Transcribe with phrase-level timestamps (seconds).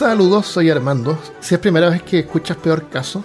[0.00, 1.18] Saludos, soy Armando.
[1.40, 3.22] Si es primera vez que escuchas Peor Caso,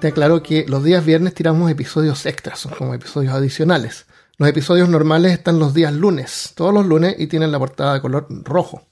[0.00, 4.06] te aclaro que los días viernes tiramos episodios extras, son como episodios adicionales.
[4.38, 8.00] Los episodios normales están los días lunes, todos los lunes, y tienen la portada de
[8.00, 8.86] color rojo.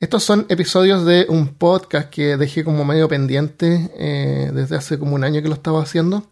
[0.00, 5.14] Estos son episodios de un podcast que dejé como medio pendiente eh, desde hace como
[5.14, 6.24] un año que lo estaba haciendo.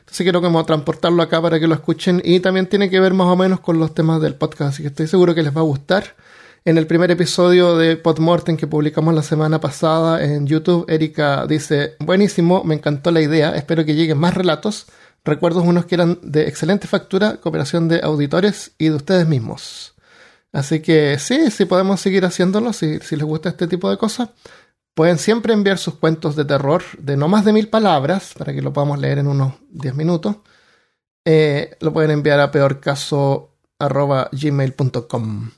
[0.00, 3.28] Entonces quiero como transportarlo acá para que lo escuchen y también tiene que ver más
[3.28, 5.64] o menos con los temas del podcast, así que estoy seguro que les va a
[5.64, 6.16] gustar.
[6.64, 11.96] En el primer episodio de Podmortem que publicamos la semana pasada en YouTube, Erika dice,
[11.98, 14.86] buenísimo, me encantó la idea, espero que lleguen más relatos,
[15.24, 19.96] recuerdos unos que eran de excelente factura, cooperación de auditores y de ustedes mismos.
[20.52, 24.28] Así que sí, sí podemos seguir haciéndolo si, les gusta este tipo de cosas.
[24.94, 28.62] Pueden siempre enviar sus cuentos de terror de no más de mil palabras, para que
[28.62, 30.36] lo podamos leer en unos 10 minutos.
[31.24, 35.50] Eh, lo pueden enviar a peorcaso.gmail.com.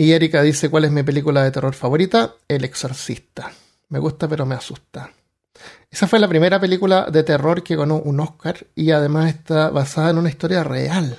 [0.00, 3.52] Y Erika dice cuál es mi película de terror favorita, El Exorcista.
[3.90, 5.12] Me gusta pero me asusta.
[5.90, 10.08] Esa fue la primera película de terror que ganó un Oscar y además está basada
[10.08, 11.18] en una historia real.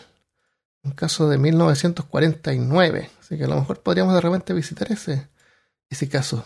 [0.81, 3.11] Un caso de 1949.
[3.19, 5.27] Así que a lo mejor podríamos de repente visitar ese,
[5.87, 6.43] ese caso.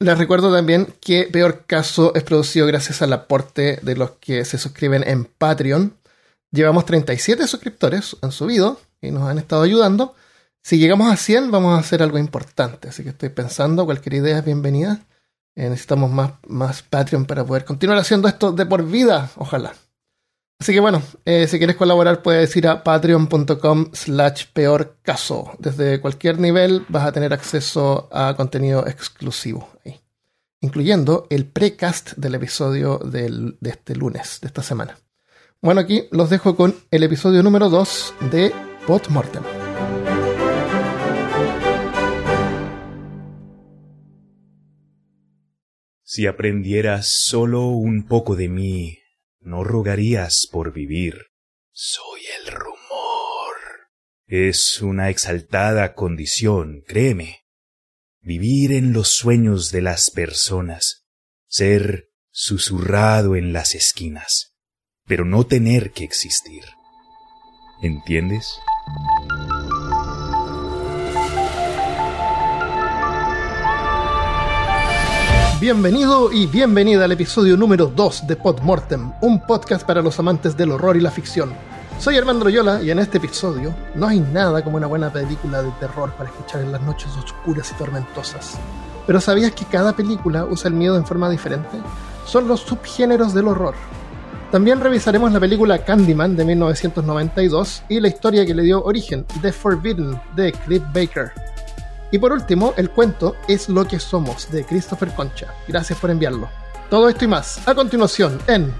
[0.00, 4.58] Les recuerdo también que Peor Caso es producido gracias al aporte de los que se
[4.58, 5.96] suscriben en Patreon.
[6.50, 10.14] Llevamos 37 suscriptores, han subido y nos han estado ayudando.
[10.62, 14.38] Si llegamos a 100 vamos a hacer algo importante, así que estoy pensando, cualquier idea
[14.38, 15.00] es bienvenida.
[15.56, 19.74] Eh, necesitamos más, más Patreon para poder continuar haciendo esto de por vida, ojalá.
[20.60, 25.50] Así que bueno, eh, si quieres colaborar puedes ir a patreon.com slash peor caso.
[25.58, 30.00] Desde cualquier nivel vas a tener acceso a contenido exclusivo, ahí,
[30.60, 34.96] incluyendo el precast del episodio de este lunes, de esta semana.
[35.60, 38.54] Bueno, aquí los dejo con el episodio número 2 de
[39.08, 39.61] Mortem.
[46.14, 48.98] Si aprendieras solo un poco de mí,
[49.40, 51.16] no rogarías por vivir.
[51.70, 53.56] Soy el rumor.
[54.26, 57.46] Es una exaltada condición, créeme.
[58.20, 61.06] Vivir en los sueños de las personas,
[61.46, 64.54] ser susurrado en las esquinas,
[65.06, 66.64] pero no tener que existir.
[67.82, 68.46] ¿Entiendes?
[75.62, 80.72] Bienvenido y bienvenida al episodio número 2 de Podmortem, un podcast para los amantes del
[80.72, 81.52] horror y la ficción.
[82.00, 85.70] Soy Armando Loyola y en este episodio no hay nada como una buena película de
[85.78, 88.58] terror para escuchar en las noches oscuras y tormentosas.
[89.06, 91.78] Pero ¿sabías que cada película usa el miedo en forma diferente?
[92.26, 93.76] Son los subgéneros del horror.
[94.50, 99.52] También revisaremos la película Candyman de 1992 y la historia que le dio origen, The
[99.52, 101.51] Forbidden, de Cliff Baker.
[102.14, 105.54] Y por último, el cuento Es lo que somos de Christopher Concha.
[105.66, 106.50] Gracias por enviarlo.
[106.90, 108.70] Todo esto y más a continuación en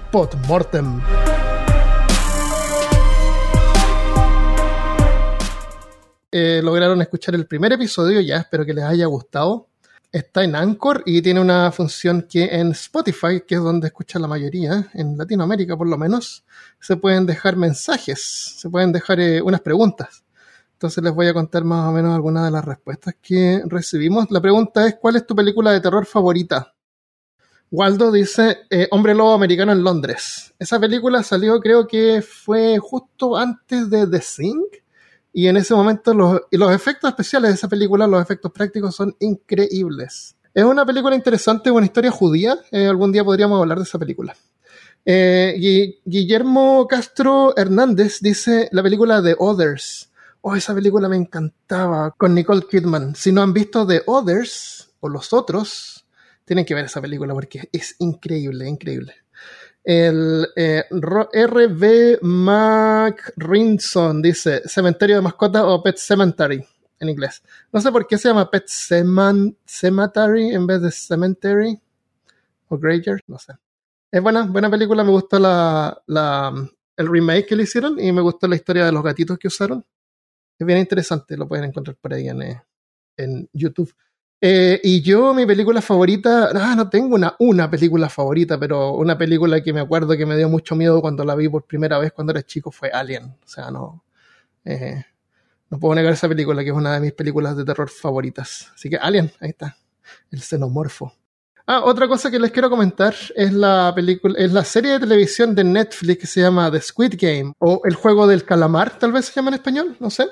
[0.47, 1.01] Mortem.
[6.31, 9.67] Eh, lograron escuchar el primer episodio, ya espero que les haya gustado.
[10.11, 14.27] Está en Anchor y tiene una función que en Spotify, que es donde escucha la
[14.27, 16.43] mayoría, en Latinoamérica por lo menos,
[16.79, 18.21] se pueden dejar mensajes,
[18.59, 20.23] se pueden dejar eh, unas preguntas.
[20.73, 24.29] Entonces les voy a contar más o menos algunas de las respuestas que recibimos.
[24.29, 26.73] La pregunta es, ¿cuál es tu película de terror favorita?
[27.71, 30.53] Waldo dice, eh, Hombre Lobo Americano en Londres.
[30.59, 34.61] Esa película salió creo que fue justo antes de The Thing.
[35.33, 38.95] Y en ese momento los, y los efectos especiales de esa película, los efectos prácticos
[38.95, 40.35] son increíbles.
[40.53, 42.59] Es una película interesante, una historia judía.
[42.69, 44.35] Eh, algún día podríamos hablar de esa película.
[45.03, 50.11] Eh, Guillermo Castro Hernández dice la película The Others
[50.43, 53.15] oh, esa película me encantaba con Nicole Kidman.
[53.15, 56.05] Si no han visto The Others o Los Otros,
[56.45, 59.15] tienen que ver esa película porque es increíble, increíble.
[59.83, 60.85] El eh,
[61.33, 62.19] R.B.
[62.21, 66.65] McRinson dice Cementerio de mascotas o Pet Cemetery
[66.99, 67.41] en inglés.
[67.71, 71.79] No sé por qué se llama Pet Cemetery en vez de Cemetery
[72.67, 73.53] o Graveyard, no sé.
[74.11, 76.01] Es buena, buena película, me gustó la,
[76.97, 79.83] el remake que le hicieron y me gustó la historia de los gatitos que usaron.
[80.63, 82.63] Es bien interesante, lo pueden encontrar por ahí en, eh,
[83.17, 83.93] en YouTube.
[84.39, 89.17] Eh, y yo, mi película favorita, ah, no tengo una, una película favorita, pero una
[89.17, 92.13] película que me acuerdo que me dio mucho miedo cuando la vi por primera vez
[92.13, 93.25] cuando era chico fue Alien.
[93.25, 94.05] O sea, no,
[94.63, 95.03] eh,
[95.69, 98.71] no puedo negar esa película, que es una de mis películas de terror favoritas.
[98.73, 99.75] Así que Alien, ahí está,
[100.31, 101.13] el xenomorfo.
[101.65, 105.55] Ah, otra cosa que les quiero comentar es la película, es la serie de televisión
[105.55, 109.27] de Netflix que se llama The Squid Game o El juego del calamar, tal vez
[109.27, 110.27] se llama en español, no sé.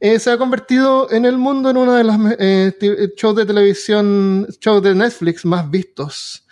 [0.00, 4.48] Eh, se ha convertido en el mundo en uno de los eh, shows de televisión,
[4.60, 6.48] shows de Netflix más vistos.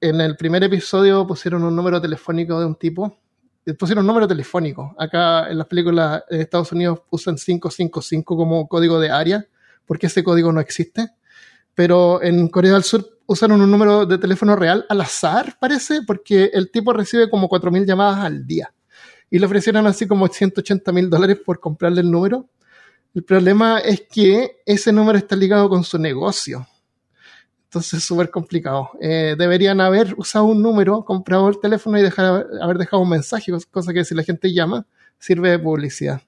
[0.00, 3.18] En el primer episodio pusieron un número telefónico de un tipo.
[3.66, 4.94] Eh, pusieron un número telefónico.
[4.96, 9.44] Acá en las películas de Estados Unidos usan 555 como código de área,
[9.86, 11.08] porque ese código no existe.
[11.74, 16.50] Pero en Corea del Sur usaron un número de teléfono real al azar, parece, porque
[16.52, 18.72] el tipo recibe como 4.000 llamadas al día.
[19.30, 22.48] Y le ofrecieron así como 180 mil dólares por comprarle el número.
[23.14, 26.66] El problema es que ese número está ligado con su negocio.
[27.64, 28.90] Entonces es súper complicado.
[29.00, 32.02] Eh, deberían haber usado un número, comprado el teléfono y
[32.60, 34.86] haber dejado un mensaje, cosa que si la gente llama,
[35.18, 36.20] sirve de publicidad.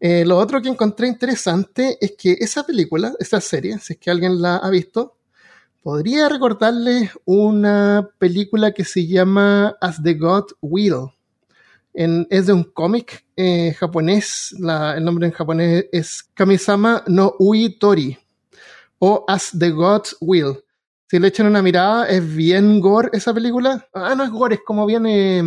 [0.00, 4.10] Eh, lo otro que encontré interesante es que esa película, esa serie, si es que
[4.10, 5.13] alguien la ha visto,
[5.84, 11.10] podría recordarles una película que se llama As the God Will.
[11.92, 18.16] es de un cómic eh, japonés, el nombre en japonés es Kamisama no Ui Tori
[18.98, 20.54] o As the God Will.
[21.06, 23.86] Si le echan una mirada, es bien gore esa película.
[23.92, 25.42] Ah, no es gore, es como bien, eh,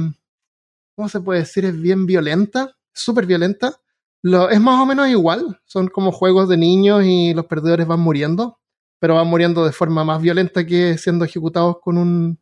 [0.96, 1.66] ¿cómo se puede decir?
[1.66, 3.82] Es bien violenta, súper violenta.
[4.22, 8.02] Lo, es más o menos igual, son como juegos de niños y los perdedores van
[8.02, 8.60] muriendo
[9.00, 12.40] pero van muriendo de forma más violenta que siendo ejecutados con un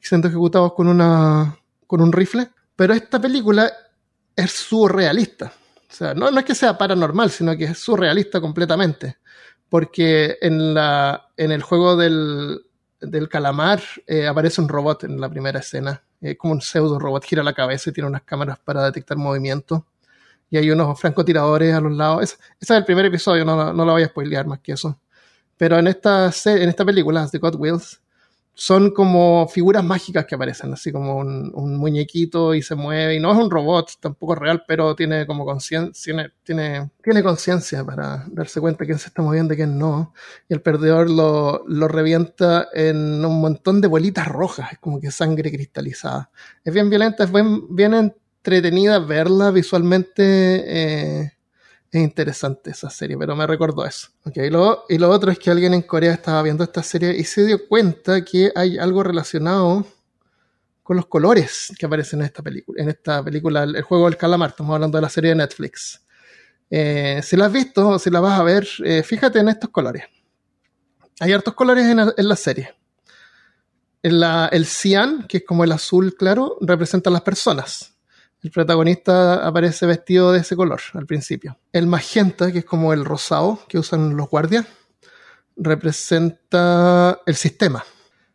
[0.00, 2.48] siendo ejecutados con una con un rifle.
[2.76, 3.70] Pero esta película
[4.34, 5.52] es surrealista.
[5.90, 9.18] O sea, no, no es que sea paranormal, sino que es surrealista completamente.
[9.68, 12.62] Porque en, la, en el juego del,
[13.00, 16.02] del calamar eh, aparece un robot en la primera escena.
[16.20, 19.86] Es como un pseudo robot, gira la cabeza y tiene unas cámaras para detectar movimiento.
[20.50, 22.22] Y hay unos francotiradores a los lados.
[22.22, 24.98] Ese, es el primer episodio, no, no lo voy a spoilear más que eso.
[25.62, 28.00] Pero en esta, en esta película, The God Wills,
[28.52, 33.30] son como figuras mágicas que aparecen, así como un, muñequito y se mueve, y no
[33.30, 38.60] es un robot, tampoco es real, pero tiene como conciencia, tiene, tiene conciencia para darse
[38.60, 40.12] cuenta quién se está moviendo y quién no,
[40.48, 45.12] y el perdedor lo, lo revienta en un montón de bolitas rojas, es como que
[45.12, 46.32] sangre cristalizada.
[46.64, 51.32] Es bien violenta, es bien, bien entretenida verla visualmente, eh,
[51.92, 54.08] es interesante esa serie, pero me recordó eso.
[54.24, 57.14] Okay, y, lo, y lo otro es que alguien en Corea estaba viendo esta serie
[57.14, 59.86] y se dio cuenta que hay algo relacionado
[60.82, 62.82] con los colores que aparecen en esta película.
[62.82, 66.00] En esta película, El juego del calamar, estamos hablando de la serie de Netflix.
[66.70, 69.68] Eh, si la has visto o si la vas a ver, eh, fíjate en estos
[69.68, 70.04] colores.
[71.20, 72.74] Hay hartos colores en, la serie.
[74.02, 77.91] El cian, que es como el azul claro, representa a las personas
[78.42, 81.58] el protagonista aparece vestido de ese color al principio.
[81.72, 84.66] El magenta, que es como el rosado que usan los guardias,
[85.56, 87.84] representa el sistema.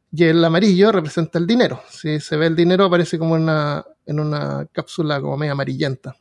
[0.10, 1.82] Y el amarillo representa el dinero.
[1.90, 6.16] Si se ve el dinero aparece como una, en una cápsula como media amarillenta.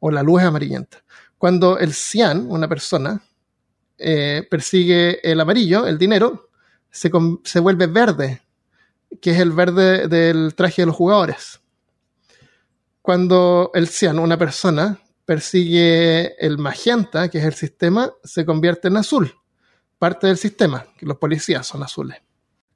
[0.00, 0.98] O la luz es amarillenta.
[1.38, 3.22] Cuando el cian, una persona,
[3.96, 6.50] eh, persigue el amarillo, el dinero,
[6.90, 8.42] se vuelve verde,
[9.20, 11.60] que es el verde del traje de los jugadores
[13.08, 18.98] cuando el cian, una persona, persigue el magenta, que es el sistema, se convierte en
[18.98, 19.34] azul,
[19.98, 22.18] parte del sistema, que los policías son azules.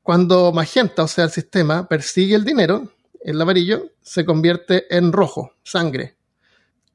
[0.02, 5.52] Cuando magenta, o sea, el sistema, persigue el dinero, el amarillo, se convierte en rojo,
[5.64, 6.16] sangre.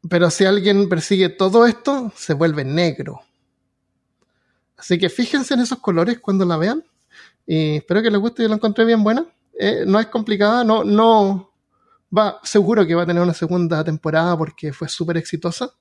[0.09, 3.21] Pero si alguien persigue todo esto, se vuelve negro.
[4.77, 6.83] Así que fíjense en esos colores cuando la vean.
[7.45, 9.27] Y espero que les guste, yo la encontré bien buena.
[9.59, 11.51] Eh, no es complicada, no, no,
[12.15, 15.71] va, seguro que va a tener una segunda temporada porque fue súper exitosa,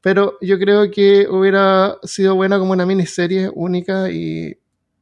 [0.00, 4.58] pero yo creo que hubiera sido buena como una miniserie única y,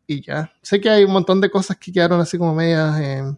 [0.06, 0.52] y ya.
[0.62, 3.36] Sé que hay un montón de cosas que quedaron así como medias eh,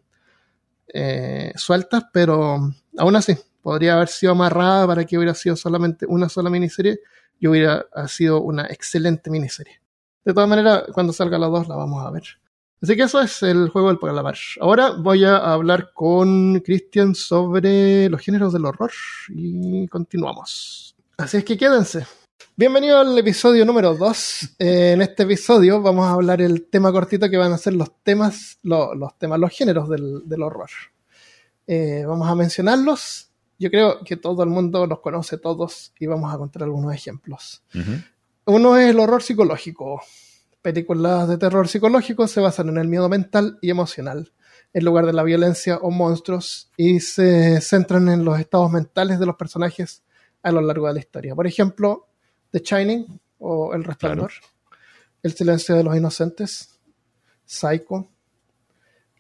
[0.94, 6.28] eh, sueltas, pero aún así, podría haber sido amarrada para que hubiera sido solamente una
[6.28, 7.00] sola miniserie
[7.38, 9.80] y hubiera sido una excelente miniserie.
[10.24, 12.24] De todas maneras, cuando salga la dos la vamos a ver.
[12.83, 14.37] Así que eso es el juego del calamar.
[14.61, 18.92] Ahora voy a hablar con Cristian sobre los géneros del horror
[19.30, 20.95] y continuamos.
[21.16, 22.06] Así es que quédense.
[22.54, 24.56] Bienvenido al episodio número 2.
[24.59, 28.59] en este episodio vamos a hablar el tema cortito que van a ser los temas,
[28.62, 30.68] los temas, los géneros del, horror.
[31.66, 33.30] Eh, vamos a mencionarlos.
[33.59, 37.62] Yo creo que todo el mundo los conoce todos y vamos a contar algunos ejemplos.
[38.45, 40.02] Uno es el horror psicológico
[40.66, 44.32] películas de terror psicológico se basan en el miedo mental y emocional,
[44.73, 49.26] en lugar de la violencia o monstruos, y se centran en los estados mentales de
[49.26, 50.02] los personajes
[50.42, 51.37] a lo largo de la historia.
[51.37, 52.08] Por ejemplo,
[52.50, 54.32] The Shining o El Resplandor,
[55.23, 56.80] El Silencio de los Inocentes,
[57.44, 58.08] Psycho,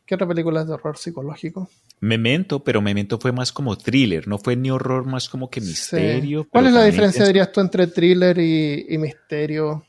[0.04, 1.68] ¿Qué otra película es de horror psicológico?
[2.00, 6.42] Memento, pero Memento fue más como thriller, no fue ni horror, más como que misterio.
[6.42, 6.48] Sí.
[6.50, 9.84] ¿Cuál es la diferencia, dirías tú, entre thriller y, y, misterio?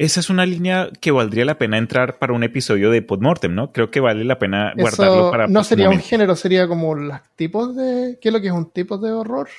[0.00, 3.70] Esa es una línea que valdría la pena entrar para un episodio de Podmortem, ¿no?
[3.70, 5.46] Creo que vale la pena Eso guardarlo para.
[5.46, 8.18] No sería un género, sería como los tipos de.
[8.18, 9.50] ¿Qué es lo que es un tipo de horror?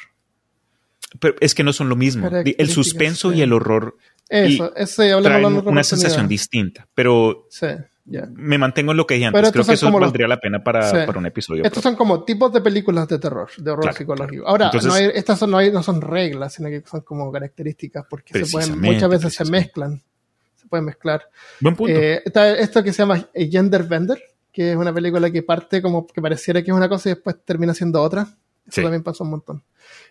[1.20, 2.28] Pero es que no son lo mismo.
[2.28, 3.38] El suspenso sí.
[3.38, 3.98] y el horror.
[4.30, 7.46] Eso, ese hablamos una sensación distinta, pero.
[7.52, 7.68] Sí.
[8.06, 8.28] Yeah.
[8.34, 9.52] Me mantengo en lo que dije antes.
[9.52, 10.38] Creo que eso valdría los...
[10.38, 10.98] la pena para, sí.
[11.06, 11.64] para, un episodio.
[11.64, 14.48] Estos son como tipos de películas de terror, de horror claro, psicológico.
[14.48, 17.32] Ahora, Entonces, no hay, estas son, no, hay, no, son reglas, sino que son como
[17.32, 20.02] características, porque se pueden, muchas veces se mezclan.
[20.72, 21.30] Se pueden mezclar.
[21.60, 21.94] Buen punto.
[21.94, 26.08] Eh, está esto que se llama Gender Bender, que es una película que parte como
[26.08, 28.22] que pareciera que es una cosa y después termina siendo otra.
[28.22, 28.82] Eso sí.
[28.82, 29.64] también pasa un montón.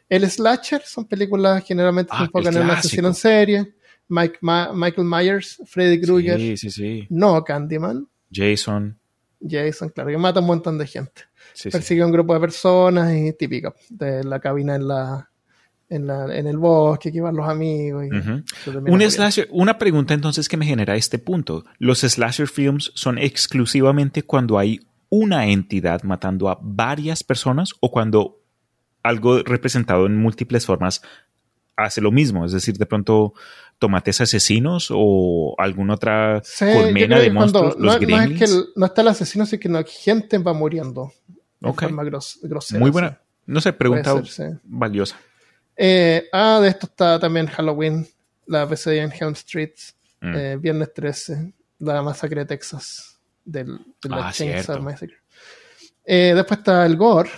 [0.09, 3.75] El Slasher son películas generalmente Ah, se enfocan en una asesino en serie.
[4.09, 7.07] Mike, Ma Michael Myers, Freddy Krueger, sí, sí, sí.
[7.11, 8.09] no Candyman.
[8.31, 8.99] Jason.
[9.41, 11.23] Jason, claro, que mata un montón de gente.
[11.55, 15.30] Sí, Persigue a un grupo de personas y típica de la cabina en la,
[15.91, 18.07] en, la, en el bosque, que van los amigos.
[18.07, 18.91] Y uh -huh.
[18.91, 21.65] un slasher, una pregunta entonces que me genera este punto.
[21.79, 24.81] ¿Los slasher films son exclusivamente cuando hay
[25.11, 28.39] una entidad matando a varias personas o cuando
[29.03, 31.03] algo representado en múltiples formas
[31.77, 32.47] hace lo mismo?
[32.47, 33.35] Es decir, de pronto
[33.81, 38.09] tomates asesinos o alguna otra sí, colmena de monstruos, los no.
[38.09, 41.13] No, es que el, no está el asesino, sino que no, gente va muriendo
[41.59, 42.79] de forma gros, grosera.
[42.79, 43.21] Muy buena.
[43.47, 44.59] No sé, pregunta ser, sí.
[44.63, 45.17] valiosa.
[45.83, 48.07] Eh, ah, de esto está también Halloween,
[48.45, 49.73] la pesadilla en Helm Street,
[50.21, 50.35] mm.
[50.37, 55.17] eh, Viernes 13, la masacre de Texas, del, de la ah, Chainsaw Massacre.
[56.05, 57.31] Eh, después está el Gore,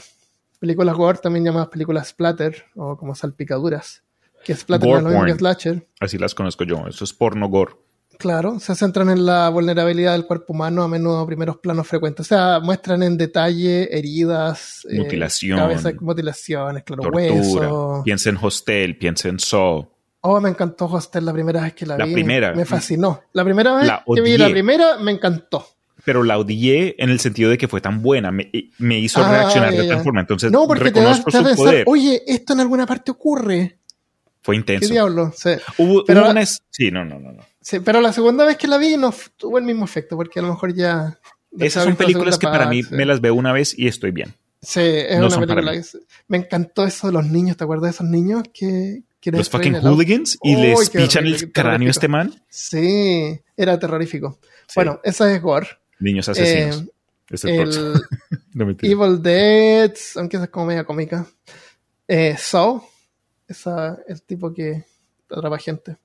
[0.59, 4.03] películas Gore, también llamadas películas Splatter, o como salpicaduras,
[4.45, 5.87] que Splatter no es lo mismo que Slasher.
[6.01, 7.75] Así las conozco yo, eso es porno Gore.
[8.23, 12.25] Claro, se centran en la vulnerabilidad del cuerpo humano, a menudo a primeros planos frecuentes.
[12.25, 17.33] O sea, muestran en detalle heridas, mutilación, eh, cabeza, mutilaciones, claro, tortura.
[17.33, 18.03] hueso.
[18.05, 19.89] Piensa en Hostel, piensa en Saw.
[20.21, 22.13] Oh, me encantó Hostel la primera vez que la, la vi.
[22.13, 22.53] primera.
[22.55, 23.23] Me fascinó.
[23.33, 25.67] La primera vez la que vi la primera, me encantó.
[26.05, 29.29] Pero la odié en el sentido de que fue tan buena, me, me hizo ah,
[29.33, 30.21] reaccionar de tal forma.
[30.21, 31.75] Entonces, no, porque reconozco te das, te su poder.
[31.75, 33.79] Pensar, Oye, esto en alguna parte ocurre.
[34.43, 34.87] Fue intenso.
[34.87, 35.33] ¿Qué diablo?
[35.37, 35.51] Sí.
[35.79, 36.47] Hubo, pero, hubo una...
[36.47, 37.33] Sí, no, no, no.
[37.33, 37.52] no.
[37.63, 40.43] Sí, pero la segunda vez que la vi no tuvo el mismo efecto, porque a
[40.43, 41.19] lo mejor ya.
[41.59, 42.95] Esas son películas que para mí sí.
[42.95, 44.35] me las veo una vez y estoy bien.
[44.61, 45.73] Sí, es no una película.
[45.73, 45.83] Que,
[46.29, 49.03] me encantó eso de los niños, ¿te acuerdas de esos niños que.
[49.21, 52.35] que los fucking hooligans y oh, les pichan el cráneo a este man?
[52.49, 54.41] Sí, era terrorífico.
[54.67, 54.75] Sí.
[54.77, 55.69] Bueno, esa es Gore.
[56.01, 56.81] Niños asesinos.
[56.81, 56.89] Eh,
[57.31, 58.03] es el, el
[58.55, 61.27] no Evil Dead, aunque esa es como media cómica.
[62.09, 62.83] Eh, Saw,
[63.47, 64.85] esa, el tipo que
[65.31, 65.97] atrapa gente.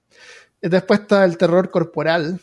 [0.61, 2.39] Después está el terror corporal,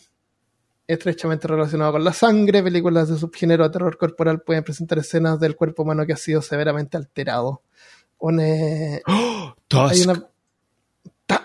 [0.87, 2.62] estrechamente relacionado con la sangre.
[2.62, 6.42] Películas de subgénero de terror corporal pueden presentar escenas del cuerpo humano que ha sido
[6.42, 7.62] severamente alterado.
[8.18, 9.54] ¡Oh!
[9.71, 10.26] hay una,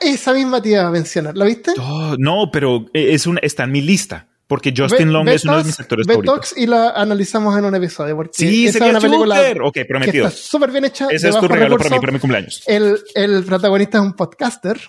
[0.02, 1.36] esa misma te iba a mencionar.
[1.36, 1.74] ¿La viste?
[1.80, 4.28] Oh, no, pero es una, está en mi lista.
[4.48, 6.58] Porque Justin Long es uno de mis actores favoritos.
[6.58, 8.16] y la analizamos en un episodio.
[8.16, 9.62] Porque sí, esa es una película super.
[9.62, 10.28] Ok, prometido.
[10.28, 11.08] Que está súper bien hecha.
[11.12, 12.64] Ese es tu regalo para mí, para mi cumpleaños.
[12.66, 14.82] El, el protagonista es un podcaster.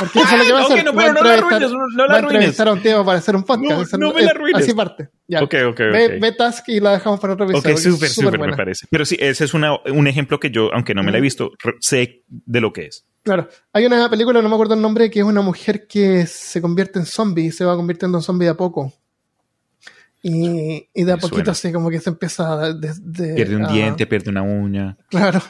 [0.00, 0.72] Porque eso es lo que va a hacer.
[0.72, 2.60] Okay, no, pero no la arruines, no la arruines.
[2.60, 3.92] a un tío para hacer un podcast.
[3.92, 4.62] No, no me la arruines.
[4.62, 5.10] Así parte.
[5.28, 5.42] Ya.
[5.42, 6.20] Ok, ok, ve, okay.
[6.20, 7.74] ve, Task y la dejamos para otro episodio.
[7.74, 8.86] Ok, súper, súper me parece.
[8.90, 11.52] Pero sí, ese es una, un ejemplo que yo, aunque no me la he visto,
[11.80, 13.06] sé de lo que es.
[13.22, 13.48] Claro.
[13.72, 16.98] Hay una película, no me acuerdo el nombre, que es una mujer que se convierte
[16.98, 18.92] en zombie y se va convirtiendo en zombie de a poco.
[20.22, 21.52] Y, y de a me poquito suena.
[21.52, 22.72] así como que se empieza a...
[22.72, 24.96] De, de, pierde un a, diente, pierde una uña.
[25.08, 25.40] Claro.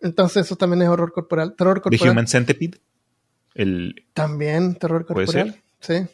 [0.00, 1.54] Entonces eso también es horror corporal.
[1.56, 2.00] Terror corporal.
[2.00, 2.80] ¿The Human Centipede?
[3.54, 4.06] El...
[4.14, 5.60] También terror corporal.
[5.80, 6.06] Sí.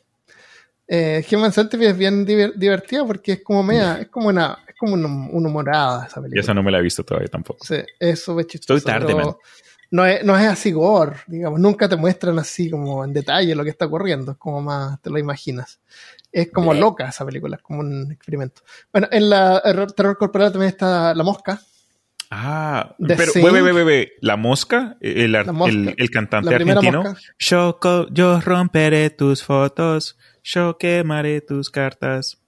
[0.90, 4.75] Eh, Human Centipede es bien diver, divertida porque es como media, es como una, es
[4.76, 6.40] como una, una humorada esa película.
[6.40, 7.64] Y esa no me la he visto todavía tampoco.
[7.64, 8.78] Sí, es súper chistoso.
[8.78, 9.37] Estoy tarde, man.
[9.90, 13.64] No es, no es así gore, digamos, nunca te muestran así como en detalle lo
[13.64, 15.80] que está ocurriendo, es como más te lo imaginas.
[16.30, 18.61] Es como loca esa película, es como un experimento.
[18.92, 19.62] Bueno, en la
[19.97, 21.59] terror corporal también está La Mosca.
[22.30, 24.12] Ah, The pero bebe, bebe, bebe.
[24.20, 27.16] La mosca, el, la mosca, el, el cantante argentino.
[27.38, 27.78] Yo,
[28.11, 32.38] yo romperé tus fotos, yo quemaré tus cartas.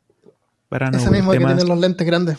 [0.69, 1.57] Para no Ese mismo que más.
[1.57, 2.39] tiene los lentes grandes.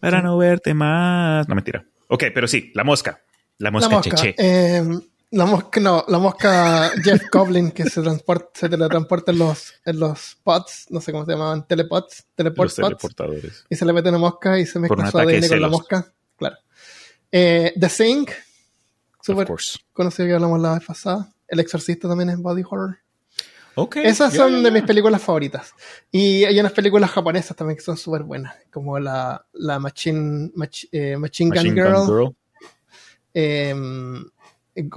[0.00, 0.24] Para sí.
[0.24, 1.48] no verte más.
[1.48, 1.84] No, mentira.
[2.08, 3.20] Ok, pero sí, la mosca.
[3.58, 4.34] La mosca, la mosca cheche.
[4.38, 4.82] Eh,
[5.30, 10.00] la mosca, no, la mosca Jeff Goblin que se, transporta, se teletransporta en los, en
[10.00, 13.64] los pods, no sé cómo se llamaban, telepods, teleport los teleportadores.
[13.68, 16.13] Y se le mete una mosca y se mezcla su ADN con la mosca.
[17.36, 18.26] Eh, The Thing,
[19.20, 19.48] súper
[19.92, 21.32] conocido que hablamos la vez pasada.
[21.48, 22.98] El Exorcista también es body horror.
[23.74, 23.96] Ok.
[23.96, 25.72] Esas son de mis películas favoritas.
[26.12, 30.88] Y hay unas películas japonesas también que son súper buenas, como la, la Machine, Mach-
[30.92, 32.36] eh, Machine Gun Machine Girl, Gun Girl.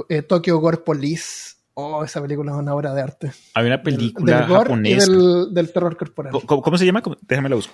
[0.10, 1.56] eh, Tokyo Gore Police.
[1.74, 3.32] Oh, esa película es una obra de arte.
[3.54, 5.06] Hay una película del japonesa.
[5.06, 6.32] Y del, del terror corporal.
[6.32, 7.02] Co- ¿Cómo, cómo se llama?
[7.02, 7.74] ¿Cómo- Déjame la busco.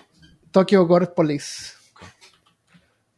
[0.52, 1.74] Tokyo Gore Police.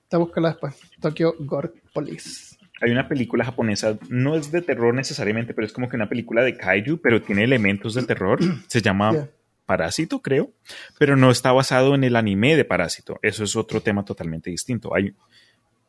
[0.08, 0.76] Te búscala después.
[1.00, 2.56] Tokyo Gore Police.
[2.82, 6.44] Hay una película japonesa, no es de terror necesariamente, pero es como que una película
[6.44, 8.40] de kaiju, pero tiene elementos de terror.
[8.68, 9.30] Se llama Yeah.
[9.66, 10.52] Parásito, creo,
[11.00, 13.18] pero no está basado en el anime de Parásito.
[13.24, 14.94] Eso es otro tema totalmente distinto.
[14.94, 15.16] Hay,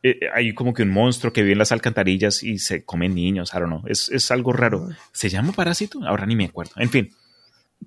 [0.02, 3.52] eh, hay como que un monstruo que vive en las alcantarillas y se come niños,
[3.52, 3.82] I don't know.
[3.86, 4.88] Es, es algo raro.
[5.12, 6.00] ¿Se llama Parásito?
[6.06, 6.72] Ahora ni me acuerdo.
[6.76, 7.10] En fin,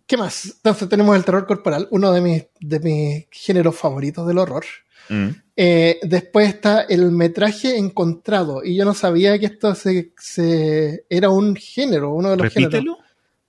[0.05, 0.53] ¿Qué más?
[0.57, 4.65] Entonces tenemos el terror corporal, uno de mis, de mis géneros favoritos del horror.
[5.09, 5.29] Mm,
[5.61, 8.63] Eh, después está el metraje encontrado.
[8.63, 12.73] Y yo no sabía que esto se, se- era un género, uno de los géneros.
[12.73, 12.97] repítelo.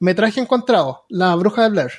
[0.01, 1.91] Metraje encontrado, La Bruja de Blair.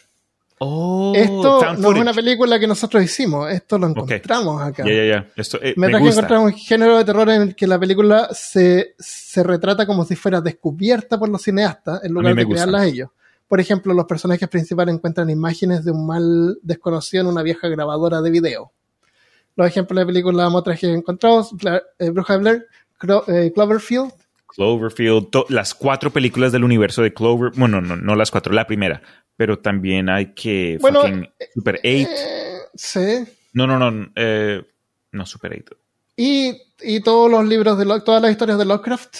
[0.63, 4.83] Oh, esto no es una película que nosotros hicimos, esto lo encontramos acá.
[4.85, 5.27] Ya, ya, ya.
[5.35, 6.19] Esto, eh, me Metraje gusta.
[6.21, 10.05] encontrado es un género de terror en el que la película se, se retrata como
[10.05, 12.63] si fuera descubierta por los cineastas en lugar de gusta.
[12.65, 13.09] crearlas ellos.
[13.47, 18.21] Por ejemplo, los personajes principales encuentran imágenes de un mal desconocido en una vieja grabadora
[18.21, 18.71] de video.
[19.55, 22.67] Los ejemplos de películas metrajes encontrados, Bla- eh, Bruja de Blair,
[22.99, 24.11] Cro- eh, Cloverfield,
[24.47, 29.01] Cloverfield, las cuatro películas del universo de Clover, bueno, no, no las cuatro, la primera,
[29.37, 31.81] pero también hay que Bueno, fucking Super 8.
[31.87, 34.61] eh, sí, No, no, no, eh,
[35.11, 35.75] no Super 8.
[36.17, 39.15] y, y todos los libros de Lo- todas las historias de Lovecraft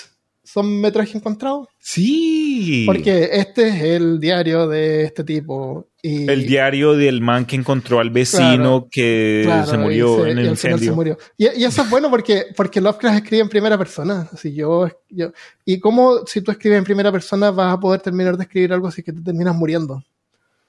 [0.51, 1.67] son metraje encontrado.
[1.79, 2.84] Sí.
[2.86, 5.88] Porque este es el diario de este tipo.
[6.03, 10.31] Y, el diario del man que encontró al vecino Claro, que claro, se murió se-
[10.31, 10.96] en el incendio.
[10.96, 11.17] murió.
[11.38, 14.27] Y, y eso es bueno porque, porque Lovecraft escribe en primera persona.
[14.34, 15.31] Así yo, yo,
[15.63, 18.88] y cómo si tú escribes en primera persona vas a poder terminar de escribir algo
[18.88, 20.03] así que te terminas muriendo.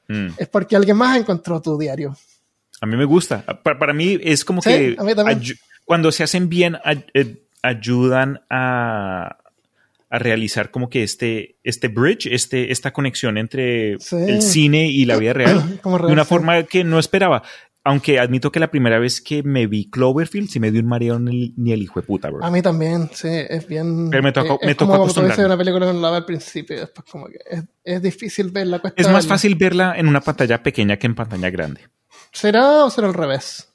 [0.08, 0.28] Mm.
[0.36, 2.14] Es porque alguien más encontró tu diario.
[2.80, 3.44] A mí me gusta.
[3.62, 5.12] Para, para mí es como Sí, que a mí
[5.84, 9.38] cuando se hacen bien ay- eh, ayudan a,
[10.14, 14.16] a realizar como que este, este bridge, este, esta conexión entre Sí.
[14.16, 16.28] el cine y la vida real Como de una real, sí.
[16.28, 17.42] forma que no esperaba.
[17.84, 21.18] Aunque admito que la primera vez que me vi Cloverfield sí me dio un mareo
[21.18, 22.44] ni, ni el hijo de puta, bro.
[22.44, 24.08] A mí también, sí, es bien.
[24.10, 25.46] Pero me tocó- es me tocó como, como acostumbrarme.
[25.46, 28.78] una película ve al principio después como que es, es difícil verla.
[28.78, 29.28] cuesta es más verla.
[29.34, 31.80] fácil verla en una pantalla pequeña que en pantalla grande.
[32.30, 33.71] ¿Será o será al revés?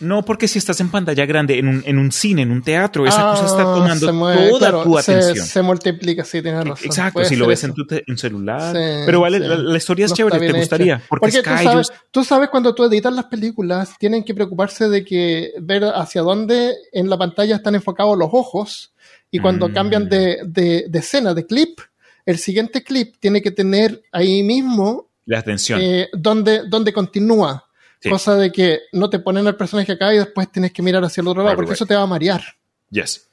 [0.00, 3.06] No, porque si estás en pantalla grande, en un, en un cine, en un teatro,
[3.06, 5.46] esa Ah, cosa está tomando se mueve, toda claro, tu se- atención.
[5.46, 6.86] Se, multiplica, sí, tienes razón.
[6.86, 7.66] Exacto, si lo ves eso.
[7.68, 8.74] en tu te- en celular.
[8.74, 9.44] Sí, pero vale, sí.
[9.46, 10.94] la, la historia es No chévere, te gustaría.
[10.96, 11.04] hecho.
[11.08, 15.52] Porque, tú sabes, tú sabes cuando tú editas las películas, tienen que preocuparse de que
[15.60, 18.92] ver hacia dónde en la pantalla están enfocados los ojos
[19.30, 19.72] y cuando Mm.
[19.74, 21.78] cambian de, de, de escena, de clip,
[22.26, 25.78] el siguiente clip tiene que tener ahí mismo la atención.
[25.82, 27.66] eh, donde, donde continúa.
[28.00, 28.08] Sí.
[28.08, 31.20] Cosa de que no te ponen al personaje acá y después tienes que mirar hacia
[31.20, 32.42] el otro lado, porque eso te va a marear.
[32.90, 33.26] yes.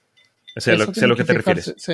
[0.58, 1.84] Sé, Eso lo, tienen lo que te fijarse, refieres.
[1.84, 1.94] sí.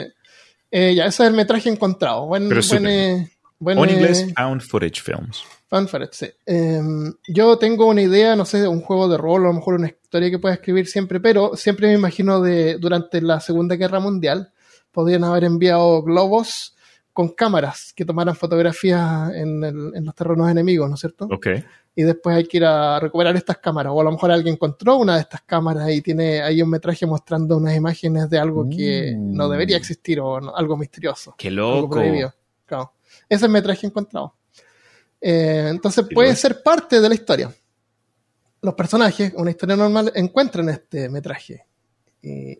[0.71, 2.25] Eh, ya, ese es el metraje encontrado.
[2.25, 5.43] Buen, Pero buen, eh, buen, O en eh, inglés, Found Footage Films.
[5.69, 6.27] Fan footage, sí.
[6.45, 6.81] Eh,
[7.27, 9.75] yo tengo una idea, no sé, de un juego de rol, o a lo mejor
[9.75, 13.99] una historia que pueda escribir siempre, pero siempre me imagino de durante la Segunda Guerra
[13.99, 14.51] Mundial
[14.91, 16.72] podrían haber enviado globos
[17.13, 21.25] con cámaras que tomaran fotografías en, el- en los terrenos enemigos, ¿no es cierto?
[21.31, 21.47] Ok.
[21.95, 24.97] Y después hay que ir a recuperar estas cámaras, o a lo mejor alguien encontró
[24.97, 29.13] una de estas cámaras y tiene ahí un metraje mostrando unas imágenes de algo que
[29.15, 29.35] Mm.
[29.35, 31.35] no debería existir o no- algo misterioso.
[31.37, 32.01] Qué loco.
[32.65, 32.93] Claro.
[33.29, 34.35] Ese es el metraje encontrado.
[35.21, 36.39] Eh, entonces Qué puede loco.
[36.39, 37.53] ser parte de la historia.
[38.61, 41.65] Los personajes, una historia normal, encuentran este metraje
[42.21, 42.57] y,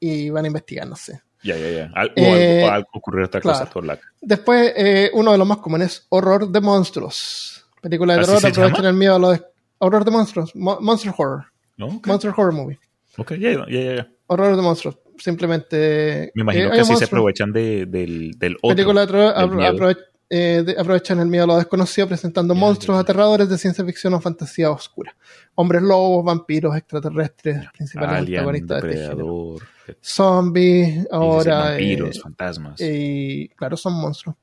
[0.00, 1.22] y van a investigar, no sé.
[1.44, 1.90] Ya, ya, ya.
[1.94, 3.58] Al- Eh, o algo ocurrió otra cosa.
[3.60, 3.70] claro.
[3.72, 7.64] todo la- Después, eh, uno de los más comunes, horror de monstruos.
[7.82, 9.42] Película de ¿Así terror, se aprovechan el miedo a lo de...
[9.78, 11.44] Horror de monstruos, Mo- Monster Horror,
[11.76, 11.86] ¿No?
[11.86, 12.78] Ok, Monster Horror Movie.
[13.18, 14.08] Ok, ya, ya, ya, ya.
[14.26, 16.32] Horror de monstruos, simplemente...
[16.34, 17.08] Me imagino eh, que así se monstruos.
[17.10, 18.74] aprovechan de- del, del otro.
[18.74, 19.72] película de terror del apro- miedo.
[19.74, 19.98] aprove-
[20.30, 23.00] eh, de- aprovechan el miedo a lo desconocido presentando Ya, monstruos ya.
[23.02, 25.14] aterradores de ciencia ficción o fantasía oscura.
[25.56, 29.56] Hombres lobos, vampiros, extraterrestres, principalmente Alien, protagonistas de este género.
[30.02, 31.58] Zombies, ahora...
[31.70, 32.80] vampiros, eh, fantasmas.
[32.80, 34.36] y claro, son monstruos.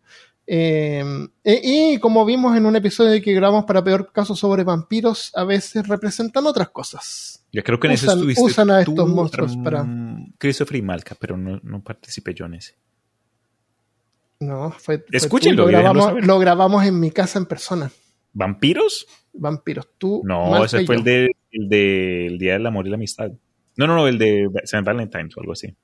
[0.47, 1.03] Eh,
[1.43, 5.43] y, y como vimos en un episodio que grabamos para peor caso sobre vampiros, a
[5.45, 7.45] veces representan otras cosas.
[7.53, 9.85] Yo creo que en usan- estuviste usan a estos monstruos mm, para-
[10.37, 12.75] Christopher y Malca, pero no, no participé yo en ese.
[14.39, 17.91] No, fue, fue Escúchenlo y lo, grabamos, lo grabamos en mi casa en persona.
[18.33, 19.05] ¿Vampiros?
[19.33, 19.87] Vampiros.
[19.97, 23.31] Tú, No, Malca ese fue el, de, el del Día del Amor y la Amistad.
[23.81, 24.83] No, no, no, el de St.
[24.83, 25.75] Valentine's o algo así.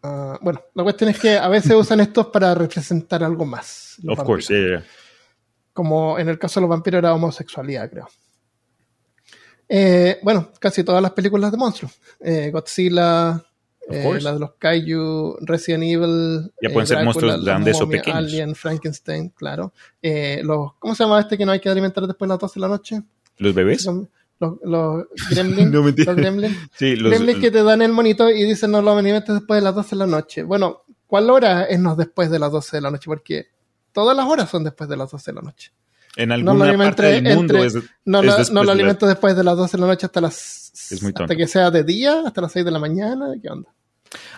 [0.00, 3.96] Ah, bueno, la cuestión es que a veces usan estos para representar algo más.
[3.98, 4.26] Of vampiros.
[4.26, 4.84] course, yeah, yeah.
[5.72, 8.08] Como en el caso de los vampiros era homosexualidad, creo.
[9.68, 11.98] Eh, bueno, casi todas las películas de monstruos.
[12.20, 13.44] Eh, Godzilla,
[13.90, 16.52] eh, de los Kaiju, Resident Evil.
[16.62, 18.18] Ya eh, pueden ser monstruos grandes o pequeños.
[18.18, 19.72] Alien, Frankenstein, claro.
[20.00, 22.60] Los, ¿Cómo se llama este que no hay que alimentar después de las 12 de
[22.60, 23.02] la noche?
[23.38, 23.84] ¿Los bebés?
[24.40, 25.70] Los, los gremlins.
[25.70, 26.12] No, mentira.
[26.12, 26.56] los gremlins.
[26.76, 29.64] Sí, los, Gremlins que te dan el monito y dicen no lo alimentes después de
[29.64, 30.42] las 12 de la noche.
[30.42, 33.04] Bueno, ¿cuál hora es no después de las 12 de la noche?
[33.06, 33.46] Porque
[33.92, 35.70] todas las horas son después de las 12 de la noche.
[36.16, 39.06] en No alguna lo parte del mundo entre- es, No, es lo- no de alimento
[39.06, 40.62] después de las 12 de la noche hasta las
[41.14, 43.26] hasta que sea de día, hasta las 6 de la mañana.
[43.40, 43.72] ¿Qué onda?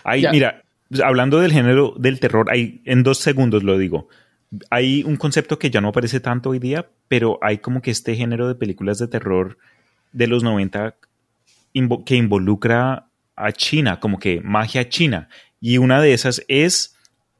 [0.03, 0.31] Hay, Ya.
[0.31, 0.63] mira,
[1.03, 4.07] hablando del género del terror, hay, en dos segundos lo digo.
[4.69, 8.15] Hay un concepto que ya no aparece tanto hoy día, pero hay como que este
[8.15, 9.57] género de películas de terror
[10.17, 10.95] de los 90
[11.73, 15.29] invo- que involucra a China, como que magia china.
[15.61, 16.95] Y una de esas es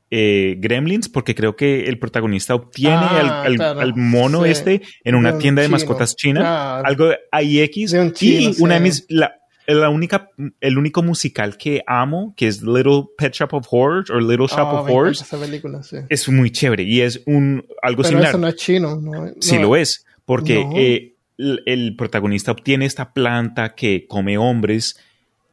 [0.09, 4.49] eh, Gremlins, porque creo que el protagonista obtiene Ah, al, al- claro, al mono sí.
[4.51, 6.39] este en una un tienda de chino, mascotas china.
[6.41, 6.85] claro.
[6.87, 7.91] Algo de IX.
[7.91, 9.35] De un chino, y una de mis, la,
[9.67, 10.29] la única,
[10.61, 14.67] el único musical que amo, que es Little Pet Shop of Horrors o Little Shop
[14.71, 15.25] Oh, of Horrors,
[15.89, 15.97] sí.
[16.07, 18.29] es muy chévere y es un algo Pero similar.
[18.29, 18.95] eso no es chino.
[19.01, 20.71] No, Sí lo es, porque No.
[20.77, 24.99] eh, el, protagonista obtiene esta planta que come hombres,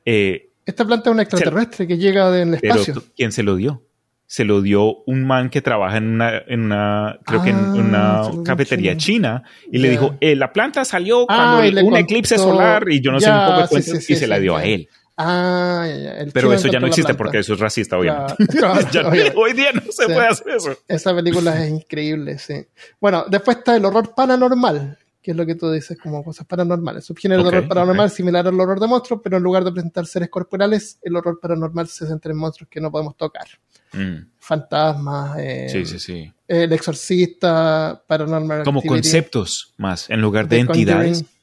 [0.04, 3.02] eh, Esta planta es un extraterrestre que llega del pero espacio.
[3.16, 3.82] ¿quién se lo dio?
[4.26, 8.26] Se lo dio un man que trabaja en una, en una creo que en Ah,
[8.32, 11.96] una cafetería china y le dijo, eh, la planta salió Ah, cuando le un contó-
[12.00, 14.26] eclipse solar y yo no sé un poco de sí, cuentos sí, sí, y se
[14.26, 14.88] la dio a él.
[15.16, 15.86] Ah.
[15.86, 18.34] El Pero eso ya no existe porque eso es racista, obviamente.
[18.48, 19.32] Claro, Ya- obviamente.
[19.36, 20.12] hoy día no se Sí.
[20.12, 20.76] puede hacer eso.
[20.88, 22.54] Esa película es increíble, sí.
[23.00, 27.06] Bueno, después está el horror paranormal, que es lo que tú dices como cosas paranormales.
[27.06, 28.12] Subgénero de horror paranormal ok.
[28.12, 31.88] similar al horror de monstruos, pero en lugar de presentar seres corporales, el horror paranormal
[31.88, 33.46] se centra en monstruos que no podemos tocar.
[33.94, 36.32] Mm, Fantasmas, eh, sí, sí, sí.
[36.46, 41.38] El exorcista, paranormal Como Activity, conceptos más, en lugar de entidades, Conjuring.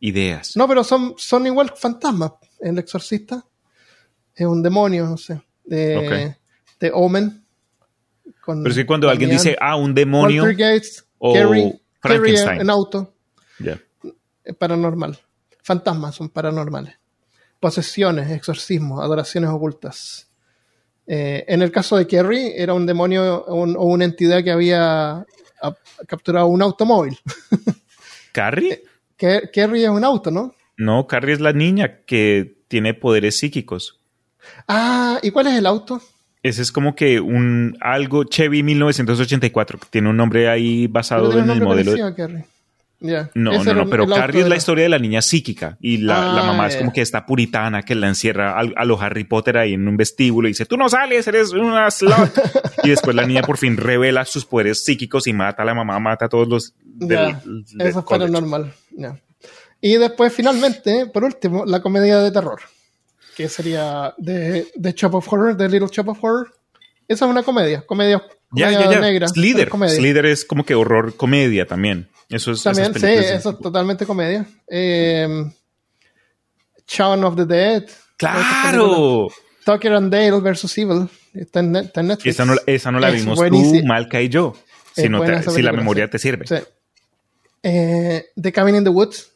[0.00, 0.56] ideas.
[0.56, 2.32] No, pero son, son igual fantasmas.
[2.60, 3.44] El exorcista
[4.34, 5.38] es un demonio, no sé.
[5.64, 6.34] De,
[6.80, 7.44] de Omen.
[8.40, 10.44] con Pero es que cuando alguien dice, ah, un demonio,
[11.18, 12.60] o Carrie, Carrie Frankenstein.
[12.60, 13.14] en auto.
[14.44, 15.18] Es paranormal.
[15.62, 16.94] Fantasmas son paranormales.
[17.60, 20.28] Posesiones, exorcismos, adoraciones ocultas.
[21.06, 25.12] Eh, en el caso de Kerry, era un demonio un- o una entidad que había
[25.18, 25.26] a-
[26.06, 27.18] capturado un automóvil.
[28.32, 28.82] ¿Carrie?
[29.16, 30.54] Que- Kerry es un auto, ¿no?
[30.76, 34.00] No, Carrie es la niña que tiene poderes psíquicos.
[34.66, 36.00] Ah, ¿y cuál es el auto?
[36.42, 41.50] Ese es como que un algo Chevy 1984, que tiene un nombre ahí basado en
[41.50, 41.92] el modelo.
[41.92, 43.30] a.
[43.34, 46.32] No, Ese no, no, pero Carrie es la historia de la niña psíquica y la,
[46.32, 49.24] Ah, la mamá es como que está puritana que la encierra al- a, los Harry
[49.24, 52.12] Potter ahí en un vestíbulo y dice, tú no sales, eres una slut.
[52.84, 55.98] y después la niña por fin revela sus poderes psíquicos y mata a la mamá,
[55.98, 58.72] mata a todos los del, Ya, del Eso es paranormal.
[59.80, 62.60] Y después, finalmente, por último, la comedia de terror.
[63.36, 66.52] Que sería de, de Chop of Horror, de Little Chop of Horror.
[67.08, 69.00] Esa es una comedia, comedia, comedia ya, ya.
[69.00, 69.28] negra.
[69.28, 69.56] Slither.
[69.62, 69.94] pero comedia.
[69.96, 72.08] Slither es como que horror comedia también.
[72.28, 74.46] Eso es También, sí, eso es totalmente comedia.
[74.68, 75.26] Eh,
[76.86, 77.84] Shaun of the Dead.
[78.16, 79.28] ¡Claro!
[79.64, 81.08] Tucker and Dale versus Evil.
[81.34, 82.34] Está en, está en Netflix.
[82.34, 84.54] Esa no, la- esa no la Es vimos tú, Malca y yo.
[84.94, 86.10] Si, no te- si la memoria sí.
[86.12, 86.46] te sirve.
[86.46, 86.56] Sí.
[87.62, 89.30] Eh, The Cabin in the Woods.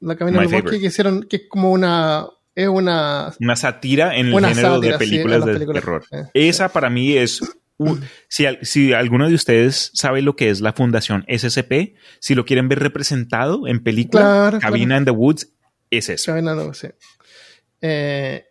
[0.00, 0.80] La en el bosque favorite.
[0.80, 2.26] que hicieron, que es como una.
[2.54, 3.32] Es una.
[3.40, 5.82] Una sátira en el género sátira, de películas de películas.
[5.82, 6.04] terror.
[6.10, 7.40] Eh, Esa para mí es...
[7.78, 12.44] un- si, si alguno de ustedes sabe lo que es la Fundación SCP, si lo
[12.44, 15.48] quieren ver representado en película, Claro, Cabina in the Woods,
[15.90, 16.32] es eso.
[16.32, 16.88] Cabin in the Woods, sí.
[17.80, 18.44] Eh,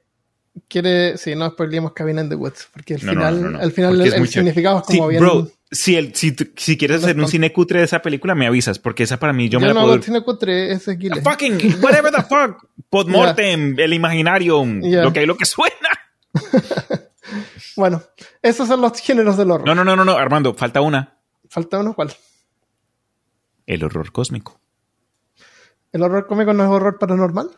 [0.68, 1.18] quiere.
[1.18, 2.68] Sí, no spoilemos Cabin in the Woods.
[2.74, 5.22] Porque al No, final, no, no, al final porque el, significado es Sí, como bien.
[5.22, 8.80] bro, si, el, si, si quieres hacer un cine cutre de esa película, me avisas,
[8.80, 9.94] porque esa para mí yo, yo me la no puedo...
[9.94, 11.24] hago cine cutre, ese es.
[11.24, 12.66] Fucking, whatever the fuck.
[12.90, 15.76] Podmortem, el imaginario, lo que lo que suena.
[17.76, 18.02] Bueno,
[18.42, 19.66] esos son los géneros del horror.
[19.66, 21.18] No, no, no, no, no, Armando, falta una.
[21.50, 22.12] Falta uno, ¿cuál?
[23.66, 24.60] El horror cósmico.
[25.94, 27.52] ¿El horror cómico no es horror paranormal?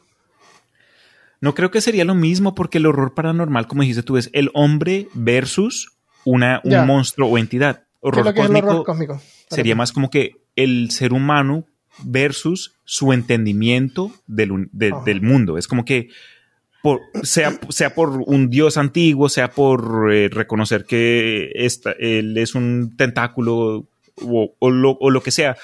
[1.39, 4.52] No creo que sería lo mismo porque el horror paranormal, como dijiste tú, es el
[4.54, 7.86] hombre versus una, un monstruo o entidad.
[8.02, 9.22] ¿Qué es Horror el cósmico horror cósmico?
[9.50, 11.66] sería más como que el ser humano
[12.04, 15.58] versus su entendimiento del, de- del mundo.
[15.58, 16.10] Es como que
[16.82, 22.56] por, sea, sea por un dios antiguo, sea por eh, reconocer que esta- él es
[22.56, 25.58] un tentáculo o, o lo, o lo que sea.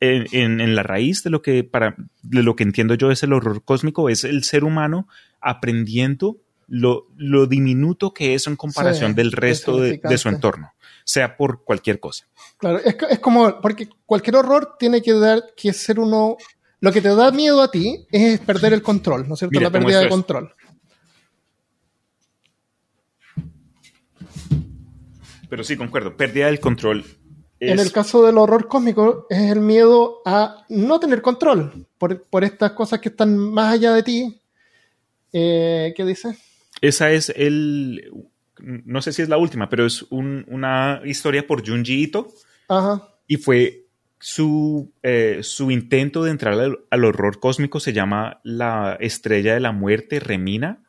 [0.00, 3.24] En, en- en la raíz de lo que para de lo que entiendo yo es
[3.24, 5.08] el horror cósmico, es el ser humano
[5.40, 6.36] aprendiendo
[6.68, 10.70] lo, lo diminuto que es en comparación Sí, del resto de, de su entorno,
[11.08, 12.26] sea por cualquier cosa.
[12.58, 16.36] Claro, es, es como, porque cualquier horror tiene que dar, que ser uno,
[16.80, 19.58] lo que te da miedo a ti es perder el control, ¿no es cierto?
[19.58, 20.54] Mira, la pérdida de control.
[25.48, 27.06] Pero sí, concuerdo, pérdida del control.
[27.58, 32.22] Es, En el caso del horror cósmico es el miedo a no tener control por,
[32.24, 34.42] por estas cosas que están más allá de ti.
[35.32, 36.36] Eh, ¿Qué dice?
[36.82, 38.28] Esa es el,
[38.60, 42.28] no sé si es la última, pero es un- una historia por Junji Ito
[42.68, 43.08] Ajá.
[43.26, 43.84] y fue
[44.20, 49.60] su, eh, su intento de entrar al, al horror cósmico se llama La Estrella de
[49.60, 50.82] la Muerte, Remina.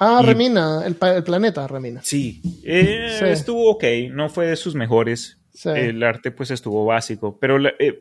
[0.00, 2.00] Ah, Y- Remina, el, planeta Remina.
[2.02, 3.24] Sí, eh, Sí.
[3.26, 5.38] estuvo ok, no fue de sus mejores.
[5.54, 5.68] Sí.
[5.68, 8.00] El arte pues estuvo básico, pero eh,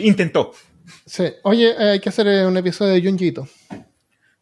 [0.00, 0.52] intentó.
[1.06, 1.24] Sí.
[1.42, 3.48] Oye, hay que hacer un episodio de Junjito.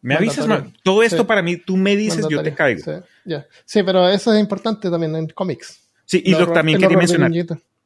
[0.01, 0.71] Me avisas, Mandatorio.
[0.73, 1.23] ma- todo esto Sí.
[1.23, 2.81] para mí, tú me dices, yo te caigo.
[3.65, 5.81] Sí, pero eso es importante también en cómics.
[6.05, 7.31] Sí, y lo horror- también quería mencionar.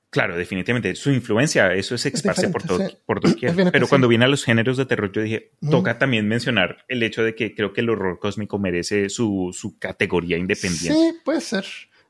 [0.10, 0.93] Claro, definitivamente.
[0.95, 3.04] Su influencia, eso es esparce por, diferente, todo, sí.
[3.08, 3.19] por.
[3.49, 5.71] Es bien Pero cuando viene a los géneros de terror, yo dije, Ujú.
[5.71, 9.80] toca también mencionar el hecho de que creo que el horror cósmico merece su, su
[9.80, 10.93] categoría independiente.
[10.93, 11.65] Sí, puede ser.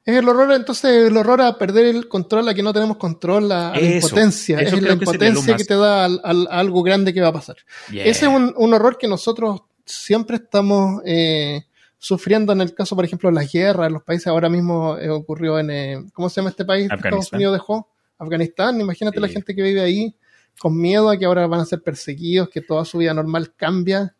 [0.05, 3.49] Es el horror, entonces, el horror a perder el control, a que no tenemos control,
[3.53, 4.59] a, a la impotencia.
[4.59, 7.13] eso es la que lo impotencia más- que te da al- al- a algo grande
[7.13, 7.55] que va a pasar.
[7.89, 8.03] Yeah.
[8.03, 11.63] Ese es un, un horror que nosotros siempre estamos eh,
[11.97, 14.27] sufriendo en el caso, por ejemplo, de las guerras en los países.
[14.27, 17.31] Ahora mismo eh, ocurrió en, eh, ¿cómo se llama este país que Estados.
[17.33, 17.89] Unidos dejó?
[18.17, 18.79] Afganistán.
[18.79, 20.15] Imagínate la gente que vive ahí
[20.59, 24.15] con miedo a que ahora van a ser perseguidos, que toda su vida normal cambia.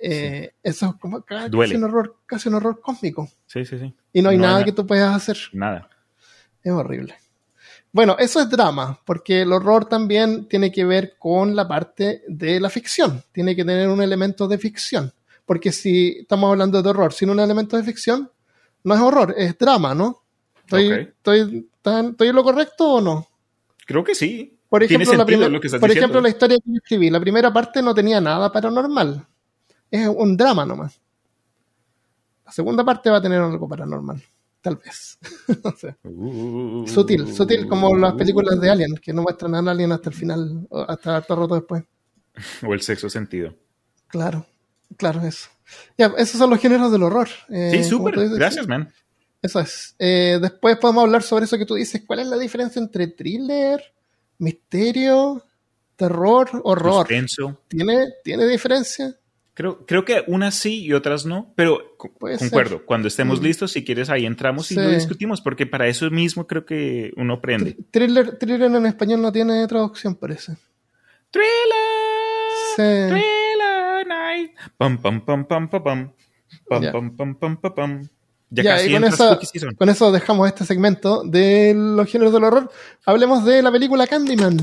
[0.00, 1.76] Eh, Eso es como casi Duele.
[1.76, 3.28] un horror, casi un horror cósmico.
[3.46, 3.92] Sí, sí, sí.
[4.12, 5.36] Y no hay No, nada que tú puedas hacer.
[5.52, 5.88] Nada.
[6.62, 7.14] Es horrible.
[7.92, 12.60] Bueno, eso es drama, porque el horror también tiene que ver con la parte de
[12.60, 13.22] la ficción.
[13.32, 15.12] Tiene que tener un elemento de ficción.
[15.46, 18.30] Porque si estamos hablando de horror sin un elemento de ficción,
[18.84, 20.22] no es horror, es drama, ¿no?
[20.60, 23.26] ¿Estoy, estoy, tan- ¿estoy en lo correcto o no?
[23.86, 24.54] Creo que sí.
[24.68, 26.04] Por ejemplo, la, sentido primer- lo que estás por diciendo.
[26.06, 29.26] ejemplo la historia que escribí, la primera parte no tenía nada paranormal.
[29.90, 31.00] Es un drama nomás.
[32.44, 34.22] La segunda parte va a tener algo paranormal.
[34.60, 35.18] Tal vez.
[35.78, 35.96] Sé.
[36.02, 40.16] Uh, Sutil, sutil como las películas de Alien, que no muestran a Alien hasta el
[40.16, 41.84] final, o hasta harto rato después.
[42.66, 43.54] O el sexo sentido.
[44.08, 44.46] Claro,
[44.96, 45.48] claro, eso.
[45.96, 47.28] Ya, esos son los géneros del horror.
[47.50, 48.14] eh, Sí, súper.
[48.30, 48.92] Gracias, man.
[49.40, 49.94] Eso es.
[49.98, 52.02] Eh, después podemos hablar sobre eso que tú dices.
[52.06, 53.80] ¿Cuál es la diferencia entre thriller,
[54.38, 55.44] misterio,
[55.94, 57.06] terror, horror?
[57.06, 57.60] Suspenso.
[57.68, 59.14] ¿Tiene, ¿Tiene diferencia?
[59.58, 62.86] Creo, creo que unas sí y otras no, pero Puede concuerdo.
[62.86, 63.44] Cuando estemos Mm.
[63.44, 64.80] listos, si quieres, ahí entramos y Sí.
[64.80, 67.76] lo discutimos, porque para eso mismo creo que uno aprende.
[67.76, 70.54] Thr- Thriller, thriller en español no tiene traducción, parece.
[71.32, 72.82] Thriller, Sí.
[73.08, 74.50] Thriller Night.
[74.76, 76.12] Pam, pam, pam, pam, pam, pam.
[76.68, 76.92] Pam, Ya.
[76.92, 78.08] pam, pam, pam, pam, pam.
[78.50, 79.40] Ya, Ya, casi y con esa-.
[79.76, 82.70] Con eso dejamos este segmento de los géneros del horror.
[83.04, 84.56] Hablemos de la película Candyman.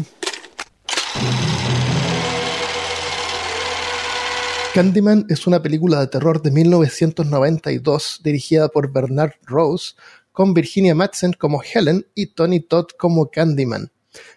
[4.76, 9.94] Candyman es una película de terror de 1992 dirigida por Bernard Rose,
[10.34, 13.90] con Virginia Madsen como Helen y Tony Todd como Candyman.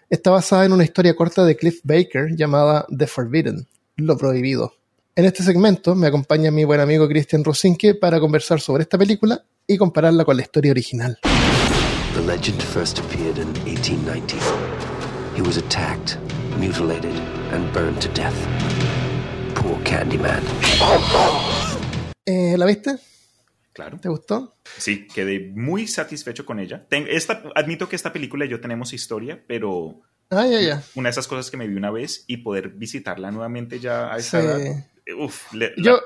[0.09, 4.75] Está basada en una historia corta de Cliff Baker llamada The Forbidden, Lo Prohibido.
[5.13, 9.43] En este segmento me acompaña mi buen amigo Christian Rosinke para conversar sobre esta película
[9.67, 11.17] y compararla con la historia original.
[12.13, 14.37] The legend first appeared in 1890.
[15.35, 16.17] He was attacked,
[16.57, 17.19] mutilated,
[17.51, 18.78] and burned to death.
[19.61, 20.41] Poor Candyman.
[22.25, 22.95] Eh, ¿La viste?
[23.73, 23.97] Claro.
[23.99, 24.55] ¿Te gustó?
[24.77, 26.85] Sí, quedé muy satisfecho con ella.
[26.89, 30.83] Ten- esta, admito que esta película y yo tenemos historia, pero Ah, ya, ya.
[30.95, 34.17] una de esas cosas que me vi una vez y poder visitarla nuevamente ya a
[34.17, 34.47] esa Sí.
[34.47, 34.85] edad.
[35.17, 35.99] Uf, le- la- Yo,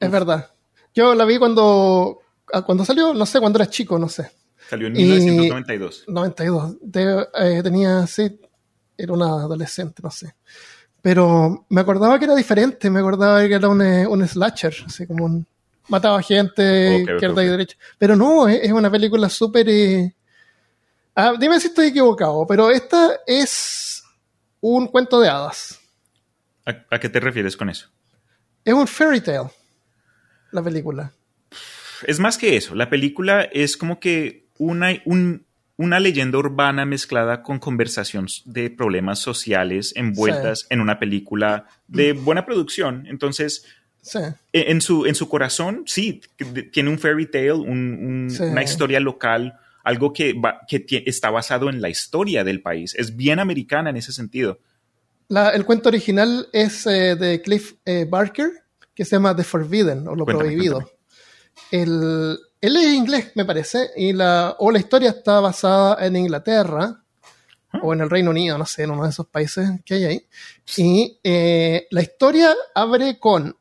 [0.00, 0.50] es verdad.
[0.94, 2.20] Yo la vi cuando,
[2.52, 4.30] ah, cuando salió, no sé, cuando era chico, no sé.
[4.68, 6.04] salió en y- 1992.
[6.08, 6.76] 92.
[6.80, 8.40] De- eh, tenía, sí,
[8.96, 10.34] era una adolescente, no sé.
[11.02, 15.06] Pero me acordaba que era diferente, me acordaba que era un, eh, un slasher, así
[15.06, 15.46] como un...
[15.88, 17.76] Mataba gente, izquierda y derecha.
[17.98, 19.68] Pero no, es, es una película súper...
[19.68, 20.14] eh,
[21.16, 24.04] ah, dime si estoy equivocado, pero esta es
[24.60, 25.80] un cuento de hadas.
[26.64, 27.88] ¿A, a qué te refieres con eso?
[28.64, 29.50] Es un fairy tale,
[30.52, 31.10] la película.
[32.06, 32.76] Es más que eso.
[32.76, 35.44] La película es como que una, un-
[35.76, 42.44] una leyenda urbana mezclada con conversación de problemas sociales envueltas en una película de buena
[42.44, 43.06] producción.
[43.06, 43.64] Entonces,
[44.02, 44.18] Sí.
[44.52, 46.20] e- en su, en su corazón, sí,
[46.72, 48.42] tiene un fairy tale, un- un- Sí.
[48.42, 49.54] una historia local,
[49.84, 52.94] algo que, va- que está basado en la historia del país.
[52.96, 54.58] Es bien americana en ese sentido.
[55.28, 58.50] La- el cuento original es eh, de Cliff eh, Barker,
[58.94, 60.74] que se llama The Forbidden, o Lo Cuéntame, Prohibido.
[60.74, 60.98] cuéntame.
[61.70, 67.02] El, él es inglés, me parece, y la, o la historia está basada en Inglaterra
[67.82, 70.26] o en el Reino Unido, no sé, en uno de esos países que hay ahí.
[70.76, 73.56] Y eh, la historia abre con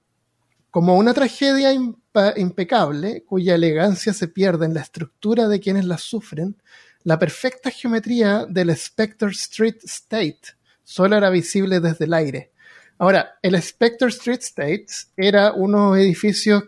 [0.70, 6.62] como una tragedia impecable cuya elegancia se pierde en la estructura de quienes la sufren,
[7.04, 10.42] la perfecta geometría del Spectre Street State
[10.84, 12.52] solo era visible desde el aire.
[13.00, 14.86] Ahora, el Spectre Street State
[15.18, 16.64] era unos edificios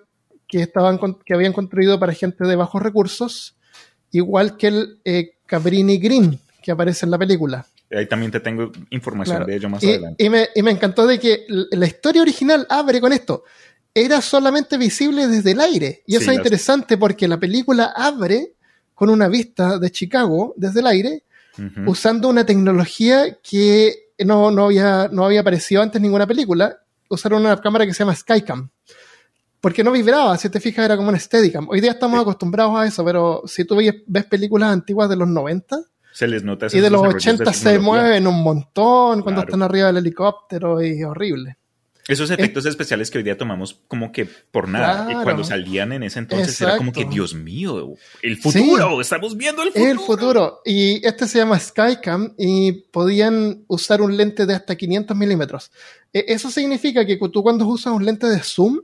[0.58, 3.56] que, estaban, con- que habían construido para gente de bajos recursos,
[4.12, 7.66] igual que el eh, Cabrini Green que aparece en la película.
[7.92, 9.48] Ahí también te tengo información Claro.
[9.48, 10.24] de ello más Y, adelante.
[10.24, 13.44] y me, y me encantó de que la historia original abre con esto.
[13.96, 16.04] Era solamente visible desde el aire.
[16.06, 18.54] Y eso Sí, es interesante porque la película abre
[18.94, 21.24] con una vista de Chicago desde el aire,
[21.88, 26.78] usando una tecnología que no, no, había, no había aparecido antes en ninguna película.
[27.10, 28.70] Usaron una cámara que se llama Skycam.
[29.64, 31.70] Porque no vibraba, si te fijas, era como un Steadicam.
[31.70, 32.22] Hoy día estamos Sí.
[32.24, 35.78] acostumbrados a eso, pero si tú ves, películas antiguas de los 90,
[36.12, 39.48] Se les nota y de los desarrollos 80 se mueven un montón cuando Claro.
[39.48, 41.56] están arriba del helicóptero y es horrible.
[42.10, 45.06] Esos efectos especiales que hoy día tomamos como que por nada.
[45.06, 45.24] Claro.
[45.24, 47.06] cuando salían en ese entonces era como que.
[47.06, 49.90] Dios mío, el futuro, estamos viendo el futuro.
[49.92, 50.60] El futuro.
[50.66, 55.72] Y este se llama Skycam y podían usar un lente de hasta 500 milímetros.
[56.12, 58.82] E- Eso significa que tú cuando usas un lente de zoom,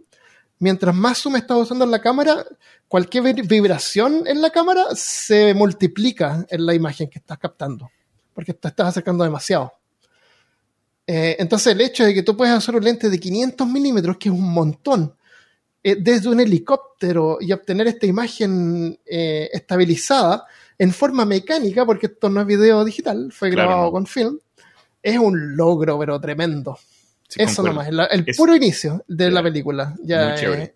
[0.59, 2.45] mientras más zoom estás usando en la cámara,
[2.87, 7.89] cualquier vi- vibración en la cámara se multiplica en la imagen que estás captando,
[8.33, 9.73] porque te estás acercando demasiado.
[11.07, 14.29] Eh, entonces el hecho de que tú puedes hacer un lente de 500 milímetros, que
[14.29, 15.15] es un montón,
[15.81, 20.45] eh, desde un helicóptero y obtener esta imagen eh, estabilizada
[20.77, 23.91] en forma mecánica, porque esto no es video digital, fue Claro, grabado no.
[23.93, 24.39] con film,
[25.01, 26.77] es un logro, pero tremendo.
[27.29, 27.83] Sí, Eso concuerdo.
[27.93, 29.95] nomás, el, el Es- puro inicio de la película.
[30.03, 30.63] Ya Muy chévere.
[30.63, 30.75] eh,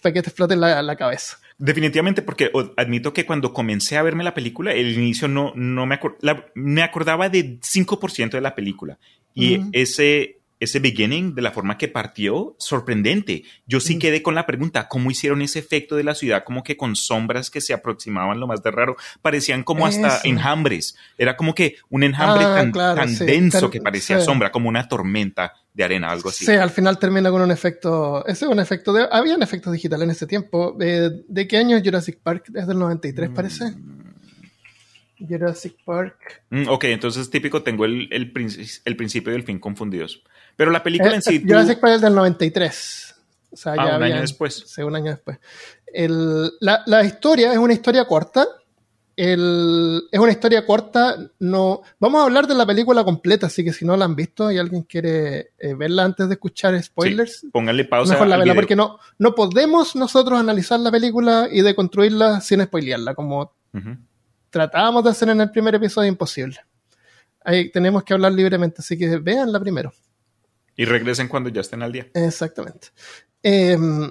[0.00, 1.38] para que te explote la, la cabeza.
[1.58, 5.98] Definitivamente, porque admito que cuando comencé a verme la película, el inicio no, no me,
[6.00, 8.98] acor- la- me acordaba de 5% de la película.
[9.34, 13.44] Y ese, ese beginning, de la forma que partió, sorprendente.
[13.66, 13.98] Yo sí Mm.
[14.00, 16.42] quedé con la pregunta, ¿cómo hicieron ese efecto de la ciudad?
[16.44, 20.20] Como que con sombras que se aproximaban lo más de raro, parecían como hasta Eso.
[20.26, 20.96] enjambres.
[21.16, 23.24] Era como que un enjambre Ah, tan, claro, tan sí.
[23.24, 24.24] denso Ter- que parecía sí.
[24.26, 26.44] sombra, como una tormenta de arena, algo así.
[26.44, 28.26] Sí, al final termina con un efecto.
[28.26, 29.06] Ese es un efecto de.
[29.12, 30.76] Habían efectos digitales en ese tiempo.
[30.80, 32.50] Eh, ¿De qué año es Jurassic Park?
[32.52, 33.74] Es del 93, parece.
[35.18, 36.42] Jurassic Park.
[36.50, 38.30] Mm, ok, entonces típico, tengo el, el
[38.96, 40.22] principio y el fin confundidos.
[40.58, 41.40] Pero la película Eh, en sí...
[41.42, 43.14] Jurassic Park es del 93.
[43.52, 44.62] O sea, Ah, ya un año después.
[44.66, 45.38] Sí, un año después.
[45.86, 48.46] El- la, la historia es una historia corta.
[49.16, 51.16] El- es una historia corta.
[51.38, 54.50] No, vamos a hablar de la película completa, así que si no la han visto
[54.52, 58.40] y alguien quiere eh, verla antes de escuchar spoilers, Sí, pónganle pausa mejor la al
[58.42, 58.62] vela, video.
[58.62, 63.52] porque no, no podemos nosotros analizar la película y deconstruirla sin spoilearla, como
[64.50, 66.58] tratábamos de hacer en el primer episodio, imposible.
[67.44, 69.92] Ahí tenemos que hablar libremente, así que veanla primero.
[70.78, 72.06] Y regresen cuando ya estén al día.
[72.14, 72.88] Exactamente.
[73.42, 74.10] Em,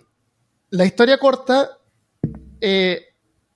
[0.70, 1.80] la historia corta,
[2.62, 3.02] eh,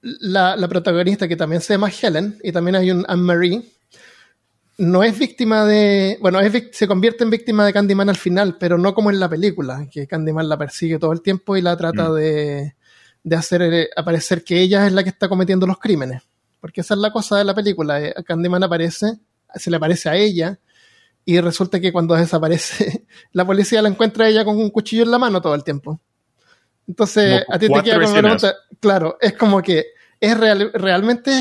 [0.02, 3.62] la, la protagonista, que también se llama Helen, y también hay un Anne-Marie,
[4.78, 6.18] no es víctima de.
[6.22, 9.30] Bueno, es se convierte en víctima de Candyman al final, pero no como en la
[9.30, 12.14] película, que Candyman la persigue todo el tiempo y la trata Mm.
[12.16, 12.76] de,
[13.24, 16.24] de hacer eh, aparecer que ella es la que está cometiendo los crímenes.
[16.60, 18.02] Porque esa es la cosa de la película.
[18.02, 19.20] eh, Candyman aparece,
[19.54, 20.58] se le aparece a ella,
[21.26, 25.12] y resulta que cuando desaparece, la policía la encuentra a ella con un cuchillo en
[25.12, 26.00] la mano todo el tiempo.
[26.88, 29.86] Entonces, Como a ti te queda como pregunta, claro, es como que
[30.20, 31.32] ¿es real, realmente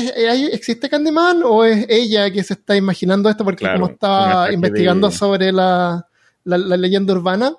[0.53, 5.09] existe Candyman o es ella que se está imaginando esto porque Claro, como estaba investigando
[5.09, 6.07] de- sobre la,
[6.43, 7.53] la- la leyenda urbana?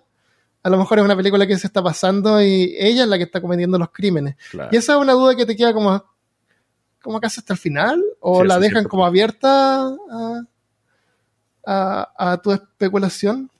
[0.64, 3.24] A lo mejor es una película que se está pasando y ella es la que
[3.24, 4.36] está cometiendo los crímenes.
[4.52, 4.68] Claro.
[4.72, 6.04] Y esa es una duda que te queda como,
[7.02, 9.06] como casi hasta el final, o Sí, la dejan como punto.
[9.08, 10.42] abierta a,
[11.66, 13.50] a- a tu especulación.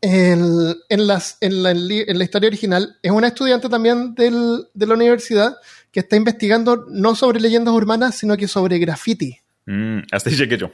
[0.00, 4.86] El- en, las, en, la, en la historia original es una estudiante también del- de
[4.86, 5.56] la universidad
[5.90, 9.38] que está investigando no sobre leyendas urbanas, sino que sobre graffiti.
[9.66, 10.70] Mm, hasta ahí llegué yo.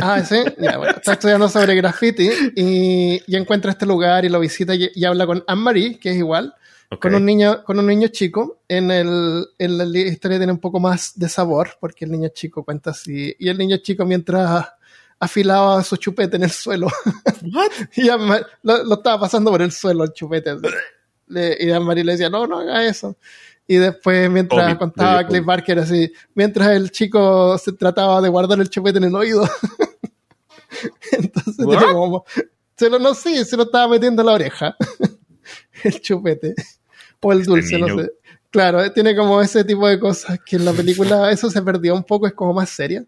[0.00, 4.38] Ah, sí, ya, bueno, está estudiando sobre graffiti y, y encuentra este lugar y lo
[4.38, 6.54] visita y, y habla con Anne-Marie, que es igual,
[7.00, 8.60] con un niño, con un niño chico.
[8.68, 12.62] En, el, en la historia tiene un poco más de sabor, porque el niño chico
[12.62, 13.34] cuenta así.
[13.36, 14.64] Y el niño chico mientras
[15.18, 16.88] afilaba su chupete en el suelo.
[17.96, 20.56] y Anne- lo, lo estaba pasando por el suelo el chupete.
[21.28, 23.16] Le- y Anne-Marie le decía, no, no haga eso.
[23.66, 28.60] Y después, mientras contaba le- Cliff Barker así, mientras el chico se trataba de guardar
[28.60, 29.48] el chupete en el oído.
[31.12, 31.92] Entonces, ¿What?
[31.92, 32.24] como-
[32.76, 34.76] se lo, no sé, se lo estaba metiendo en la oreja.
[35.84, 36.54] el chupete.
[37.20, 38.10] O el dulce, no sé.
[38.50, 42.04] Claro, tiene como ese tipo de cosas que en la película eso se perdió un
[42.04, 43.04] poco, es como más seria.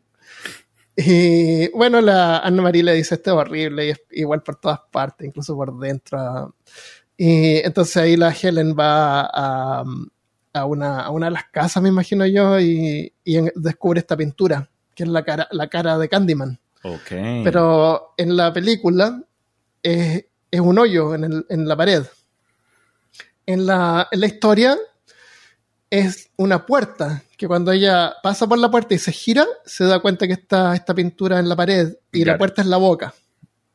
[0.96, 4.80] Y bueno, la Anna Marie le dice esto es horrible y es igual por todas
[4.90, 6.54] partes, incluso por dentro.
[7.16, 9.84] Y entonces ahí la Helen va a,
[10.54, 14.68] a, una, a una de las casas, me imagino yo, y, y descubre esta pintura,
[14.94, 16.58] que es la cara, la cara de Candyman.
[16.82, 17.10] Ok.
[17.44, 19.22] Pero en la película
[19.82, 22.04] es, es un hoyo en, el- en la pared.
[23.44, 24.76] En la, en la historia
[25.90, 30.00] es una puerta, que cuando ella pasa por la puerta y se gira, se da
[30.00, 33.14] cuenta que está esta pintura en la pared y la puerta es la boca.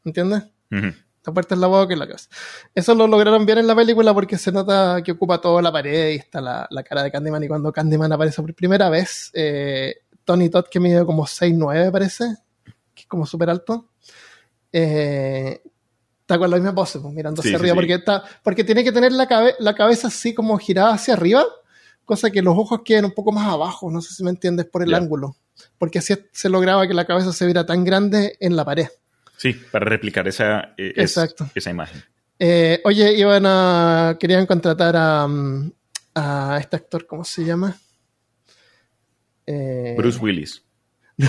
[0.04, 0.44] ¿Entiendes?
[1.24, 2.28] La puerta es la boca y la casa.
[2.74, 6.12] Eso lo lograron bien en la película porque se nota que ocupa toda la pared
[6.12, 7.44] y está la, la cara de Candyman.
[7.44, 12.26] Y cuando Candyman aparece por primera vez, eh, Tony Todd, que mide como 6'9, parece,
[12.96, 13.90] que es como súper alto,
[14.72, 15.62] eh,
[16.22, 17.78] está con la misma pose, pues, mirando Sí, hacia sí, arriba, sí.
[17.78, 21.46] Porque, está, porque tiene que tener la, cabe- la cabeza así como girada hacia arriba,
[22.12, 24.84] cosa que los ojos queden un poco más abajo, no sé si me entiendes, por
[24.84, 25.38] el ángulo.
[25.78, 28.88] Porque así se lograba que la cabeza se viera tan grande en la pared.
[29.38, 31.18] Sí, para replicar esa, eh, es-
[31.56, 32.04] esa imagen.
[32.38, 34.18] Eh, oye, iban a.
[34.20, 35.72] Querían contratar a, mm,
[36.16, 37.78] a este actor, ¿cómo se llama?
[39.46, 40.62] Eh, Bruce Willis.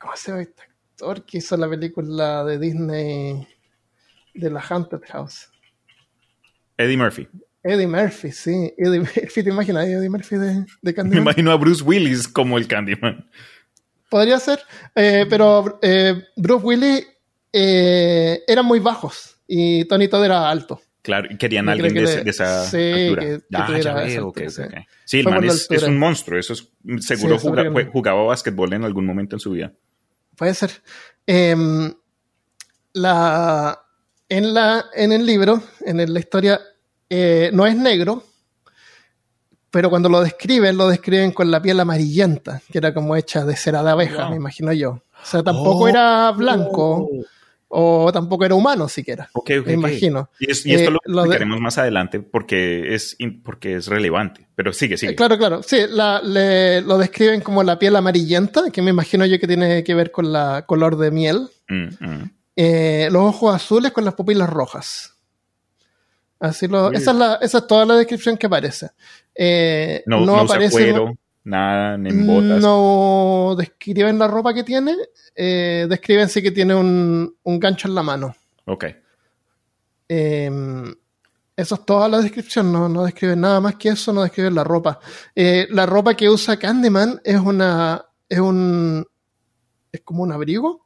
[0.00, 3.46] ¿Cómo se llama este actor que hizo la película de Disney
[4.34, 5.50] de la Haunted House?
[6.76, 7.28] Eddie Murphy.
[7.62, 8.74] Eddie Murphy, sí.
[8.76, 11.22] Eddie Murphy, ¿te imaginas Eddie Murphy de, de Me Candyman?
[11.22, 13.28] imagino a Bruce Willis como el Candyman.
[14.10, 14.60] Podría ser,
[14.94, 17.06] eh, pero eh, Bruce Willis
[17.52, 20.80] eh, eran muy bajos y Tony Todd era alto.
[21.02, 22.76] Claro, y querían a alguien de, esa sí,
[23.10, 23.20] altura.
[23.22, 24.32] que- que ah, ya veo,
[25.04, 25.18] sí.
[25.18, 26.38] el man es, un monstruo.
[26.38, 26.68] Eso es,
[27.06, 29.72] seguro eso juga- creo que- jugaba básquetbol en algún momento en su vida.
[30.36, 30.70] Puede ser.
[31.26, 31.92] Em,
[32.94, 33.83] la,
[34.36, 36.60] en, la, en el libro, en la historia,
[37.10, 38.22] eh, no es negro,
[39.70, 43.56] pero cuando lo describen, lo describen con la piel amarillenta, que era como hecha de
[43.56, 44.30] cera de abeja, Wow.
[44.30, 44.90] me imagino yo.
[44.90, 45.88] O sea, tampoco Oh.
[45.88, 47.08] era blanco
[47.68, 49.28] o tampoco era humano siquiera.
[49.32, 50.30] Ok, ok, me imagino.
[50.38, 54.46] Y, es- y esto Eh, lo de- explicaremos más adelante porque es, porque es relevante.
[54.54, 55.12] Pero sigue, sigue.
[55.12, 55.62] Eh, Claro, claro.
[55.64, 59.82] Sí, la- le- lo describen como la piel amarillenta, que me imagino yo que tiene
[59.82, 61.48] que ver con la color de miel.
[61.68, 62.30] Mm, mm.
[62.56, 65.10] Eh, los ojos azules con las pupilas rojas.
[66.40, 68.90] Así lo, esa, es la, esa es toda la descripción que aparece.
[69.34, 70.72] Eh, No, no, no, usa aparece.
[70.72, 72.60] cuero, nada, ni en botas.
[72.60, 74.94] No describen la ropa que tiene.
[75.34, 78.36] eh, describen sí que tiene un, un gancho en la mano.
[78.66, 78.84] Ok.
[80.08, 80.50] Eh,
[81.56, 84.64] eso es toda la descripción, no, no describen nada más que eso, no describen la
[84.64, 84.98] ropa.
[85.34, 88.04] Eh, la ropa que usa Candyman es una.
[88.28, 89.06] es un.
[89.92, 90.83] es como un abrigo.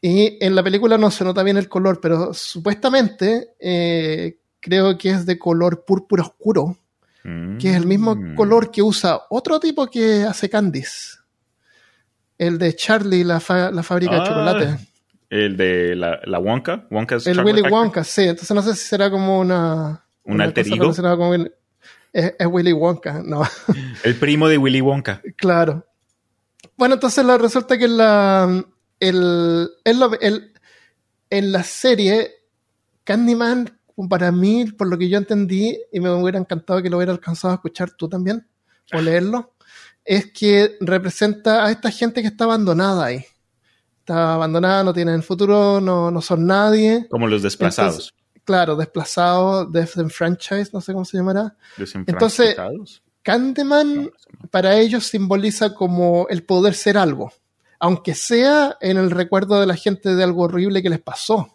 [0.00, 5.10] Y en la película no se nota bien el color, pero supuestamente eh, creo que
[5.10, 6.76] es de color púrpura oscuro,
[7.58, 8.34] que es el mismo Mm.
[8.36, 11.18] color que usa otro tipo que hace candies.
[12.38, 14.78] El de Charlie, la, fa- la fábrica de Ah, chocolate.
[15.28, 16.86] El de la, la Wonka.
[16.90, 17.72] Wonka's El Willy Factory.
[17.72, 18.22] Wonka, sí.
[18.22, 20.04] Entonces no sé si será como una.
[20.24, 20.92] ¿Un una alter ego?
[20.94, 21.52] con Willy-
[22.12, 23.42] Es, es Willy Wonka, no,
[24.04, 25.20] El primo de Willy Wonka.
[25.36, 25.84] claro.
[26.76, 28.64] Bueno, entonces la- resulta que la,
[29.00, 30.52] el, el, el-
[31.30, 32.32] en la serie,
[33.04, 33.78] Candyman,
[34.08, 37.52] para mí, por lo que yo entendí, y me hubiera encantado que lo hubiera alcanzado
[37.52, 38.46] a escuchar tú también,
[38.92, 39.54] o leerlo,
[40.04, 43.24] es que representa a esta gente que está abandonada ahí.
[43.98, 47.06] Está abandonada, no tienen futuro, no, no son nadie.
[47.10, 47.94] Como los desplazados.
[47.94, 49.68] Entonces, claro, desplazados,
[50.10, 51.54] franchise, no sé cómo se llamará.
[51.76, 53.02] Desenfranchizados.
[53.22, 54.10] Candyman
[54.50, 57.30] para ellos simboliza como el poder ser algo,
[57.80, 61.54] aunque sea en el recuerdo de la gente de algo horrible que les pasó.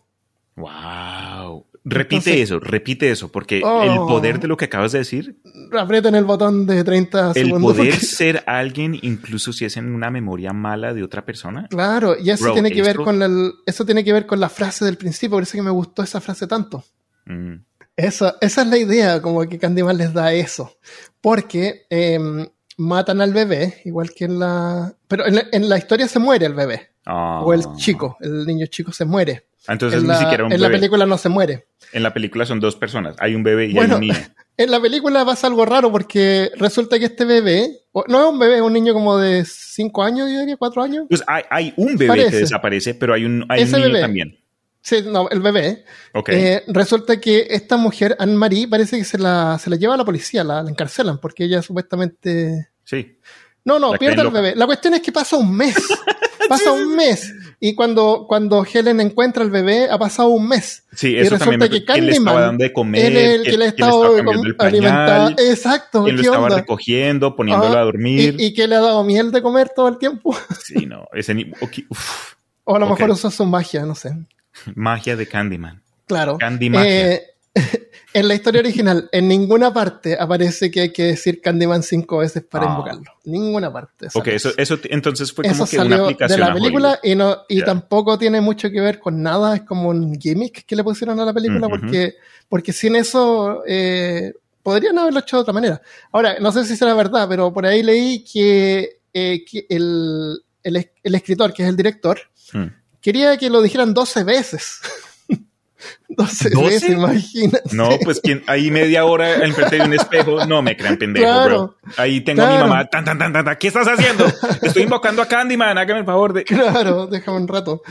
[0.56, 1.66] Wow.
[1.86, 3.84] Repite Entonces- eso, repite eso, porque Oh.
[3.84, 5.36] el poder de lo que acabas de decir,
[5.78, 7.74] Aprieten el botón de 30 el segundos.
[7.76, 11.68] poder porque- ser alguien, incluso si es en una memoria mala de otra persona.
[11.70, 14.48] Claro, y eso Bro, tiene que ver con el, eso tiene que ver con la
[14.48, 16.86] frase del principio, por eso que me gustó esa frase tanto.
[17.26, 17.56] Mm.
[17.98, 20.78] Esa, esa es la idea, como que Candyman les da eso.
[21.20, 22.48] Porque em,
[22.78, 24.94] matan al bebé, igual que en la.
[25.08, 26.90] Pero en la, en la historia se muere el bebé.
[27.06, 27.42] Ah.
[27.44, 29.46] O el chico, el niño chico se muere.
[29.68, 31.68] Entonces en ni la, siquiera un en la película no se muere.
[31.94, 33.16] En la película son dos personas.
[33.20, 34.20] Hay un bebé y Bueno, hay un niño.
[34.56, 38.38] En la película pasa algo raro porque resulta que este bebé, o- no es un
[38.38, 41.06] bebé, es un niño como de 5 años, yo diría, 4 años.
[41.10, 42.30] Pues hay, hay un bebé Parece.
[42.30, 44.02] que desaparece, pero hay un, hay un niño bebé.
[44.02, 44.38] también.
[44.84, 45.86] Sí, no, el bebé.
[46.14, 46.30] Ok.
[46.30, 50.04] Eh, resulta que esta mujer, Anne-Marie, parece que se la, se la lleva a la
[50.06, 52.70] policía, la, la encarcelan, porque ella supuestamente...
[52.84, 53.18] sí.
[53.66, 54.56] No, no, La pierde al bebé.
[54.58, 55.74] La cuestión es que pasa un mes.
[56.50, 57.34] pasa un mes.
[57.62, 60.84] y cuando, cuando Helen encuentra al bebé ha pasado un mes.
[60.92, 63.16] Sí, y eso resulta también que ¿quién le estaba Candyman dando de comer?
[63.16, 65.42] el que ¿Quién- le alimentando.
[65.42, 66.58] Exacto, ¿Quién lo ¿qué estaba onda?
[66.58, 68.36] recogiendo, poniéndolo Ah, a dormir?
[68.38, 70.36] ¿Y, y que le ha dado miel de comer todo el tiempo?
[70.62, 71.50] Sí, no, ese ni...
[71.62, 72.34] ok, uf,
[72.66, 72.92] O a lo Ok.
[73.00, 74.12] mejor usó su magia, no sé.
[74.76, 75.82] magia de Candyman.
[76.08, 76.38] Claro.
[76.38, 77.12] Candy magia.
[77.14, 77.24] Eh,
[78.16, 82.44] en la historia original, en ninguna parte aparece que hay que decir Candyman cinco veces
[82.44, 82.70] para Ah.
[82.72, 83.04] invocarlo.
[83.26, 84.08] Ninguna parte.
[84.08, 87.00] Ok, sale eso, eso entonces fue como Eso que una salió de aplicación la película
[87.04, 90.76] y, no, y tampoco tiene mucho que ver con nada, es como un gimmick que
[90.76, 92.16] le pusieron a la película porque,
[92.50, 94.34] porque sin eso eh,
[94.64, 95.82] podrían haberlo hecho de otra manera.
[96.12, 100.90] Ahora, no sé si será verdad, pero por ahí leí que, eh, que el, el,
[101.04, 102.20] el escritor, que es el director.
[102.54, 102.66] Mm.
[103.04, 104.80] Quería que lo dijeran 12 veces.
[106.08, 106.66] 12, ¿12?
[106.66, 107.76] veces, imagínate.
[107.76, 111.76] No, pues ahí media hora enfrente de un espejo, no me crean pendejo, Claro.
[111.82, 111.94] bro.
[111.98, 114.26] Ahí tengo a mi mamá, tan, tan, tan, tan, ¿qué estás haciendo?
[114.62, 116.44] Estoy invocando a Candyman, hágame el favor de...
[116.46, 117.82] Claro, déjame un rato.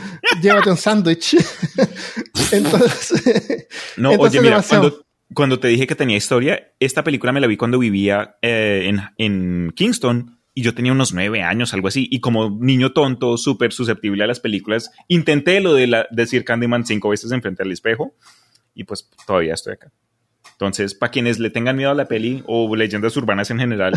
[0.41, 1.35] Llévate un sándwich.
[2.51, 4.63] Entonces, No, Entonces, oye, mira,
[5.33, 9.01] cuando te dije que tenía historia, esta película me la vi cuando vivía eh, en,
[9.17, 12.07] en Kingston y yo tenía unos nueve años, algo así.
[12.11, 16.85] Y como niño tonto, súper susceptible a las películas, intenté lo de la, decir Candyman
[16.85, 18.15] cinco veces enfrente al espejo
[18.75, 19.91] y pues todavía estoy acá.
[20.51, 23.93] Entonces, para quienes le tengan miedo a la peli o leyendas urbanas en general,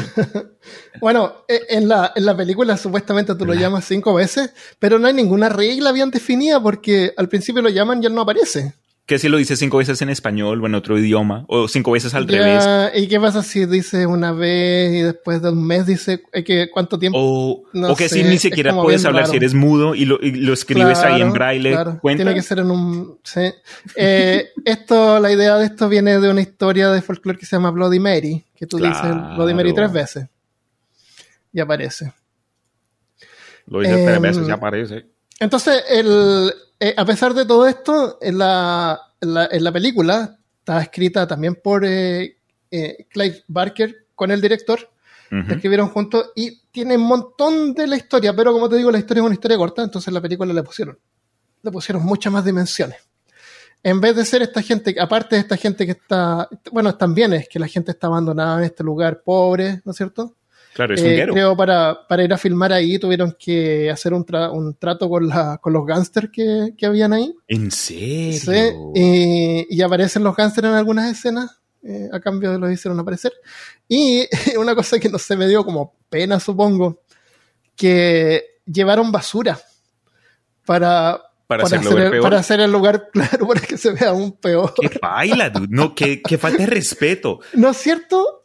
[1.01, 5.07] Bueno, eh, en la, en la película supuestamente tú lo llamas cinco veces, pero no
[5.07, 8.75] hay ninguna regla bien definida porque al principio lo llaman y él no aparece.
[9.07, 12.13] Que si lo dices cinco veces en español o en otro idioma, o cinco veces
[12.15, 15.87] al Ya, revés, ¿Y qué pasa si dice una vez y después de un mes
[15.87, 17.17] dice eh, que cuánto tiempo?
[17.21, 19.31] o, No o que si ni siquiera puedes hablar raro.
[19.31, 21.99] si eres mudo y lo, y lo escribes ahí en braille, claro.
[22.03, 22.25] ¿cuenta?
[22.25, 23.19] Tiene que ser en un.
[23.23, 23.53] sí.
[23.95, 27.71] Eh, esto, la idea de esto viene de una historia de folclore que se llama
[27.71, 29.13] Bloody Mary, que tú dices.
[29.37, 30.27] Bloody Mary tres veces.
[31.53, 32.13] Y aparece.
[33.69, 35.07] Lo dices tres Em, veces, ya aparece.
[35.39, 40.39] Entonces, el, eh, a pesar de todo esto, en la, en la, en la película
[40.59, 42.39] está escrita también por eh,
[42.71, 44.91] eh, Clive Barker con el director.
[45.29, 49.23] Escribieron juntos y tiene un montón de la historia, pero como te digo, la historia
[49.23, 50.97] es una historia corta, entonces la película le pusieron,
[51.63, 52.99] le pusieron muchas más dimensiones.
[53.83, 57.49] En vez de ser esta gente, aparte de esta gente que está, bueno, también es
[57.49, 60.37] que la gente está abandonada en este lugar pobre, ¿no es cierto?
[60.77, 61.33] Claro, es Eh, un guero.
[61.33, 65.27] creo para, para ir a filmar ahí tuvieron que hacer un, tra- un trato con,
[65.27, 67.35] la, con los gángsters que, que habían ahí.
[67.49, 68.39] ¿En serio?
[68.39, 73.01] Sí, y, y aparecen los gángsters en algunas escenas, eh, a cambio de los hicieron
[73.01, 73.33] aparecer.
[73.89, 74.27] Y
[74.59, 77.01] una cosa que no se me dio como pena, supongo,
[77.75, 79.59] que llevaron basura
[80.65, 82.23] para, Para para, hacer, el, peor.
[82.23, 84.75] para hacer el lugar claro, para que se vea aún peor.
[84.81, 85.69] Qué baila, dude.
[85.71, 87.41] No, qué, qué falta de respeto.
[87.55, 88.43] ¿No es cierto?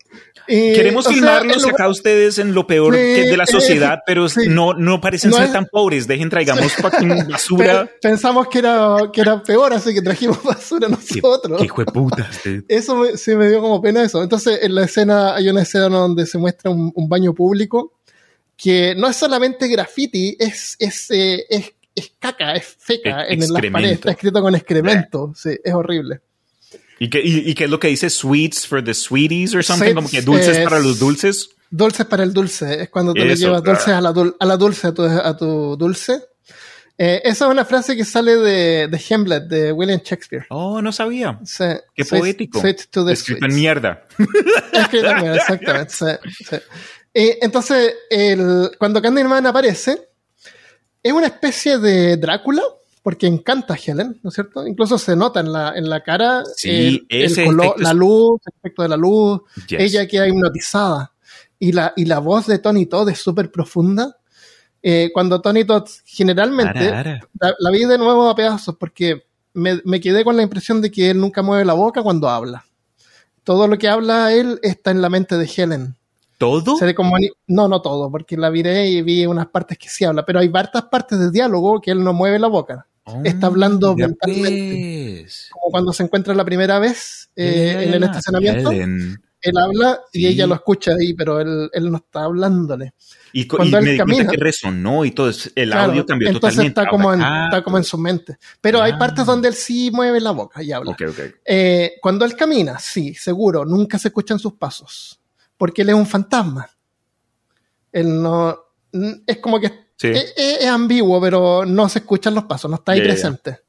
[0.47, 4.41] Y, Queremos filmarlos acá ustedes en lo peor Sí, que de la sociedad, pero sí.
[4.47, 6.07] no, no parecen No ser es- tan pobres.
[6.07, 6.71] Dejen, traigamos
[7.29, 7.85] basura.
[7.85, 11.59] Pe- pensamos que era, que era peor, así que trajimos basura Qué, nosotros.
[11.59, 12.63] qué hijueputas, dude.
[12.67, 14.21] Eso me- sí me dio como pena eso.
[14.23, 17.93] Entonces, en la escena, hay una escena donde se muestra un, un baño público
[18.57, 23.39] que no es solamente graffiti, es, es, eh, es, es caca, es feca E- en
[23.39, 25.33] las paredes, está escrito con excremento.
[25.35, 26.21] Sí, es horrible.
[27.03, 28.11] ¿Y qué, y, y qué es lo que dice?
[28.11, 29.87] Sweets for the sweeties or something?
[29.89, 31.49] Sí, Como que dulces es- para los dulces.
[31.71, 33.77] Dulces para el dulce, es cuando tú le Eso, llevas claro.
[33.79, 36.21] dulces a la, dul- a la dulce, a tu, a tu dulce.
[36.97, 40.45] Eh, esa es una frase que sale de, de Hamlet, de William Shakespeare.
[40.49, 41.39] Oh, no sabía.
[41.43, 41.63] Sí,
[41.95, 42.59] Qué sweet- poético.
[42.61, 43.55] sweet to the Escrito en sweets.
[43.61, 44.05] mierda.
[44.73, 45.93] Escrito en mierda, exactamente.
[45.93, 46.05] sí,
[46.49, 46.55] sí.
[47.13, 50.09] Eh, entonces, el, cuando Candyman aparece,
[51.01, 52.61] es una especie de Drácula,
[53.01, 54.65] porque encanta a Helen, ¿no es cierto?
[54.67, 58.53] Incluso se nota en la, en la cara Sí, el, color, es- la luz, el
[58.59, 59.79] efecto de la luz, Yes.
[59.79, 61.11] ella queda hipnotizada.
[61.59, 64.17] Y la, y la voz de Tony Todd es súper profunda.
[64.83, 67.19] Eh, cuando Tony Todd generalmente, Ara, ara.
[67.39, 70.89] La, la vi de nuevo a pedazos porque me, me quedé con la impresión de
[70.91, 72.65] que él nunca mueve la boca cuando habla.
[73.43, 75.95] Todo lo que habla él está en la mente de Helen.
[76.37, 76.75] ¿Todo?
[76.77, 76.95] Se le
[77.47, 80.49] no, no todo, porque la viré y vi unas partes que sí habla, pero hay
[80.51, 82.87] hartas partes de diálogo que él no mueve la boca.
[83.03, 85.23] Oh, está hablando ya mentalmente.
[85.23, 85.47] ves.
[85.51, 90.27] Como cuando se encuentra la primera vez eh, en el estacionamiento, él habla y Sí.
[90.27, 92.93] ella lo escucha ahí, pero él, él no está hablándole.
[93.33, 95.31] Y, Cuando y él me camina- que resonó y todo.
[95.55, 96.79] El Claro, audio cambió entonces totalmente.
[96.81, 98.37] está como, en, Ah, está como en su mente.
[98.61, 100.91] Pero hay partes donde él sí mueve la boca y habla.
[100.91, 101.19] Ok, ok.
[101.45, 105.19] Eh, cuando él camina, sí, seguro, nunca se escuchan sus pasos,
[105.57, 106.69] porque él es un fantasma.
[107.91, 108.57] Él no...
[109.25, 109.71] Es como que
[110.01, 110.07] Sí.
[110.09, 113.59] es, es- ambiguo, pero no se escuchan los pasos, no está ahí presente.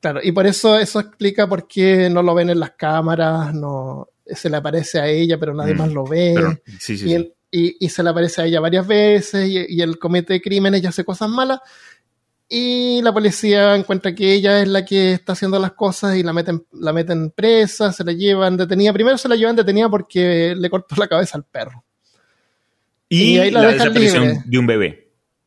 [0.00, 4.08] Claro, y por eso eso explica por qué no lo ven en las cámaras, no
[4.26, 6.32] se le aparece a ella, pero nadie Mm, más lo ve.
[6.34, 7.14] Pero, sí, sí, y, sí.
[7.14, 10.82] él- y- y se le aparece a ella varias veces y, y él comete crímenes
[10.82, 11.60] y hace cosas malas.
[12.54, 16.34] y la policía encuentra que ella es la que está haciendo las cosas y la
[16.34, 18.92] meten, la meten presa, se la llevan detenida.
[18.92, 21.82] Primero se la llevan detenida porque le cortó la cabeza al perro.
[23.08, 24.42] Y, Y ahí la la, dejan desaparición libre.
[24.44, 25.01] de un bebé.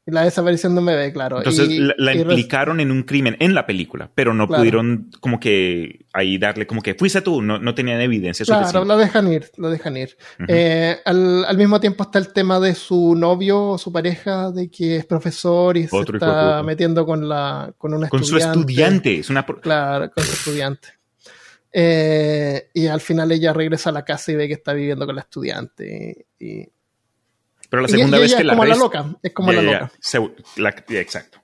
[0.07, 1.39] Y la desaparición de un bebé, claro.
[1.39, 4.47] Entonces Y- la, la y res- implicaron en un crimen en la película, pero no
[4.47, 4.61] Claro.
[4.61, 8.87] pudieron como que ahí darle como que fuiste tú, no, no tenían evidencia Claro, suficiente.
[8.87, 10.15] lo dejan ir, lo dejan ir.
[10.47, 14.69] Eh, al, al mismo tiempo está el tema de su novio o su pareja, de
[14.69, 19.17] que es profesor y se Otro está metiendo con la con una Con su estudiante.
[19.19, 20.89] Es una Claro, con su estudiante.
[21.77, 25.15] Eh, y al final ella regresa a la casa y ve que está viviendo con
[25.15, 26.27] la estudiante.
[26.39, 26.69] Y, y-
[27.69, 29.05] pero la y- segunda y vez ella que es la como la loca.
[29.23, 29.91] Es como la loca.
[29.99, 31.41] Se- la- exacto.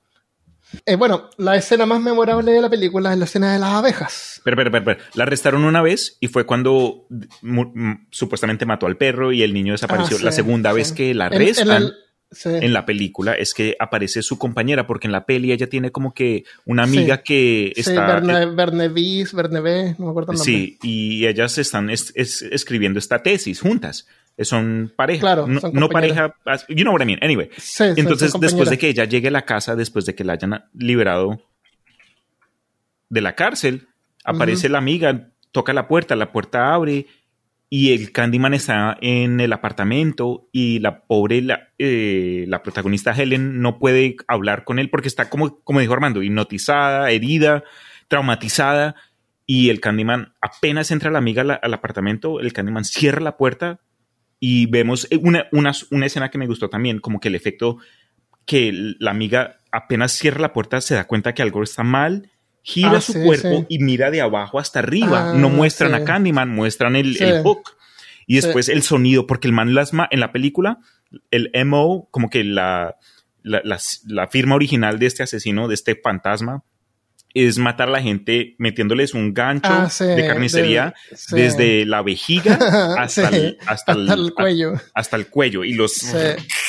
[0.86, 4.40] Eh, bueno, la escena más memorable de la película es la escena de las abejas.
[4.46, 7.08] Pero, pero, pero, pero, la arrestaron una vez y fue cuando
[8.10, 10.16] supuestamente mató al perro y el niño desapareció.
[10.16, 10.76] Ah, sí, la segunda sí.
[10.78, 11.94] vez que la En- en arrestan el-
[12.32, 12.50] sí.
[12.54, 16.14] en la película es que aparece su compañera, porque en la peli ella tiene como
[16.14, 18.06] que una amiga que está...
[18.20, 20.54] Verne, Bernevis, Bernabé, no me acuerdo el nombre.
[20.54, 24.08] Sí, y ellas están es- es- escribiendo esta tesis juntas.
[24.40, 25.22] Son pareja.
[25.22, 26.36] Claro, no, son no pareja.
[26.70, 27.20] You know what I mean.
[27.22, 27.50] Anyway.
[27.58, 30.34] Sí, Entonces, son después de que ella llegue a la casa, después de que la
[30.34, 31.42] hayan liberado
[33.10, 33.88] de la cárcel,
[34.24, 37.08] aparece la amiga, toca la puerta, la puerta abre
[37.74, 43.62] y el Candyman está en el apartamento y la pobre, la, eh, la protagonista Helen
[43.62, 47.64] no puede hablar con él porque está como, como dijo Armando, hipnotizada, herida,
[48.10, 48.96] traumatizada
[49.46, 53.80] y el Candyman apenas entra la amiga al, al apartamento, el Candyman cierra la puerta
[54.42, 57.78] y vemos una, una, una escena que me gustó también, como que el efecto
[58.46, 62.30] que la amiga apenas cierra la puerta se da cuenta que algo está mal,
[62.64, 63.66] gira Ah, su sí, cuerpo sí.
[63.70, 65.32] y mira de abajo hasta arriba.
[65.32, 65.98] Ah, no muestran sí.
[66.02, 67.70] a Candyman, muestran el, el hook.
[68.28, 70.80] Y después el sonido, porque el man las ma- en la película,
[71.32, 72.96] el MO, como que la,
[73.44, 76.64] la, la- la firma original de este asesino, de este fantasma,
[77.34, 81.36] es matar a la gente metiéndoles un gancho Ah, sí, de carnicería de- sí.
[81.36, 82.56] desde la vejiga
[82.98, 84.74] hasta, Sí, el, hasta, el, hasta el cuello.
[84.94, 86.04] hasta el cuello y los,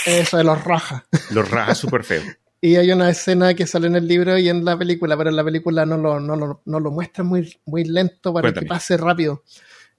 [0.07, 1.03] eso de los rajas.
[1.31, 2.23] los raja súper feo.
[2.61, 5.37] Y hay una escena que sale en el libro y en la película, pero en
[5.37, 8.67] la película no lo, no lo, no lo muestra muy, muy lento para Cuéntame.
[8.67, 9.43] que pase rápido.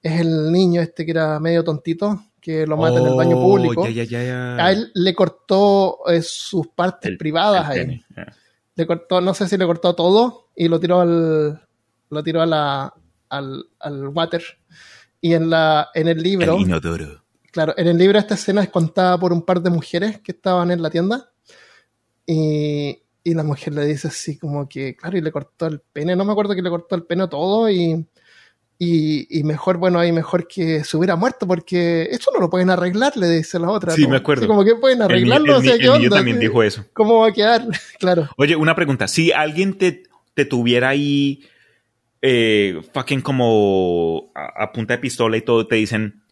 [0.02, 3.82] Es el niño este que era medio tontito, que lo mata en el baño público.
[3.82, 4.24] Oh, Ya, ya, ya,
[4.58, 4.66] ya.
[4.66, 8.02] A él le cortó eh, sus partes El- privadas ahí.
[8.76, 11.62] Le cortó, no sé si le cortó todo y lo tiró al,
[12.10, 12.94] lo tiró a la,
[13.30, 14.44] al, al water.
[15.22, 17.24] Y en la, en el libro, El inodoro.
[17.52, 20.72] Claro, en el libro esta escena es contada por un par de mujeres que estaban
[20.72, 21.30] en la tienda
[22.26, 26.16] y, y la mujer le dice así como que, claro, y le cortó el pene,
[26.16, 28.06] no me acuerdo que le cortó el pene todo y,
[28.84, 32.70] y, y mejor, bueno, ahí mejor que se hubiera muerto porque eso no lo pueden
[32.70, 33.94] arreglar, le dice la otra.
[33.94, 34.42] Sí, me acuerdo.
[34.44, 36.16] así como que pueden arreglarlo, el o sea, ni- ¿qué el niño onda?
[36.18, 36.86] también ¿Qué- dijo eso.
[36.94, 37.66] ¿Cómo va a quedar?
[38.00, 38.30] claro.
[38.38, 39.08] Oye, una pregunta.
[39.08, 40.04] Si alguien te,
[40.34, 41.44] te tuviera ahí
[42.22, 46.24] eh, fucking como a, a punta de pistola y todo, te dicen,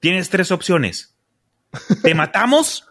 [0.00, 1.14] tienes tres opciones.
[2.02, 2.86] ¿Te matamos?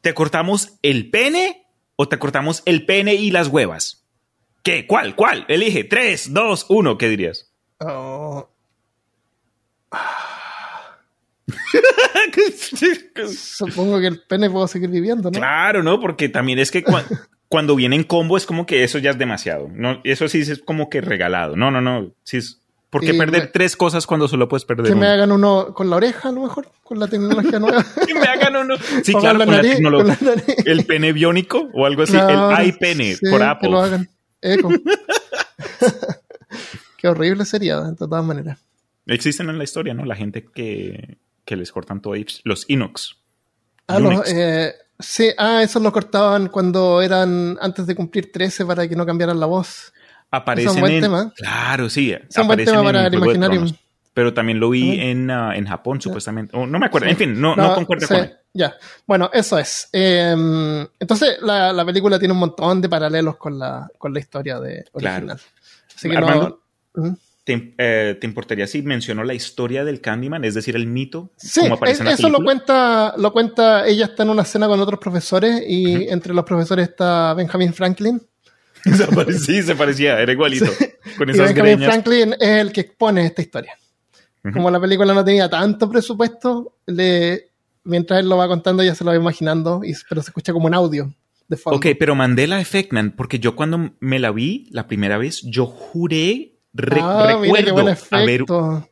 [0.00, 1.66] ¿Te cortamos el pene?
[1.96, 4.04] ¿O te cortamos el pene y las huevas?
[4.62, 4.86] ¿Qué?
[4.86, 5.14] ¿Cuál?
[5.16, 5.44] ¿Cuál?
[5.48, 5.84] Elige.
[5.84, 6.98] Tres, dos, uno.
[6.98, 7.45] ¿Qué dirías?
[7.80, 8.48] Oh,
[13.34, 15.38] supongo que el pene puedo seguir viviendo, ¿no?
[15.38, 16.00] Claro, ¿no?
[16.00, 17.04] Porque también es que cua-
[17.48, 19.68] cuando viene en combo es como que eso ya es demasiado.
[19.72, 21.56] No, eso sí es como que regalado.
[21.56, 22.10] No, no, no.
[22.24, 22.60] Sí es,
[22.90, 25.12] ¿Por qué Y perder me- tres cosas cuando solo puedes perder Que me una?
[25.14, 27.84] hagan uno con la oreja, a lo mejor, con la tecnología nueva.
[28.06, 28.76] Que me hagan uno.
[29.02, 30.16] Sí, claro, la con la nariz, tecnología.
[30.16, 30.56] con la nariz.
[30.66, 32.16] El pene biónico o algo así.
[32.16, 33.70] El iPene sí, por Que Apple.
[33.70, 34.08] lo hagan.
[34.40, 34.70] Eco.
[36.98, 38.58] Qué horrible sería, de todas maneras.
[39.06, 40.04] Existen en la historia, ¿no?
[40.04, 42.14] La gente que, que les cortan todo.
[42.44, 43.16] Los Inox.
[43.86, 48.88] Ah, los, eh, sí, ah, esos los cortaban cuando eran antes de cumplir 13 para
[48.88, 49.92] que no cambiaran la voz.
[50.30, 51.00] Aparecen es un buen en.
[51.02, 51.32] tema.
[51.36, 52.12] Claro, sí.
[52.12, 53.12] Es un buen tema para el.
[53.12, 53.74] Tronos.
[54.12, 56.56] Pero también lo vi en, ah, en Japón, supuestamente.
[56.56, 57.06] Oh, no me acuerdo.
[57.06, 58.34] En fin, no, no, concuerdo sí, con él.
[58.54, 58.74] Ya,
[59.06, 59.88] bueno, eso es.
[59.92, 60.34] Eh,
[60.98, 64.86] entonces, la, la película tiene un montón de paralelos con la, con la historia de
[64.94, 65.16] Claro.
[65.26, 65.40] original.
[65.94, 66.58] Así que no-
[67.44, 70.44] ¿Te, eh, ¿Te importaría si menciono la historia del Candyman?
[70.44, 71.30] Es decir, el mito.
[71.36, 74.44] Sí, como aparece en la es- eso lo cuenta, lo cuenta, ella está en una
[74.44, 78.20] cena con otros profesores y entre los profesores está Benjamin Franklin.
[79.44, 80.66] Sí, se parecía, era igualito.
[81.18, 81.90] Con Y esas Benjamin greñas.
[81.92, 83.72] Franklin es el que expone esta historia.
[84.44, 84.52] Ujú.
[84.54, 87.50] Como la película no tenía tanto presupuesto, le,
[87.84, 90.66] mientras él lo va contando ya se lo va imaginando, y, pero se escucha como
[90.66, 91.12] un audio
[91.48, 91.76] de fondo.
[91.78, 95.66] Ok, pero Mandela Effect, man, porque yo cuando me la vi la primera vez, yo
[95.66, 98.44] juré, re- Ah, recuerdo haber.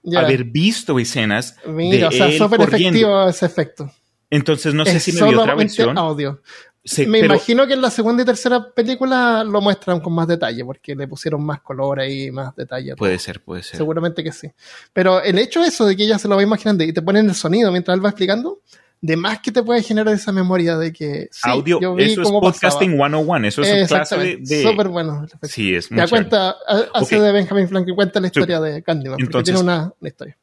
[0.02, 0.20] Ya.
[0.20, 2.98] haber visto escenas Mira, de o sea, él súper corriendo.
[2.98, 3.90] efectivo ese efecto.
[4.30, 5.96] Entonces no sé es si me vi otra versión.
[5.98, 6.40] audio.
[6.86, 10.26] Sí, Me pero- imagino que en la segunda y tercera película lo muestran con más
[10.28, 12.94] detalle, porque le pusieron más color ahí, más detalle.
[12.94, 13.78] Puede ser, puede ser.
[13.78, 14.50] Seguramente que sí.
[14.92, 17.34] Pero el hecho eso de que ella se lo va imaginando y te ponen el
[17.34, 18.60] sonido mientras él va explicando,
[19.06, 22.22] de más que te puede generar esa memoria de que sí, Audio, yo vi eso
[22.22, 23.08] es podcasting pasaba.
[23.10, 24.36] 101, eso es un clase de...
[24.38, 25.26] De- Súper bueno.
[25.42, 27.22] Sí, es muy Ya cuenta, ha- hace Ok.
[27.22, 30.38] de Benjamin Franklin, cuenta la historia de Candyman, porque Entonces- tiene una, una historia.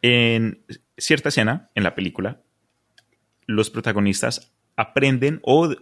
[0.00, 0.62] En
[0.96, 2.40] cierta escena en la película,
[3.46, 5.74] los protagonistas aprenden o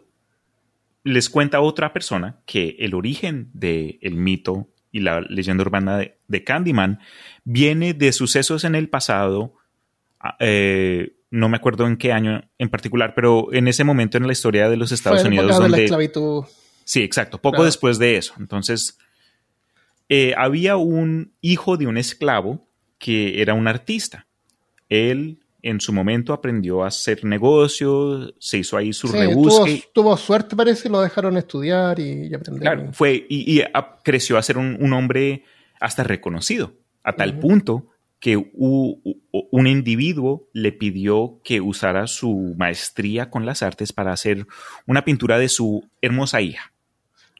[1.04, 6.16] les cuenta a otra persona que el origen del mito y la leyenda urbana de,
[6.28, 7.00] de Candyman
[7.44, 9.54] viene de sucesos en el pasado.
[10.18, 14.26] ah, eh, no me acuerdo en qué año en particular, pero en ese momento en
[14.26, 16.44] la historia de los Estados Fue Unidos época de la donde esclavitud.
[16.84, 17.38] Sí, exacto.
[17.38, 17.64] Poco Claro.
[17.64, 18.34] después de eso.
[18.38, 18.98] Entonces,
[20.08, 22.68] eh, había un hijo de un esclavo
[22.98, 24.26] que era un artista.
[24.88, 29.84] Él, en su momento, aprendió a hacer negocios, se hizo ahí su Sí, tuvo, rebusque.
[29.94, 32.62] tuvo suerte, parece, lo dejaron estudiar y, y aprender.
[32.62, 35.44] Claro, fue y, y a- creció a ser un, un hombre
[35.80, 37.86] hasta reconocido, a tal punto
[38.22, 44.46] que un individuo le pidió que usara su maestría con las artes para hacer
[44.86, 46.72] una pintura de su hermosa hija.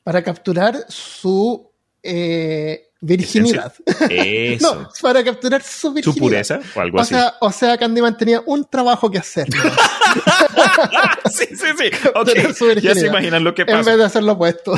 [0.03, 1.71] Para capturar su
[2.03, 3.73] eh, virginidad.
[4.11, 4.75] Eso.
[4.75, 6.21] no, para capturar su su virginidad.
[6.21, 7.15] pureza o algo O así.
[7.15, 9.47] sea, o sea, Candyman tenía un trabajo que hacer.
[9.55, 9.63] ¿no?
[11.31, 11.91] sí, sí, sí.
[12.17, 13.91] Ok, Tener su ya se imaginan lo que en pasa.
[13.91, 14.75] vez de hacer lo opuesto.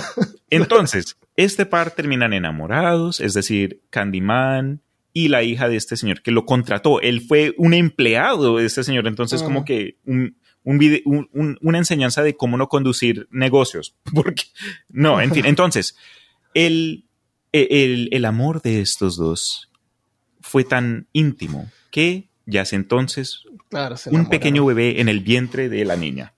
[0.50, 4.82] Entonces, este par terminan enamorados, es decir, Candyman
[5.15, 7.01] y la hija de este señor que lo contrató.
[7.01, 11.57] Él fue un empleado de este señor, entonces como que un, un vide- un- un-
[11.62, 13.95] una enseñanza de cómo no conducir negocios.
[14.15, 14.43] Porque,
[14.91, 15.97] no, en fin, entonces,
[16.53, 17.05] el,
[17.53, 19.71] el, el amor de estos dos
[20.41, 25.85] fue tan íntimo que ya hace entonces Claro, un pequeño bebé en el vientre de
[25.85, 26.35] la niña.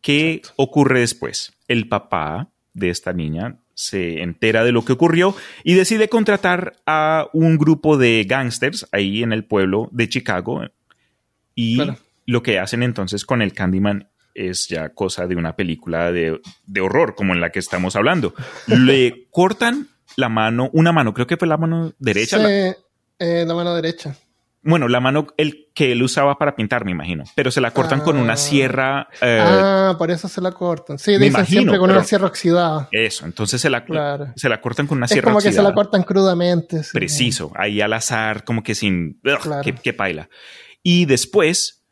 [0.00, 1.52] ¿Qué ocurre después?
[1.68, 7.28] El papá de esta niña se entera de lo que ocurrió y decide contratar a
[7.32, 10.62] un grupo de gángsters ahí en el pueblo de Chicago.
[11.54, 11.96] Y Claro.
[12.26, 16.80] lo que hacen entonces con el Candyman es ya cosa de una película de, de
[16.80, 18.34] horror, como en la que estamos hablando.
[18.66, 22.76] Le cortan la mano, una mano, creo que fue la mano derecha, Sí, la-
[23.20, 24.16] eh, la mano derecha.
[24.64, 27.24] Bueno, la mano el que él usaba para pintar, me imagino.
[27.34, 28.36] Pero se la cortan con una Ah.
[28.36, 29.08] sierra.
[29.20, 30.98] eh, ah, por eso se la cortan.
[30.98, 32.88] Sí, me dicen imagino, siempre con una sierra oxidada.
[32.92, 34.32] Eso, entonces se la, Claro.
[34.36, 35.68] se la cortan con una Es sierra como que se oxidada.
[35.68, 36.82] la cortan crudamente.
[36.82, 36.90] sí.
[36.92, 39.20] Preciso, ahí al azar, como que sin.
[39.24, 39.62] ugh, Claro.
[39.62, 40.28] que, que paila.
[40.82, 41.82] Y después,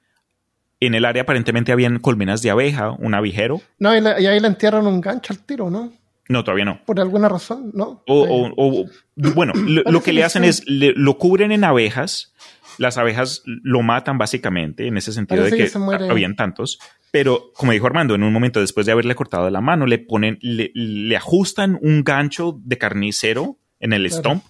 [0.80, 3.60] en el área aparentemente habían colmenas de abeja, un abejero.
[3.78, 5.92] No, y, la- y ahí le entierran un gancho al tiro, ¿no?
[6.28, 6.80] No, todavía no.
[6.84, 8.02] Por alguna razón, ¿no?
[8.06, 8.86] O, o- o-
[9.34, 12.32] bueno, lo, lo que le hacen es le- lo cubren en abejas.
[12.78, 15.70] Las abejas lo matan básicamente en ese sentido Parece de que
[16.06, 16.78] que, habían tantos.
[17.10, 20.38] Pero como dijo Armando, en un momento después de haberle cortado la mano, le ponen,
[20.40, 24.20] le, le ajustan un gancho de carnicero en el Claro.
[24.20, 24.44] stomp.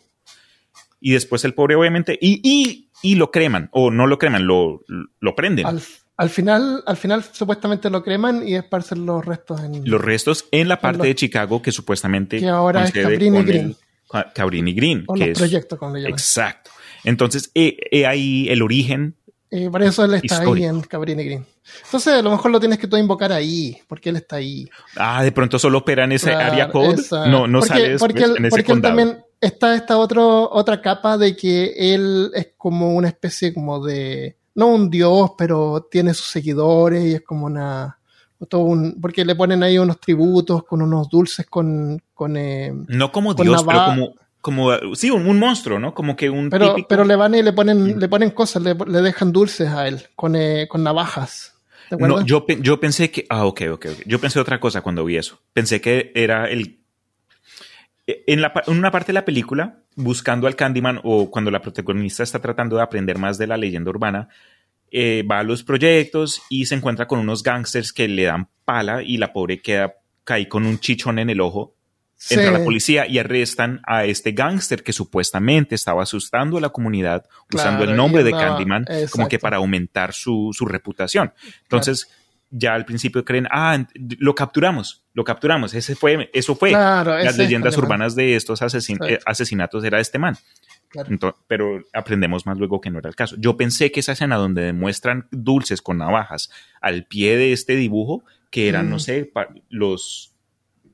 [1.00, 4.82] Y después el pobre, obviamente, y, y, y lo creman, o no lo creman, lo,
[5.18, 5.66] lo prenden.
[5.66, 5.82] al,
[6.16, 9.82] al final, al final supuestamente lo creman y esparcen los restos en.
[9.90, 13.66] los restos en la parte los- de Chicago que supuestamente Que ahora es Cabrini Green.
[14.12, 16.12] el- Cabrini Green, o que los es proyectos, como le llaman.
[16.12, 16.70] exacto.
[17.04, 19.16] Entonces, he, he ahí el origen.
[19.50, 20.54] Y por eso él está Histórico.
[20.54, 21.46] ahí en Cabrini Green.
[21.84, 24.66] Entonces, a lo mejor lo tienes que tú invocar ahí, porque él está ahí.
[24.96, 26.94] Ah, de pronto solo opera en ese Claro, área code.
[26.94, 28.96] esa- No, no porque, sale después porque él, en ese porque él condado.
[28.96, 34.38] también está esta otro, otra capa de que él es como una especie como de,
[34.54, 37.98] no un dios, pero tiene sus seguidores y es como una,
[38.48, 43.12] todo un, porque le ponen ahí unos tributos con unos dulces con, con eh, No
[43.12, 45.94] como con Dios, pero como, como sí, un, un monstruo, ¿no?
[45.94, 48.74] Como que un pero, típico- pero le van y le ponen, le ponen cosas, le,
[48.74, 51.54] le dejan dulces a él con, eh, con navajas.
[51.90, 53.24] No, yo, yo pensé que.
[53.28, 54.02] Ah, ok, ok, ok.
[54.06, 55.38] Yo pensé otra cosa cuando vi eso.
[55.54, 56.78] Pensé que era el.
[58.06, 62.22] En, la, en una parte de la película, buscando al Candyman o cuando la protagonista
[62.22, 64.28] está tratando de aprender más de la leyenda urbana,
[64.90, 69.02] eh, va a los proyectos y se encuentra con unos gangsters que le dan pala
[69.02, 71.74] y la pobre queda cae con un chichón en el ojo.
[72.24, 72.34] Sí.
[72.34, 77.26] Entra la policía y arrestan a este gángster que supuestamente estaba asustando a la comunidad
[77.52, 81.32] usando el nombre de Candyman como que para aumentar su, su reputación.
[81.62, 82.08] Entonces,
[82.50, 83.84] ya al principio creen, ah,
[84.18, 85.74] lo capturamos, lo capturamos.
[85.74, 86.68] Ese fue, eso fue.
[86.70, 90.36] Claro, Las leyendas urbanas de estos asesin- eh, asesinatos era este man.
[90.90, 91.36] Claro.
[91.48, 93.34] Pero aprendemos más luego que no era el caso.
[93.38, 96.50] Yo pensé que esa escena donde demuestran dulces con navajas
[96.80, 98.90] al pie de este dibujo, que eran, Mm.
[98.90, 100.31] no sé, pa- los,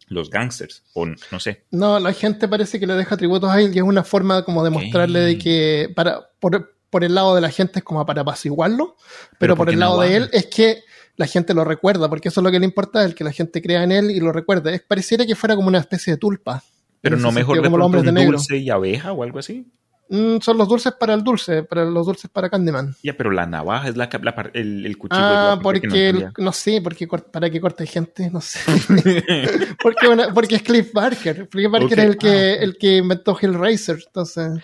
[0.08, 1.64] los gangsters, o no sé.
[1.70, 4.64] No, la gente parece que le deja tributos a él y es una forma como
[4.64, 8.22] de mostrarle de que para por, por el lado de la gente es como para
[8.22, 10.82] apaciguarlo, pero, Pero por ¿por qué el lado no de él es que
[11.16, 13.60] la gente lo recuerda, porque eso es lo que le importa, el que la gente
[13.60, 14.74] crea en él y lo recuerde.
[14.74, 16.62] Es, pareciera que fuera como una especie de tulpa.
[17.00, 18.38] Pero no mejor sentido, de como los hombres de negro.
[18.38, 19.66] dulce y abeja o algo así.
[20.10, 22.94] Mm, son los dulces para el dulce, para los dulces para Candyman.
[23.02, 25.20] Ya, pero la navaja es la, la el, el cuchillo.
[25.22, 28.58] Ah, la porque, que no el- no, sé, porque para que corte gente, no sé.
[29.82, 31.48] porque, porque es Cliff Barker.
[31.48, 33.98] Cliff Barker es el que, Ah, el que inventó Hellraiser.
[34.06, 34.62] Entonces,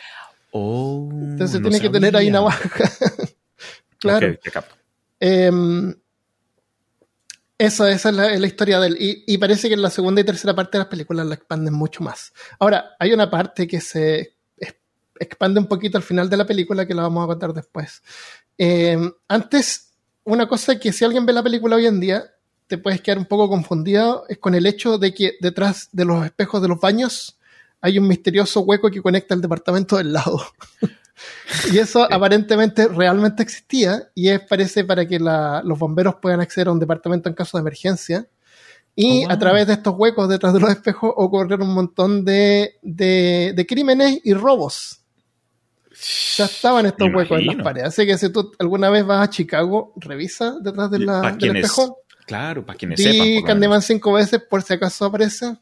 [0.56, 2.70] Oh, entonces no tiene que tener ahí navaja.
[3.98, 4.36] claro.
[5.18, 5.94] Em,
[7.58, 8.96] esa, esa es la, la historia de él.
[9.00, 11.74] Y, y parece que en la segunda y tercera parte de las películas la expanden
[11.74, 12.32] mucho más.
[12.58, 14.33] Ahora, hay una parte que se
[15.20, 18.02] expande un poquito al final de la película que la vamos a contar después.
[18.58, 19.92] Em, antes,
[20.24, 22.24] una cosa que si alguien ve la película hoy en día,
[22.66, 26.24] te puedes quedar un poco confundido, es con el hecho de que detrás de los
[26.24, 27.38] espejos de los baños
[27.80, 30.40] hay un misterioso hueco que conecta el departamento del lado.
[31.72, 36.66] Y eso aparentemente realmente existía y es parece para que la- los bomberos puedan acceder
[36.66, 38.26] a un departamento en caso de emergencia.
[38.96, 39.30] Y Oh, wow.
[39.32, 43.66] a través de estos huecos detrás de los espejos ocurrieron un montón de, de- de
[43.66, 45.03] crímenes y robos.
[46.36, 47.88] Ya estaban estos Me huecos en las paredes.
[47.88, 51.64] Así que si tú alguna vez vas a Chicago, revisa detrás de la- del quienes-
[51.64, 51.98] espejo.
[52.26, 53.12] Claro, para quienes sepan.
[53.26, 53.44] Di menos.
[53.46, 55.56] Candyman cinco veces por si acaso aparece.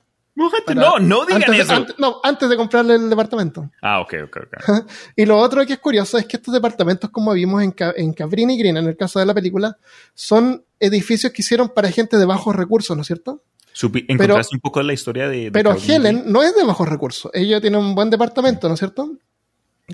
[0.64, 1.72] Para- no, no digan antes eso.
[1.74, 3.70] antes- no, antes de comprarle el departamento.
[3.82, 4.56] Ah, ok, ok, ok.
[5.16, 8.56] Y lo otro que es curioso es que estos departamentos, como vimos en, en Cabrini
[8.58, 9.76] Green, en el caso de la película,
[10.14, 13.42] son edificios que hicieron para gente de bajos recursos, ¿no es cierto?
[13.74, 15.44] Supi- ¿Encontraste un poco la historia de.
[15.44, 17.30] de Pero Calvin Helen no es de bajos recursos.
[17.34, 19.10] Ella tiene un buen departamento, ¿no es cierto?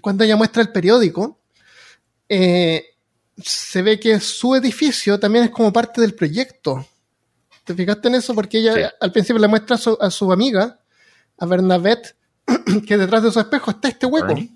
[0.03, 1.40] Cuando ella muestra el periódico,
[2.28, 2.84] eh,
[3.42, 6.86] se ve que su edificio también es como parte del proyecto.
[7.64, 8.34] ¿Te fijaste en eso?
[8.34, 8.80] Porque ella Sí.
[9.01, 10.80] al principio le muestra a su, a su amiga,
[11.38, 12.16] a Bernadette,
[12.86, 14.26] que detrás de su espejo está este hueco.
[14.28, 14.51] Bernie.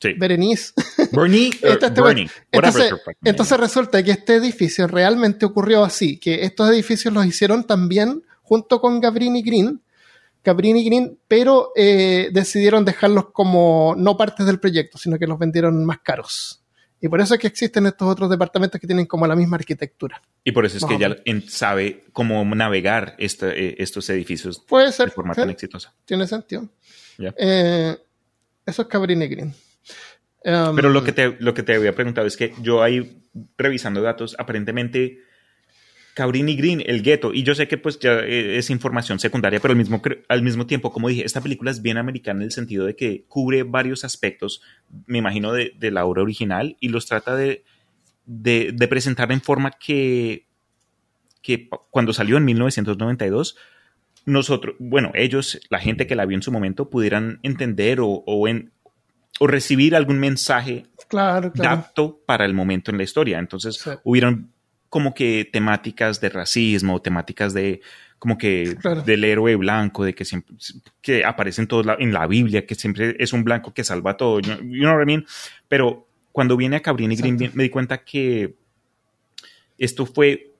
[0.00, 0.12] Sí.
[0.18, 0.72] Berenice.
[1.12, 1.50] Bernie.
[1.62, 2.30] Está este Bernie.
[2.52, 2.92] Entonces,
[3.24, 8.80] entonces resulta que este edificio realmente ocurrió así, que estos edificios los hicieron también junto
[8.80, 9.80] con Gabrini Green,
[10.46, 15.84] Gabrini Green, pero eh, decidieron dejarlos como no partes del proyecto, sino que los vendieron
[15.84, 16.62] más caros.
[17.00, 20.22] Y por eso es que existen estos otros departamentos que tienen como la misma arquitectura.
[20.44, 21.16] Y por eso es que ella
[21.48, 25.92] sabe cómo navegar eh, estos edificios Puede ser, de forma sí, tan exitosa.
[26.04, 26.68] tiene sentido.
[27.18, 27.96] Eh,
[28.64, 29.52] eso es Cabrini Green.
[30.44, 33.20] Um, Pero lo que, te, lo que te había preguntado es que yo ahí,
[33.58, 35.18] revisando datos, aparentemente
[36.16, 39.72] Cabrini Green, el gueto, y yo sé que pues ya eh, es información secundaria, pero
[39.72, 42.52] al mismo, cre- al mismo tiempo, como dije, esta película es bien americana en el
[42.52, 44.62] sentido de que cubre varios aspectos,
[45.06, 47.64] me imagino, de, de la obra original y los trata de,
[48.24, 50.46] de, de presentar en forma que,
[51.42, 53.56] que cuando salió en 1992,
[54.24, 58.48] nosotros, bueno, ellos, la gente que la vio en su momento, pudieran entender o, o,
[58.48, 58.72] en,
[59.38, 61.76] o recibir algún mensaje Claro, claro.
[61.76, 63.38] apto para el momento en la historia.
[63.38, 63.90] Entonces, Sí.
[64.02, 64.50] hubieron
[64.96, 67.82] como que temáticas de racismo, temáticas de
[68.18, 69.02] como que Claro.
[69.02, 70.56] del héroe blanco, de que siempre
[71.02, 74.16] que aparece en, todos la- en la Biblia, que siempre es un blanco que salva
[74.16, 75.26] todo, you know, what I mean?
[75.68, 78.54] Pero cuando viene a Cabrini Green me di cuenta que
[79.76, 80.54] esto fue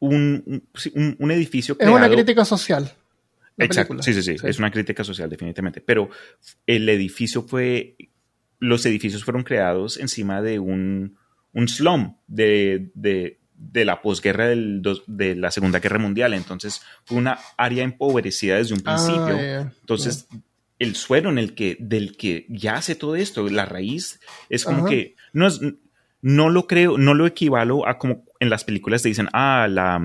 [0.00, 1.96] un, un- sí, un- edificio Es creado...
[1.98, 2.92] una crítica social.
[3.58, 4.02] Exacto, película.
[4.02, 6.10] sí, sí, sí, es una crítica social definitivamente, pero
[6.66, 7.94] el edificio fue,
[8.58, 11.16] los edificios fueron creados encima de un,
[11.52, 13.38] un slum de, de,
[13.70, 18.56] de la posguerra del dos- de la Segunda Guerra Mundial, entonces fue una área empobrecida
[18.56, 19.72] desde un Ah, principio, ya, ya.
[19.80, 20.26] entonces
[20.78, 24.88] el suelo en el que, del que yace todo esto, la raíz, es como Ajá.
[24.88, 25.60] que, no es,
[26.22, 30.00] no lo creo, no lo equivalo a como en las películas te dicen, ah, la,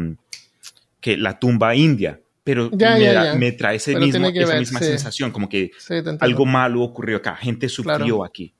[1.01, 3.33] que la tumba india, pero Ya, me, ya, da- ya.
[3.35, 4.85] me trae ese mismo, esa ver, misma sí.
[4.85, 8.23] sensación, como que Sí, algo malo ocurrió acá, gente sufrió Claro.
[8.23, 8.53] aquí.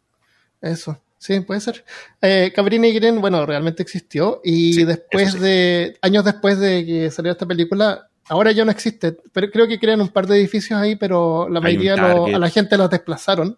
[0.61, 1.83] Eso, sí, puede ser.
[2.21, 5.39] Eh, Cabrini Green, bueno, realmente existió y Sí, después sí.
[5.39, 9.79] de, años después de que salió esta película, ahora ya no existe, pero creo que
[9.79, 13.57] crean un par de edificios ahí, pero la mayoría lo- a la gente los desplazaron.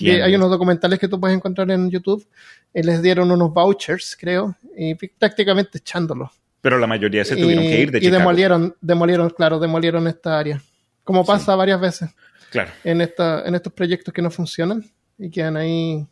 [0.00, 2.26] Hay, unos documentales que tú puedes encontrar en YouTube,
[2.74, 6.30] y les dieron unos vouchers, creo, y prácticamente echándolos.
[6.60, 8.18] pero la mayoría se tuvieron y, que ir de y Chicago.
[8.18, 10.60] demolieron, demolieron, claro, demolieron esta área.
[11.04, 12.10] Como pasa varias veces
[12.50, 14.84] Claro, en, esta, en estos proyectos que no funcionan
[15.16, 16.04] y quedan ahí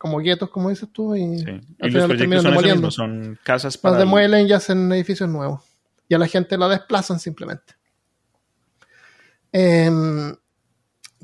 [0.00, 1.44] como guetos, como dices tú, y sí.
[1.46, 3.98] al Y final los proyectos terminan son mismo, son casas Los para...
[3.98, 5.62] demuelen y hacen edificios nuevos.
[6.08, 7.74] Y a la gente la desplazan simplemente.
[9.52, 10.34] Em,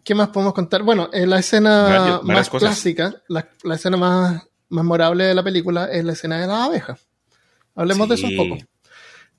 [0.04, 0.82] ¿Qué más podemos contar?
[0.82, 5.86] Bueno, eh, la escena Varias- más clásica, la, la escena más, memorable de la película
[5.86, 7.08] es la escena de las abejas.
[7.74, 8.56] Hablemos de eso un poco.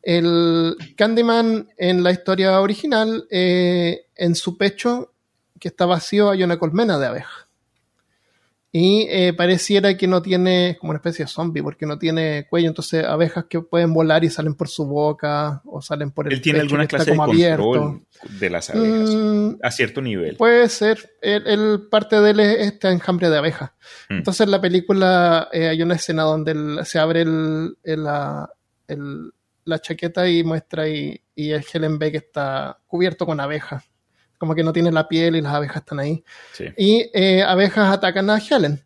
[0.02, 5.14] El Candyman en la historia original, eh, en su pecho,
[5.60, 7.47] que está vacío, hay una colmena de abejas.
[8.80, 12.68] Y eh, pareciera que no tiene, como una especie de zombie, porque no tiene cuello,
[12.68, 16.42] entonces abejas que pueden volar y salen por su boca o salen por el Él
[16.42, 18.02] tiene pecho alguna clase de como control abierto.
[18.40, 20.36] de las abejas Mm, a cierto nivel.
[20.36, 21.10] Puede ser.
[21.22, 23.72] El, el- parte de él es este enjambre de abejas.
[24.10, 24.14] Mm.
[24.18, 28.48] Entonces en la película eh, hay una escena donde se abre el, la,
[28.88, 29.32] el-
[29.66, 33.84] la chaqueta y muestra y, y el Helen ve que está cubierto con abejas.
[34.38, 36.24] Como que no tiene la piel y las abejas están ahí.
[36.54, 36.66] Sí.
[36.78, 38.84] Y eh, abejas atacan a Helen.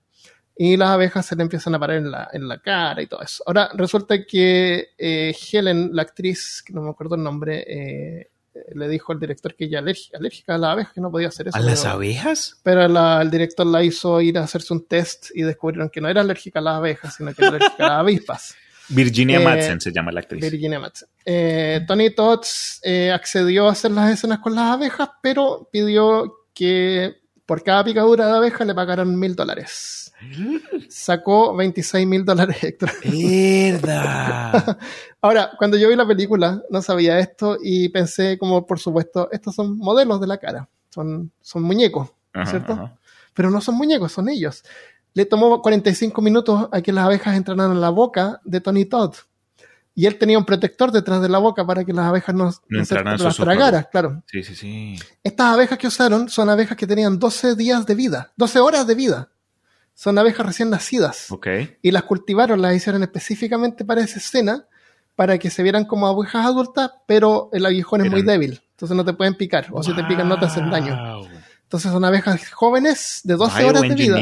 [0.58, 3.22] Y las abejas se le empiezan a parar en la, en la cara y todo
[3.22, 3.44] eso.
[3.48, 8.30] Ahora, resulta que eh, Helen, la actriz, que no me acuerdo el nombre, eh,
[8.76, 11.48] le dijo al director que ella alergi- alérgica a las abejas, que no podía hacer
[11.48, 11.58] eso.
[11.58, 12.60] ¿A las pero- abejas?
[12.64, 16.10] pero la- el director la hizo ir a hacerse un test y descubrieron que no
[16.10, 18.56] era alérgica a las abejas, sino que era alérgica a las avispas.
[18.94, 20.42] Virginia Eh, Madsen se llama la actriz.
[20.42, 21.08] Virginia Madsen.
[21.26, 27.16] Eh, Tony Tots eh, accedió a hacer las escenas con las abejas, pero pidió que
[27.46, 30.14] por cada picadura de abeja le pagaran mil dólares.
[30.90, 32.94] Sacó 26 mil dólares extra.
[33.04, 34.78] ¡Mierda!
[35.22, 39.56] Ahora, cuando yo vi la película, no sabía esto y pensé como, por supuesto, estos
[39.56, 42.74] son modelos de la cara, son, son muñecos, Ajá, ¿cierto?
[42.74, 42.98] ajá.
[43.34, 44.64] pero no son muñecos, son ellos.
[45.14, 49.16] Le tomó 45 minutos a que las abejas entraran en la boca de Tony Todd.
[49.94, 52.80] Y él tenía un protector detrás de la boca para que las abejas no, no
[52.80, 54.24] entraran las tragaran, claro.
[54.26, 54.96] Sí, sí, sí.
[55.22, 58.96] Estas abejas que usaron son abejas que tenían 12 días de vida, 12 horas de
[58.96, 59.30] vida.
[59.94, 61.30] Son abejas recién nacidas.
[61.30, 61.48] Ok.
[61.82, 64.66] Y las cultivaron, las hicieron específicamente para esa escena,
[65.16, 68.62] para que se vieran como abejas adultas, pero el aguijón es muy débil.
[68.72, 71.28] Entonces no te pueden picar, o si te pican no te hacen daño.
[71.64, 74.20] Entonces son abejas jóvenes de 12 horas de vida.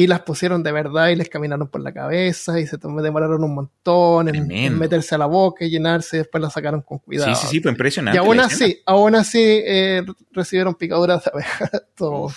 [0.00, 3.52] Y las pusieron de verdad y les caminaron por la cabeza y se demoraron un
[3.52, 7.34] montón en, meterse a la boca y llenarse y después la sacaron con cuidado.
[7.34, 8.16] Sí, sí, sí, fue Y impresionante.
[8.16, 11.68] aún la así, aún así eh, recibieron picaduras de abeja.
[11.96, 12.34] todos.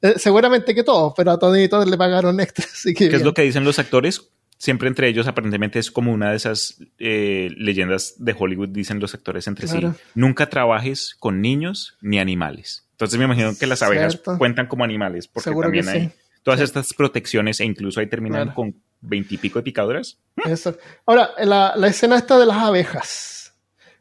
[0.00, 2.64] Eh, seguramente que todos, pero a todos y todos le pagaron extra.
[2.72, 4.28] Así que ¿Qué es lo que dicen los actores?
[4.56, 9.12] Siempre entre ellos, aparentemente, es como una de esas eh, leyendas de Hollywood, dicen los
[9.12, 9.94] actores entre Claro.
[9.94, 10.00] sí.
[10.14, 12.86] Nunca trabajes con niños ni animales.
[12.92, 14.38] Entonces me imagino que las abejas Cierto.
[14.38, 16.10] cuentan como animales, porque Seguro también hay sí.
[16.42, 18.54] Todas estas protecciones e incluso ahí terminan Claro.
[18.54, 20.18] con veintipico de picaduras.
[20.44, 20.76] Eso.
[21.06, 23.54] Ahora, la, la escena esta de las abejas,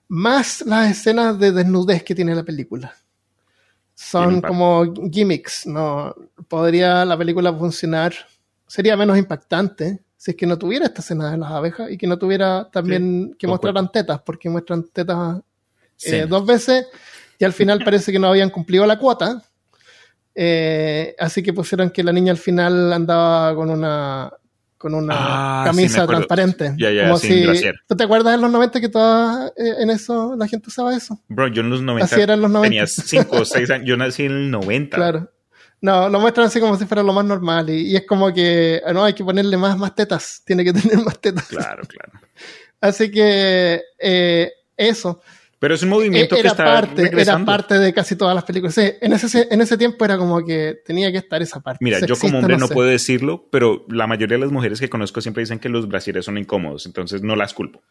[0.08, 2.94] más las escenas de desnudez que tiene la película.
[3.94, 6.16] Son como gimmicks, ¿no?
[6.48, 8.14] Podría la película funcionar,
[8.66, 12.08] sería menos impactante si es que no tuviera esta escena de las abejas y que
[12.08, 15.42] no tuviera también que mostraran tetas, porque muestran tetas
[16.04, 16.86] eh, dos veces
[17.39, 19.42] y al final parece que no habían cumplido la cuota.
[20.36, 24.32] Eh, así que pusieron que la niña al final andaba con una
[24.78, 26.74] con una Ah, camisa transparente.
[26.78, 27.46] Ya, ya, como si.
[27.88, 31.22] ¿Tú te acuerdas en los 90 que toda, eh, en eso la gente usaba eso?
[31.28, 32.68] Bro, yo en los 90 Así eran los 90.
[32.68, 33.88] tenía 5 o 6 años.
[33.88, 34.98] Yo nací en el 90.
[34.98, 35.32] Claro.
[35.82, 38.82] No, lo muestran así como si fuera lo más normal y, y es como que
[38.86, 41.46] ah, no hay que ponerle más, más tetas, tiene que tener más tetas.
[41.48, 42.12] Claro, claro.
[42.80, 45.22] Así que eh, eso.
[45.62, 48.74] Pero es un movimiento Eh, que está parte, era parte de casi todas las películas.
[48.74, 51.86] Sí, en, ese, en ese tiempo era como que tenía que estar esa parte.
[51.86, 52.74] Mira, yo como hombre no sé.
[52.74, 56.26] puedo decirlo, pero la mayoría de las mujeres que conozco siempre dicen que los brasieres
[56.26, 57.84] son incómodos, entonces no las culpo.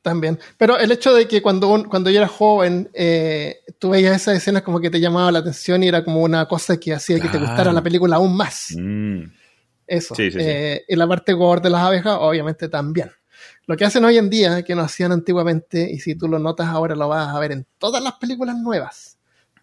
[0.00, 0.38] También.
[0.58, 1.68] Pero el hecho de que cuando,
[2.08, 5.88] yo era joven, eh, tú veías esas escenas como que te llamaba la atención y
[5.88, 8.68] era como una cosa que hacía que te gustara la película aún más.
[8.78, 9.22] Mm,
[9.88, 10.14] Eso.
[10.14, 10.46] Sí, sí, sí.
[10.46, 13.10] Eh, y la parte gore de las abejas, obviamente también.
[13.68, 16.68] Lo que hacen hoy en día, que no hacían antiguamente, y si tú lo notas
[16.68, 19.18] ahora lo vas a ver en todas las películas nuevas.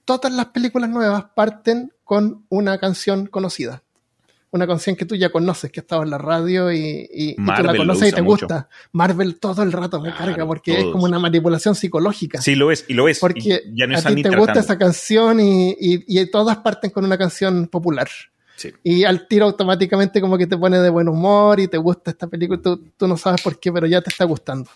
[0.05, 3.81] Todas las películas nuevas parten con una canción conocida.
[4.51, 6.77] Una canción que tú ya conoces, que estaba en la radio y,
[7.11, 8.45] y- y tú la conoces y te mucho.
[8.45, 8.69] gusta.
[8.91, 12.39] Marvel todo el rato me Claro, carga porque es como una manipulación psicológica.
[12.41, 13.17] Sí, lo es, y lo es.
[13.19, 17.03] Porque ya no a ti te gusta esa canción y, y- y todas parten con
[17.05, 18.07] una canción popular.
[18.55, 18.71] Sí.
[18.83, 22.27] Y al tiro automáticamente como que te pone de buen humor y te gusta esta
[22.27, 22.61] película.
[22.61, 24.69] Tú, tú no sabes por qué, pero ya te está gustando.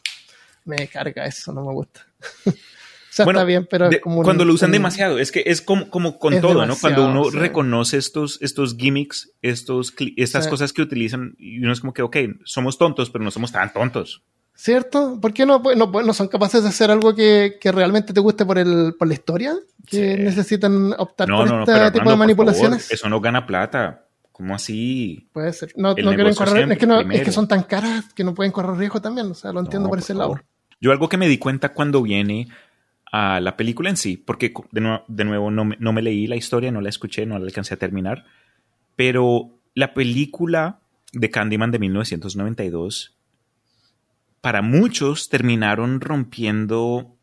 [0.66, 2.06] Me carga eso, no me gusta.
[2.46, 2.52] o
[3.10, 5.44] sea, Bueno, está bien, pero de- como un- cuando lo usan un- demasiado, es que
[5.46, 6.76] es como, como con todo, ¿no?
[6.78, 7.38] Cuando uno sí.
[7.38, 10.50] reconoce estos, estos gimmicks, estos, estas Sí.
[10.50, 13.72] cosas que utilizan, y uno es como que, ok, somos tontos, pero no somos tan
[13.74, 14.24] tontos.
[14.62, 15.18] ¿Cierto?
[15.22, 18.12] ¿Por qué no, pu- no, pu- no son capaces de hacer algo que, que realmente
[18.12, 19.56] te guste por, el, por la historia?
[19.88, 20.22] Que Sí.
[20.22, 22.82] necesitan optar No, por este tipo Armando, de manipulaciones.
[22.84, 24.06] favor, eso no gana plata.
[24.34, 25.30] ¿Cómo así?
[25.32, 25.72] Puede ser.
[25.78, 26.70] No, quieren correr.
[26.74, 29.28] Es que, es que son tan caras que no pueden correr riesgo también.
[29.28, 30.38] O sea, lo entiendo por por ese favor.
[30.40, 30.48] lado.
[30.82, 32.50] Yo algo que me di cuenta cuando viene
[33.14, 36.28] a la película en sí, porque de nuevo, de nuevo no, me, no me leí
[36.28, 38.26] la historia, no la escuché, no la alcancé a terminar,
[38.98, 40.82] pero la película
[41.14, 43.16] de Candyman de 1992,
[44.42, 47.16] para muchos terminaron rompiendo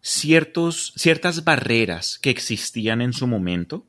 [0.00, 3.86] ciertos, ciertas barreras que existían en su momento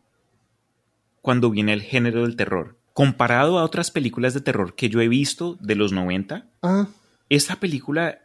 [1.22, 2.78] cuando viene el género del terror.
[2.94, 6.88] Comparado a otras películas de terror que yo he visto de los 90, Ah,
[7.30, 8.20] esta película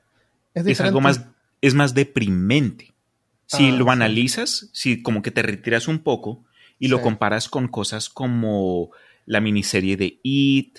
[0.55, 1.27] es, es algo más,
[1.61, 2.93] es más deprimente.
[3.47, 3.91] Si Ah, lo sí.
[3.91, 6.45] analizas, si como que te retiras un poco
[6.79, 7.03] y lo Sí.
[7.05, 8.91] comparas con cosas como
[9.27, 10.79] la miniserie de It,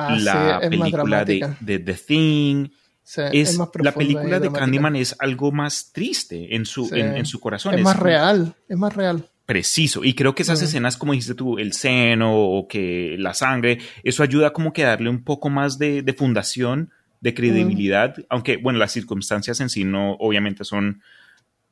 [0.00, 2.68] Ah, la película de, The Thing,
[3.02, 4.52] Sí, es, la película de.
[4.52, 7.00] Candyman es algo más triste en su, Sí.
[7.00, 7.74] en, en su corazón.
[7.74, 9.24] Es más real, es más real.
[9.46, 10.04] Preciso.
[10.04, 14.22] Y creo que esas escenas, como dijiste tú, el seno o que la sangre, eso
[14.22, 16.90] ayuda como que a darle un poco más de, de fundación,
[17.20, 21.02] de credibilidad, aunque, bueno, las circunstancias en sí no, obviamente son,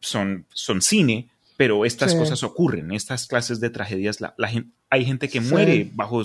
[0.00, 4.34] son, son cine, pero estas cosas ocurren, estas clases de tragedias, la,
[4.88, 6.22] hay gente que muere bajo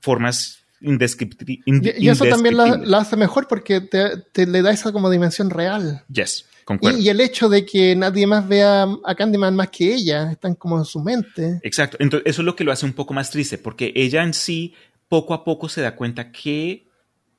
[0.00, 4.92] formas ind- Y, y eso también la, hace mejor porque te, te le da esa
[4.92, 6.04] como dimensión real.
[6.12, 6.98] Yes, concuerdo.
[6.98, 10.54] Y, y el hecho de que nadie más vea a Candyman más que ella, están
[10.54, 11.60] como en su mente.
[11.62, 11.96] Exacto.
[12.00, 14.74] Entonces, eso es lo que lo hace un poco más triste, porque ella en sí,
[15.08, 16.86] poco a poco se da cuenta que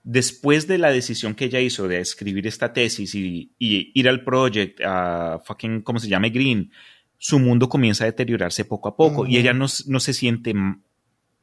[0.03, 4.23] después de la decisión que ella hizo de escribir esta tesis y, y ir al
[4.23, 6.29] project, a fucking, ¿cómo se llama?
[6.29, 6.71] Green,
[7.17, 10.53] su mundo comienza a deteriorarse poco a poco y ella no, no se siente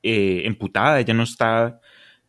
[0.02, 1.80] eh, emputada, ella no está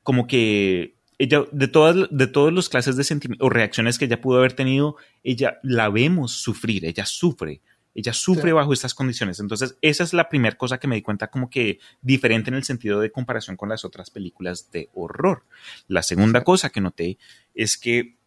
[0.05, 4.21] como que ella de todas de todas las clases de sentimientos o reacciones que ella
[4.21, 7.61] pudo haber tenido, ella la vemos sufrir, ella sufre,
[7.95, 8.53] ella sufre Sí.
[8.53, 9.39] bajo estas condiciones.
[9.39, 12.63] Entonces, esa es la primera cosa que me di cuenta como que diferente en el
[12.65, 15.43] sentido de comparación con las otras películas de horror.
[15.87, 17.17] La segunda cosa que noté
[17.55, 18.17] es que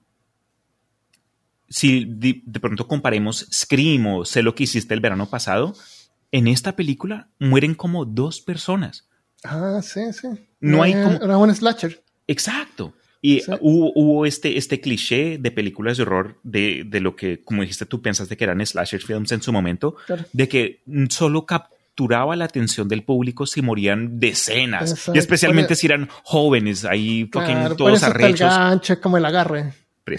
[1.68, 5.74] si de, de pronto comparemos Scream o Sé lo que hiciste el verano pasado,
[6.32, 9.06] en esta película mueren como dos personas.
[9.44, 10.28] Ah, sí, sí.
[10.60, 12.02] No hay Eh, como- Era un slasher.
[12.26, 12.92] Exacto.
[13.20, 13.50] Y Sí.
[13.60, 17.84] hubo, hubo este, este cliché de películas de horror de, de lo que, como dijiste,
[17.86, 20.24] tú pensaste que eran slasher films en su momento, Claro.
[20.32, 25.14] de que solo capturaba la atención del público si morían decenas, Exacto.
[25.16, 28.40] y especialmente si eran jóvenes, ahí fucking Claro, todos está el arrechos.
[28.50, 29.72] gancho, es como el agarre.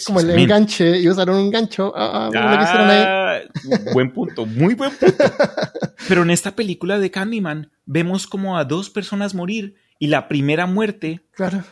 [0.05, 1.91] Como el enganche, y usaron un gancho.
[1.95, 3.41] Ah, ah, ahí.
[3.47, 5.23] Ah, buen punto, muy buen punto.
[6.07, 10.65] Pero en esta película de Candyman vemos como a dos personas morir y la primera
[10.65, 11.63] muerte Claro.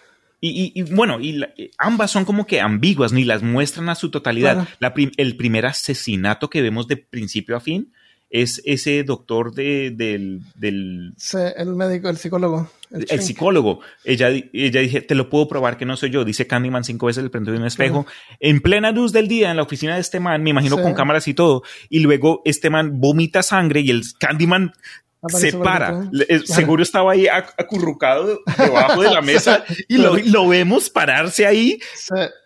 [0.42, 3.90] y, y- y, bueno, y la- eh, ambas son como que ambiguas, ni las muestran
[3.90, 4.54] a su totalidad.
[4.56, 4.70] Claro.
[4.80, 7.92] La prim- el primer asesinato que vemos de principio a fin
[8.30, 12.70] es ese doctor de- del, del Sí, el médico, el psicólogo.
[12.92, 13.80] El, psicólogo.
[14.06, 16.24] Ella, ella dije, te lo puedo probar que no soy yo.
[16.26, 18.06] Dice Candyman cinco veces el frente de un espejo.
[18.42, 20.82] En plena luz del día, en la oficina de este man, me imagino Sí.
[20.84, 21.64] con cámaras y todo.
[21.90, 24.74] Y luego este man vomita sangre y el Candyman
[25.30, 26.08] se para.
[26.12, 26.40] Le- eh.
[26.46, 31.80] Seguro estaba ahí ac- acurrucado debajo de la mesa y lo, lo vemos pararse ahí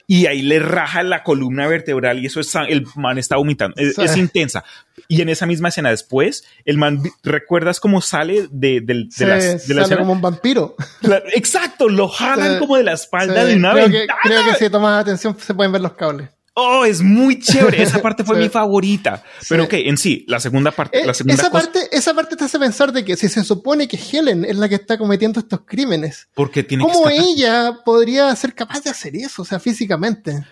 [0.08, 3.76] y ahí le raja la columna vertebral y eso es el man está vomitando.
[3.78, 4.64] Es, intensa.
[5.08, 9.26] Y en esa misma escena después, el man, ¿recuerdas cómo sale de, de las- de
[9.28, 9.98] la sale escena?
[10.00, 10.76] como un vampiro.
[11.02, 14.70] La- exacto, lo jalan como de la espalda de una creo que, creo que si
[14.70, 16.30] tomas atención se pueden ver los cables.
[16.64, 17.82] Oh, es muy chévere.
[17.82, 18.44] Esa parte fue Sí.
[18.44, 19.24] mi favorita.
[19.50, 19.68] Pero Sí.
[19.68, 22.44] ok, en sí, la segunda parte, Eh, la segunda esa, cosa, parte, esa parte te
[22.44, 25.62] hace pensar de que si se supone que Helen es la que está cometiendo estos
[25.66, 29.42] crímenes, porque tiene ¿cómo que ella podría ser capaz de hacer eso?
[29.42, 30.46] O sea, físicamente.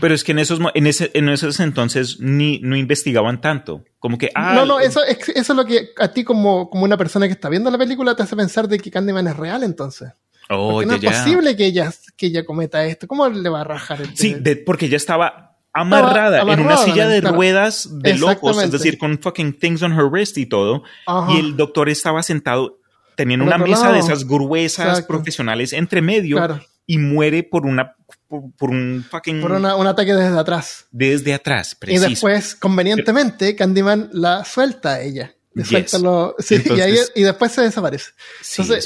[0.00, 3.84] Pero es que en esos, en ese, en esos entonces ni, no investigaban tanto.
[3.98, 6.84] Como que, ah, no, no, eso, es- eso es lo que a ti como, como
[6.84, 9.62] una persona que está viendo la película te hace pensar de que Candyman es real
[9.64, 10.10] entonces.
[10.50, 11.22] Oh, Porque no ya, es ya.
[11.24, 13.06] posible que ella, que ella cometa esto.
[13.06, 17.06] ¿Cómo le va a rajar el Sí, de- porque ya estaba amarrada, en una silla
[17.08, 17.36] de claro.
[17.36, 20.82] ruedas de locos, es decir, con fucking things on her wrist y todo.
[21.06, 21.32] Ajá.
[21.32, 22.78] Y el doctor estaba sentado,
[23.16, 23.94] teniendo una mesa lado.
[23.94, 25.06] de esas gruesas Exacto.
[25.08, 26.60] profesionales entre medio Claro.
[26.86, 27.94] y muere por una
[28.26, 30.86] por, por un fucking Por una- un ataque desde atrás.
[30.90, 32.08] desde atrás, Y preciso.
[32.08, 35.34] después, convenientemente, Candyman la suelta a ella.
[35.52, 35.72] Le Yes.
[35.94, 38.12] y, Entonces- ahí- y después se desaparece.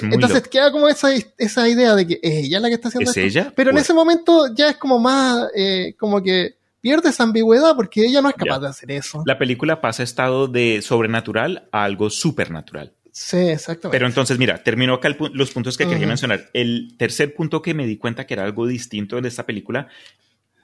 [0.02, 3.16] Entonces, queda como esa, esa idea de que es ella la que está haciendo ¿Es
[3.16, 3.26] esto.
[3.40, 3.52] ella?
[3.54, 7.76] Pero en Pues- ese momento ya es como más, eh, como que pierde esa ambigüedad
[7.76, 8.60] porque ella no es capaz Ya.
[8.60, 9.22] de hacer eso.
[9.26, 12.92] La película pasa estado de sobrenatural a algo supernatural.
[13.12, 13.94] Sí, exactamente.
[13.96, 16.48] Pero entonces, mira, termino acá el pu- los puntos que quería mencionar.
[16.52, 19.88] El tercer punto que me di cuenta que era algo distinto de esta película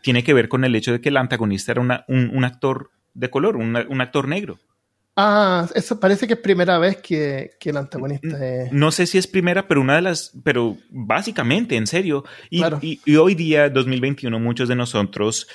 [0.03, 2.91] tiene que ver con el hecho de que el antagonista era una- un, un actor
[3.15, 4.59] de color, un, un actor negro.
[5.23, 8.73] Ah, eso parece que es primera vez que, que el antagonista es...
[8.73, 12.25] No sé si es primera, pero una de las, pero básicamente, en serio.
[12.49, 12.79] Y, Claro.
[12.83, 15.47] y- y hoy día, 2021, muchos de nosotros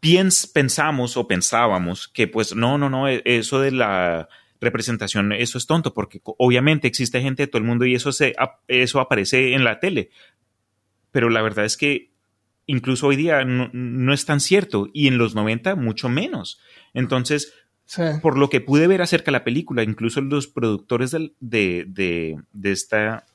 [0.00, 4.28] piens- pensamos o pensábamos que pues no, no, no, e- eso de la
[4.60, 8.34] representación, eso es tonto, porque obviamente existe gente de todo el mundo y eso, se,
[8.68, 10.10] eso aparece en la tele.
[11.10, 12.10] Pero la verdad es que
[12.66, 16.60] incluso hoy día no, no es tan cierto y en los 90 mucho menos.
[16.94, 17.52] Entonces,
[17.86, 18.02] Sí.
[18.22, 22.36] por lo que pude ver acerca de la película, incluso los productores del- de, de,
[22.52, 23.26] de esta,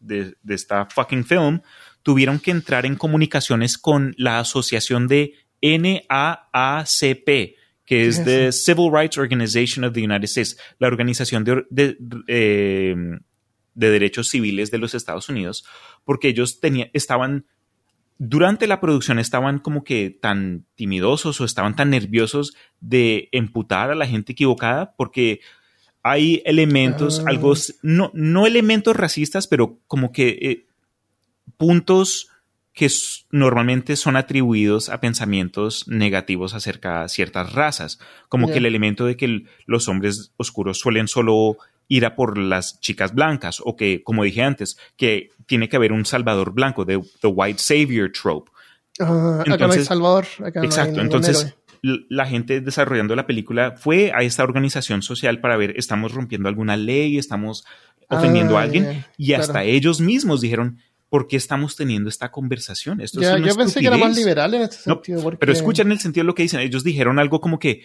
[0.00, 1.60] de, de esta fucking film
[2.02, 9.18] tuvieron que entrar en comunicaciones con la asociación de NAACP, que es the Civil Rights
[9.18, 11.96] Organization of the United States, la organización de, de,
[12.28, 12.94] eh,
[13.74, 15.64] de derechos civiles de los Estados Unidos,
[16.04, 17.44] porque ellos tenían, estaban
[18.22, 23.94] durante la producción estaban como que tan timidosos o estaban tan nerviosos de emputar a
[23.94, 25.40] la gente equivocada porque
[26.02, 27.30] hay elementos, Ah.
[27.30, 30.66] algo, no, no elementos racistas, pero como que eh,
[31.56, 32.28] puntos
[32.74, 32.88] que
[33.30, 39.16] normalmente son atribuidos a pensamientos negativos acerca de ciertas razas, como que el elemento de
[39.16, 41.56] que los hombres oscuros suelen solo
[41.90, 45.92] ir a por las chicas blancas o que, como dije antes, que tiene que haber
[45.92, 48.50] un salvador blanco, de the white savior trope.
[49.00, 50.24] Ah, acá no hay Entonces- Salvador.
[50.38, 52.06] Acá no hay Exacto, entonces héroe.
[52.08, 56.76] la gente desarrollando la película fue a esta organización social para ver, estamos rompiendo alguna
[56.76, 57.64] ley, estamos
[58.08, 59.66] ofendiendo Ah, a alguien, ya, y hasta claro.
[59.68, 63.00] ellos mismos dijeron, ¿por qué estamos teniendo esta conversación?
[63.00, 64.24] Esto Ya, es una yo pensé que era más estupidez".
[64.26, 65.22] liberal en este No, sentido.
[65.22, 66.60] porque- Pero escuchen el sentido de lo que dicen.
[66.60, 67.82] Ellos dijeron algo como que,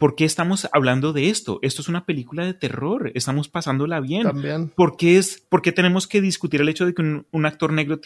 [0.00, 1.58] ¿por qué estamos hablando de esto?
[1.60, 3.12] Esto es una película de terror.
[3.14, 4.22] Estamos pasándola bien.
[4.22, 4.68] También.
[4.74, 7.70] ¿Por qué, es, por qué tenemos que discutir el hecho de que un, un actor
[7.70, 8.00] negro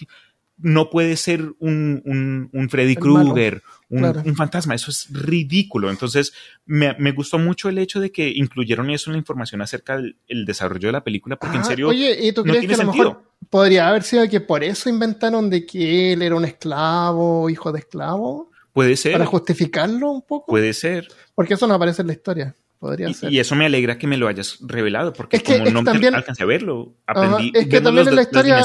[0.56, 4.22] no puede ser un, un, un Freddy Krueger, un, claro.
[4.26, 4.74] un fantasma?
[4.74, 5.88] Eso es ridículo.
[5.88, 6.32] Entonces,
[6.66, 10.16] me, me gustó mucho el hecho de que incluyeron eso en la información acerca del
[10.26, 12.74] el desarrollo de la película, porque en Ah, serio, Oye, ¿y tú no crees tiene
[12.74, 13.10] que a lo sentido.
[13.10, 17.70] mejor podría haber sido que por eso inventaron de que él era un esclavo, hijo
[17.70, 18.50] de esclavo?
[18.74, 19.12] Puede ser.
[19.12, 20.46] Para justificarlo un poco.
[20.52, 21.08] Puede ser.
[21.34, 22.54] Porque eso no aparece en la historia.
[22.78, 23.32] Podría Y, ser.
[23.32, 25.80] y eso me alegra que me lo hayas revelado, porque Es que- como es no
[25.80, 28.60] que también- alcancé a verlo, Ajá, aprendí es que también los- en la historia-.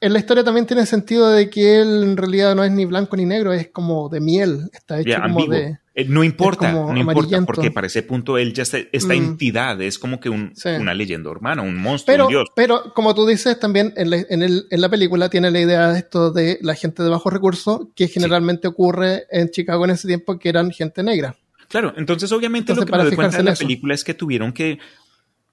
[0.00, 3.16] En la historia también tiene sentido de que él en realidad no es ni blanco
[3.16, 4.70] ni negro, es como de miel.
[4.72, 5.56] Está hecho Ya, como ambiguo.
[5.56, 5.78] de.
[6.00, 9.18] Eh, no importa, no importa, porque para ese punto él ya está, esta Mm.
[9.18, 10.68] entidad es como que un- Sí.
[10.68, 12.48] una leyenda urbana, un monstruo, Pero, un dios.
[12.54, 15.88] pero como tú dices, también en la, en, el- en la película tiene la idea
[15.92, 20.06] de esto de la gente de bajos recursos, que generalmente ocurre en Chicago en ese
[20.06, 21.34] tiempo, que eran gente negra.
[21.68, 23.64] Claro, entonces obviamente Entonces, lo que para me doy cuenta en la eso.
[23.64, 24.78] película es que tuvieron que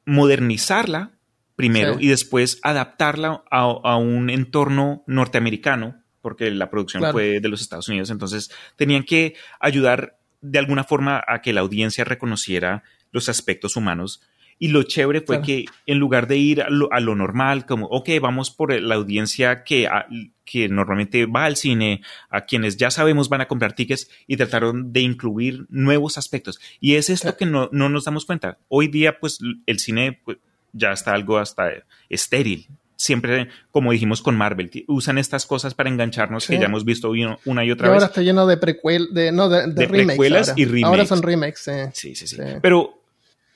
[0.05, 1.11] modernizarla
[1.55, 2.05] primero Sí.
[2.05, 7.13] y después adaptarla a, a un entorno norteamericano, porque la producción Claro.
[7.13, 10.17] fue de los Estados Unidos, entonces tenían que ayudar
[10.51, 14.21] de alguna forma a que la audiencia reconociera los aspectos humanos.
[14.57, 15.45] Y lo chévere fue Claro.
[15.47, 18.95] que en lugar de ir a lo, a lo normal, como, ok, vamos por la
[18.95, 20.07] audiencia que, a-
[20.45, 24.93] que normalmente va al cine, a quienes ya sabemos van a comprar tickets, y trataron
[24.93, 26.61] de incluir nuevos aspectos.
[26.79, 27.37] Y es esto Claro.
[27.37, 28.57] que no, no nos damos cuenta.
[28.69, 30.37] Hoy día, pues, el cine pues,
[30.71, 31.71] ya está algo hasta
[32.09, 32.67] estéril.
[32.97, 36.53] Siempre, como dijimos con Marvel, usan estas cosas para engancharnos Sí.
[36.53, 38.09] que ya hemos visto una y Y otra ahora vez.
[38.09, 40.05] está lleno de precuel, de, no, de, de De remakes.
[40.07, 40.61] precuelas ahora.
[40.61, 40.85] y remakes.
[40.85, 41.71] Ahora son remakes, sí.
[41.93, 42.35] Sí, sí, sí.
[42.37, 42.43] Sí.
[42.61, 42.97] Pero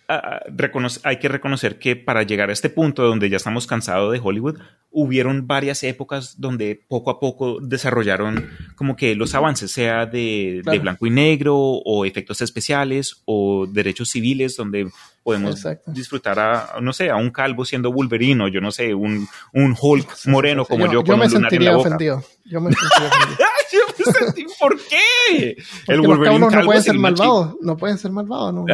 [0.10, 4.12] ah, ah, hay que reconocer que para llegar a este punto donde ya estamos cansados
[4.12, 4.58] de Hollywood,
[4.92, 10.62] hubieron varias épocas donde poco a poco desarrollaron como que los avances, sea de, de
[10.64, 10.82] Claro.
[10.82, 14.90] blanco y negro o efectos especiales o derechos civiles donde
[15.24, 15.92] podemos Exacto.
[15.92, 19.76] disfrutar a, no sé, a un calvo siendo Wolverine o yo no sé, un, un
[19.80, 20.80] Hulk moreno sí, sí.
[20.80, 21.88] como yo, con me un lunar en la sentiría boca.
[21.90, 22.24] ofendido.
[22.46, 23.38] Yo me sentiría ofendido.
[23.72, 25.56] Yo me sentí, ¿Por qué?
[25.86, 27.56] Porque los cabros no pueden ser malvados.
[27.62, 28.52] No pueden ser malvados.
[28.56, 28.66] No.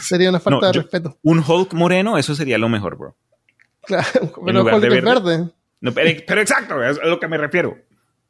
[0.00, 1.18] Sería una falta No, de yo- respeto.
[1.22, 3.16] Un Hulk moreno, eso sería lo mejor, bro.
[3.88, 5.48] Claro, pero es verde.
[5.80, 7.76] No, pero, pero exacto, es a lo que me refiero.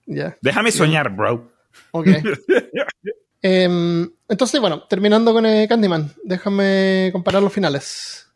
[0.07, 1.51] Ya, Déjame soñar, bro.
[1.91, 2.07] ok.
[3.43, 8.27] Em, entonces, bueno, terminando con eh, Candyman, déjame comparar los finales.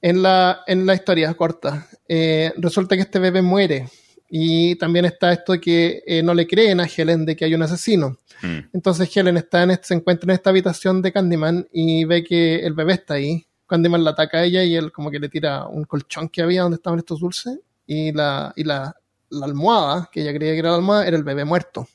[0.00, 3.88] En la, en la historia corta, eh, resulta que este bebé muere.
[4.28, 7.54] Y también está esto de que eh, no le creen a Helen de que hay
[7.54, 8.16] un asesino.
[8.42, 12.22] Mm, Entonces Helen está en este- se encuentra en esta habitación de Candyman y ve
[12.22, 13.45] que el bebé está ahí.
[13.66, 16.62] Candyman la ataca a ella y él como que le tira un colchón que había
[16.62, 18.94] donde estaban estos dulces y la, y la,
[19.30, 21.86] la almohada, que ella creía que era la almohada, era el bebé muerto.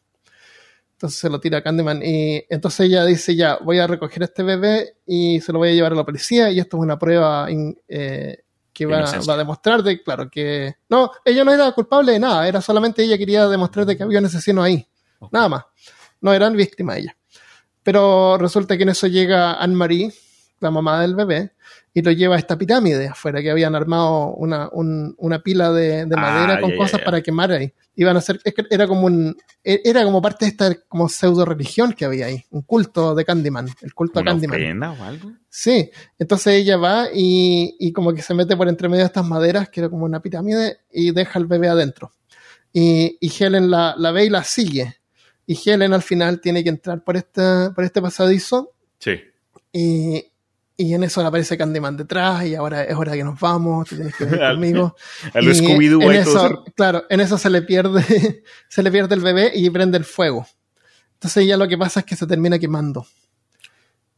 [0.94, 4.26] Entonces se lo tira a Candyman y entonces ella dice ya, voy a recoger a
[4.26, 7.00] este bebé y se lo voy a llevar a la policía y esto es una
[7.00, 9.00] prueba in- eh, que va,
[9.34, 13.18] a demostrar de, claro, que no, ella no era culpable de nada, era solamente ella
[13.18, 14.88] quería demostrar de que había un asesino ahí,
[15.32, 15.64] nada más
[16.22, 17.18] no eran víctimas ella.
[17.84, 20.14] Pero resulta que en eso llega Anne-Marie,
[20.60, 21.54] la mamá del bebé,
[21.94, 26.06] y lo lleva a esta pirámide afuera, que habían armado una, un- una pila de,
[26.06, 27.74] de Ah, madera con ya, cosas para quemar ahí.
[27.96, 28.40] Iban a hacer,
[28.70, 32.44] era como un, e- era como parte de esta como pseudo religión que había ahí,
[32.52, 34.56] un culto de Candyman, el culto a ¿Una Candyman.
[34.56, 35.32] ofrenda o algo?
[35.50, 39.26] Sí, entonces ella va y, y como que se mete por entre medio de estas
[39.28, 42.14] maderas, que era como una pirámide, y deja al bebé adentro.
[42.72, 44.96] Y, y Helen la, la ve y la sigue.
[45.46, 49.20] Y Helen al final tiene que entrar por, esta, por este pasadizo Sí.
[49.74, 50.24] Y,
[50.82, 54.16] y en eso aparece Candyman detrás y ahora es hora que nos vamos, tú tienes
[54.16, 54.96] que venir conmigo.
[55.34, 59.22] A lo Y Scooby-Doo eso, Claro, en eso se le pierde, se le pierde el
[59.22, 60.46] bebé y prende el fuego.
[61.14, 63.06] Entonces ella lo que pasa es que se termina quemando.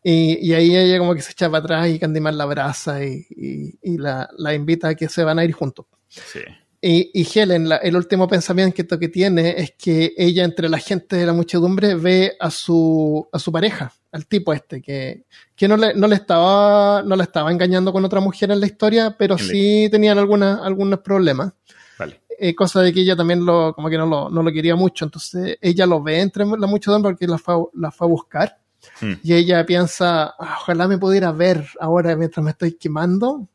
[0.04, 3.26] Y, y ahí ella como que se echa para atrás y Candyman la abraza y,
[3.30, 5.86] y- y la, la invita a que se van a ir juntos.
[6.10, 6.42] Sí.
[6.86, 11.16] Y, y Helen, la- el último pensamiento que tiene es que ella entre la gente
[11.16, 15.24] de la muchedumbre ve a su, a su pareja, al tipo este, que,
[15.56, 18.66] que no, le, no, le estaba, no le estaba engañando con otra mujer en la
[18.66, 21.54] historia, pero la- sí tenían alguna, algunos problemas.
[21.98, 22.22] Vale.
[22.38, 25.06] Eh, cosa de que ella también lo, como que no lo, no lo quería mucho.
[25.06, 28.58] Entonces ella lo ve entre la muchedumbre porque la fue, a- la fue a buscar.
[29.00, 29.14] Hmm.
[29.24, 33.48] Y ella piensa, "Ah, ojalá me pudiera ver ahora mientras me estoy quemando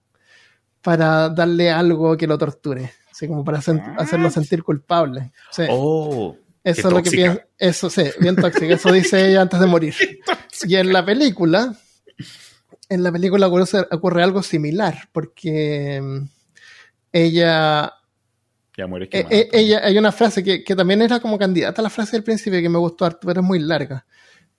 [0.81, 2.91] para darle algo que lo torture.
[3.19, 5.33] Así como para sen- hacerlo sentir culpable.
[5.51, 6.37] Sí, Oh.
[6.63, 7.43] eso qué es lo que piensa.
[7.59, 8.67] Eso sí, bien tóxico.
[8.73, 9.95] Eso dice ella antes de morir.
[10.63, 11.75] Y en la película,
[12.89, 16.29] en la película ocurre, ocurre algo similar, porque mm,
[17.13, 17.93] ella
[18.77, 19.35] Ya muere eh, quemada.
[19.35, 22.23] eh, ella, hay una frase que, que también era como candidata a la frase del
[22.25, 24.07] principio que me gustó harto, pero es muy larga.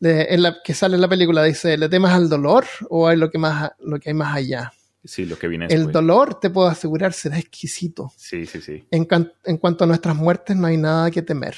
[0.01, 3.29] En la, que sale en la película, dice, ¿le temas al dolor o hay lo
[3.29, 4.71] que, más, lo que hay más allá?
[5.03, 5.93] Sí, lo que viene El después.
[5.93, 8.11] dolor, te puedo asegurar, será exquisito.
[8.17, 8.85] Sí, sí, sí.
[8.91, 11.55] En, cuanto a nuestras muertes, no hay nada que temer.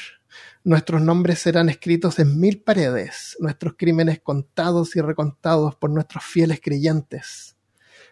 [0.64, 6.60] Nuestros nombres serán escritos en mil paredes, nuestros crímenes contados y recontados por nuestros fieles
[6.62, 7.58] creyentes.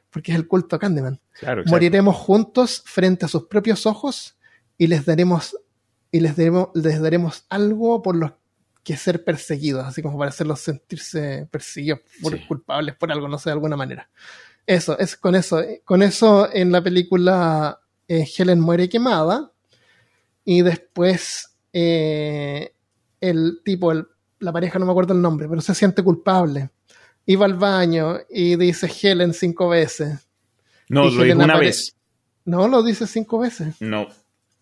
[0.10, 1.22] Porque es el culto a Candyman.
[1.40, 1.64] Claro.
[1.68, 4.36] Moriremos juntos frente a sus propios ojos
[4.78, 5.56] y les daremos
[6.12, 8.36] y les daremos, les daremos algo por lo
[8.84, 12.48] que ser perseguidos, así como para hacerlos sentirse perseguidos por Sí.
[12.48, 14.10] culpables por algo, no sé, de alguna manera.
[14.70, 19.52] Eso, es con eso, eh, con eso en la película eh, Helen muere quemada
[20.46, 22.74] y después eh,
[23.20, 24.06] el tipo, el-
[24.40, 26.70] la pareja, no me acuerdo el nombre, pero se siente culpable.
[27.26, 30.28] Iba al baño y dice Helen cinco veces.
[30.88, 31.96] No, y lo dijo una vez.
[32.46, 33.76] No, lo dice cinco veces.
[33.80, 34.08] No.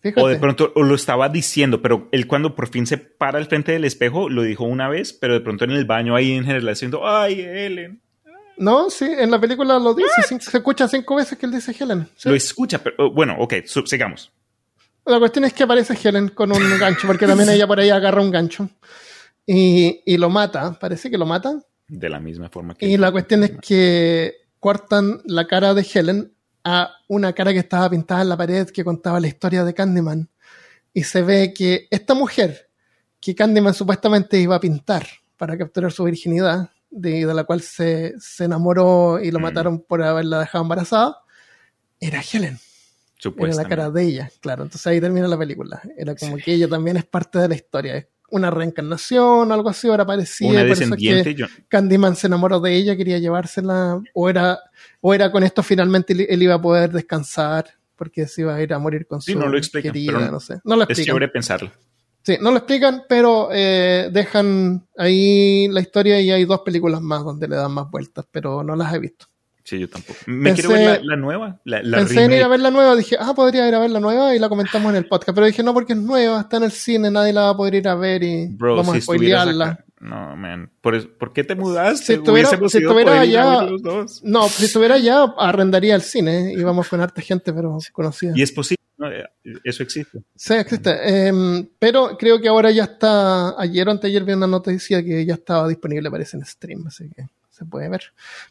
[0.00, 0.22] Fíjate.
[0.22, 3.46] O de pronto o lo estaba diciendo, pero él cuando por fin se para al
[3.46, 6.44] frente del espejo lo dijo una vez, pero de pronto en el baño ahí en
[6.44, 8.00] general diciendo, ay, Ellen.
[8.58, 10.22] No, sí, en la película lo dice.
[10.40, 12.08] Se escucha cinco veces que él dice Helen.
[12.16, 12.28] sí.
[12.28, 14.30] Lo escucha, pero oh, bueno, ok, sub- sigamos.
[15.06, 18.20] La cuestión es que aparece Helen con un gancho, porque también ella por ahí agarra
[18.20, 18.68] un gancho.
[19.46, 21.58] Y, y lo mata, parece que lo mata.
[21.86, 22.86] De la misma forma que...
[22.86, 27.88] Y la cuestión es que cortan la cara de Helen a una cara que estaba
[27.88, 30.28] pintada en la pared que contaba la historia de Candyman.
[30.92, 32.68] Y se ve que esta mujer,
[33.20, 35.06] que Candyman supuestamente iba a pintar
[35.38, 39.42] para capturar su virginidad, de, de la cual se, se enamoró y lo Mm.
[39.42, 41.18] mataron por haberla dejado embarazada,
[42.00, 42.58] era Helen.
[43.36, 44.62] Era la cara de ella, claro.
[44.62, 45.82] Entonces ahí termina la película.
[45.96, 47.96] Era como que ella también es parte de la historia.
[47.96, 50.48] Es una reencarnación, algo así, ahora parecía.
[50.48, 50.78] Una es
[51.22, 54.60] que yo- Candyman se enamoró de ella, quería llevársela, o era,
[55.00, 57.66] o era con esto finalmente él, iba a poder descansar,
[57.96, 60.30] porque se iba a ir a morir con Sí, su no lo explican, querida, pero
[60.30, 60.60] no sé.
[60.62, 61.06] No lo es explican.
[61.06, 61.72] chévere pensarlo.
[62.24, 67.24] Sí, no lo explican, pero eh, dejan ahí la historia y hay dos películas más
[67.24, 69.26] donde le dan más vueltas, pero no las he visto.
[69.64, 70.18] Sí, yo tampoco.
[70.26, 72.44] Me Pensé- quiero ver la, la nueva, la, la Pensé en ir remake.
[72.44, 74.90] a ver la nueva, dije, ah, podría ir a ver la nueva y la comentamos
[74.90, 77.42] en el podcast, pero dije, no, porque es nueva, está en el cine, nadie la
[77.42, 79.84] va a poder ir a ver y Bro, vamos si a spoilearla.
[80.00, 80.70] No, man.
[80.80, 82.04] ¿Por, ¿por qué te mudaste?
[82.06, 83.68] Si estuviera- si estuviera allá-.
[84.22, 88.32] No, si estuviera allá, arrendaría el cine, íbamos con harta gente, pero conocida.
[88.36, 88.77] Y es posible,
[89.64, 90.18] eso existe.
[90.34, 91.26] Sí, existe.
[91.28, 93.58] Em, pero creo que ahora ya está.
[93.60, 97.26] Ayer o anteayer vi una noticia que ya estaba disponible, parece en stream, así que
[97.50, 98.02] se puede ver.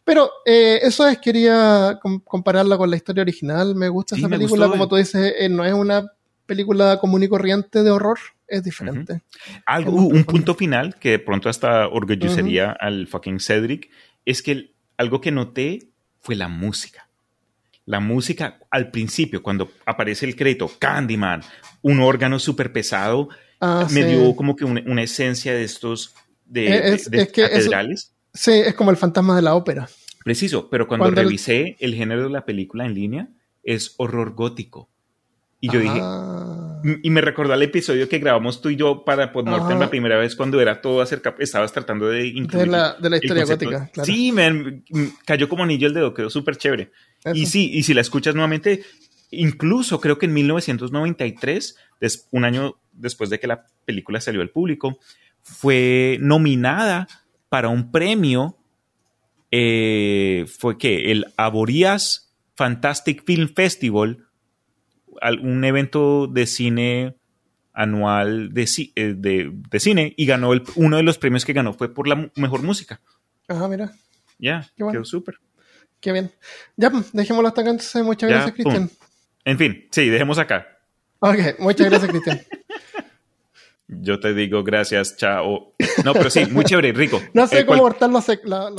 [0.03, 3.75] Pero eh, eso es, quería com- compararla con la historia original.
[3.75, 4.77] Me gusta Sí, esa me película, gustó.
[4.77, 6.11] como tú dices, eh, no es una
[6.45, 9.21] película común y corriente de horror, es diferente.
[9.65, 13.89] Algo, Es muy un punto final que de pronto hasta orgullecería al fucking Cedric
[14.25, 15.89] es que el- algo que noté
[16.21, 17.06] fue la música.
[17.87, 21.41] La música al principio, cuando aparece el crédito, Candyman,
[21.81, 24.09] un órgano súper pesado, Ah, me sí.
[24.09, 26.13] dio como que una, una esencia de estos
[26.45, 28.13] de, Es- de- de es que eso- catedrales.
[28.33, 29.89] Sí, es como el fantasma de la ópera.
[30.23, 31.95] Preciso, pero cuando, revisé el...
[31.95, 33.29] género de la película en línea,
[33.63, 34.89] es horror gótico.
[35.59, 36.59] Y yo dije, Ah.
[36.59, 36.66] M-
[37.03, 39.85] Y me recordó el episodio que grabamos tú y yo para Podmortem Ajá.
[39.85, 43.17] la primera vez cuando era todo acerca, estabas tratando de incluir de la, de la
[43.17, 44.05] el historia gótica, claro.
[44.05, 46.91] Sí, man, m- cayó como anillo el dedo, quedó súper chévere.
[47.33, 48.83] Y sí, y si la escuchas nuevamente,
[49.31, 54.49] incluso creo que en 1993, des- un año después de que la película salió al
[54.49, 54.99] público,
[55.41, 57.07] fue nominada
[57.49, 58.57] para un premio,
[59.51, 64.26] eh, fue que el Aborías Fantastic Film Festival,
[65.21, 67.15] al- un evento de cine
[67.73, 68.63] anual de,
[68.95, 72.07] eh, de- de cine, y ganó el- uno de los premios que ganó fue por
[72.07, 72.99] la mejor música.
[73.47, 73.91] Ajá, mira.
[74.39, 74.97] Ya, Qué bueno.
[74.99, 75.35] quedó súper.
[75.99, 76.31] Qué bien.
[76.75, 78.03] Ya, pues, dejémoslo hasta acá entonces.
[78.03, 78.55] Muchas Ya, gracias.
[78.55, 78.89] Cristian.
[79.45, 80.67] En fin, sí, dejemos acá.
[81.19, 82.41] Ok, muchas gracias, Cristian.
[83.87, 85.73] Yo te digo gracias, chao.
[86.03, 87.21] No, pero sí, muy chévere, rico.
[87.33, 88.09] No sé Eh, cómo cual- cortar
[88.43, 88.73] la-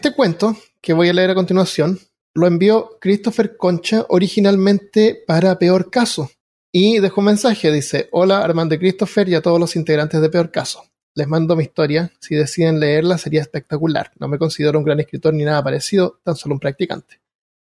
[0.00, 1.98] Este cuento, que voy a leer a continuación,
[2.32, 6.30] lo envió Christopher Concha originalmente para Peor Caso.
[6.72, 10.50] Y dejó un mensaje, dice, hola Armando Christopher y a todos los integrantes de Peor
[10.50, 10.84] Caso.
[11.14, 14.10] Les mando mi historia, si deciden leerla sería espectacular.
[14.18, 17.20] No me considero un gran escritor ni nada parecido, tan solo un practicante.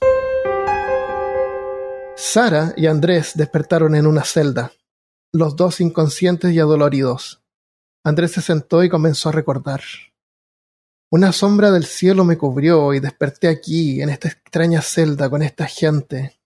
[2.22, 4.72] Sara y Andrés despertaron en una celda,
[5.32, 7.42] los dos inconscientes y adoloridos.
[8.04, 9.80] Andrés se sentó y comenzó a recordar.
[11.10, 15.66] Una sombra del cielo me cubrió y desperté aquí, en esta extraña celda, con esta
[15.66, 16.38] gente.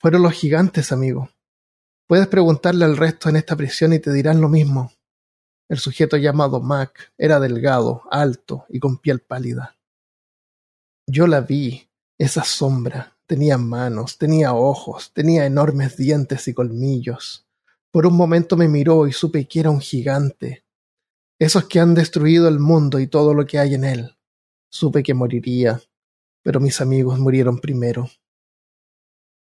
[0.00, 1.30] Fueron los gigantes, amigo.
[2.08, 4.92] Puedes preguntarle al resto en esta prisión y te dirán lo mismo.
[5.70, 9.76] El sujeto llamado Mac era delgado, alto y con piel pálida.
[11.06, 11.88] Yo la vi,
[12.18, 13.13] esa sombra.
[13.26, 17.46] Tenía manos, tenía ojos, tenía enormes dientes y colmillos.
[17.90, 20.66] Por un momento me miró y supe que era un gigante.
[21.38, 24.18] Esos que han destruido el mundo y todo lo que hay en él.
[24.70, 25.80] Supe que moriría,
[26.42, 28.10] pero mis amigos murieron primero.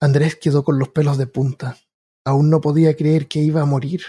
[0.00, 1.76] Andrés quedó con los pelos de punta.
[2.24, 4.02] Aún no podía creer que iba a morir.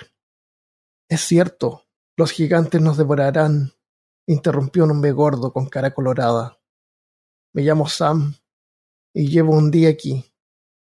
[1.10, 3.74] Es cierto, los gigantes nos devorarán,
[4.28, 6.60] interrumpió un hombre gordo con cara colorada.
[7.54, 8.36] Me llamo Sam
[9.18, 10.32] y llevo un día aquí.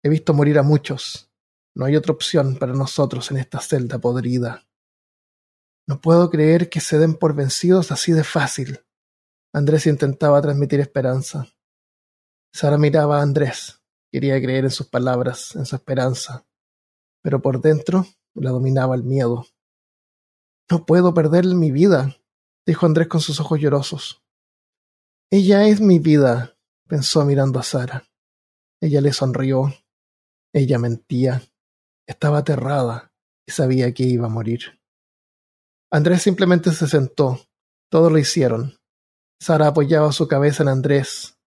[0.01, 1.29] He visto morir a muchos.
[1.75, 4.65] No hay otra opción para nosotros en esta celda podrida.
[5.85, 8.79] No puedo creer que se den por vencidos así de fácil.
[9.53, 11.49] Andrés intentaba transmitir esperanza.
[12.53, 13.81] Sara miraba a Andrés.
[14.09, 16.47] Quería creer en sus palabras, en su esperanza.
[17.21, 19.45] Pero por dentro la dominaba el miedo.
[20.69, 22.15] No puedo perder mi vida,
[22.65, 24.23] dijo Andrés con sus ojos llorosos.
[25.29, 26.55] Ella es mi vida,
[26.87, 28.07] pensó mirando a Sara.
[28.81, 29.73] Ella le sonrió.
[30.53, 31.41] Ella mentía.
[32.07, 33.13] Estaba aterrada
[33.45, 34.81] y sabía que iba a morir.
[35.91, 37.39] Andrés simplemente se sentó.
[37.89, 38.79] Todos lo hicieron.
[39.39, 41.37] Sara apoyaba su cabeza en Andrés.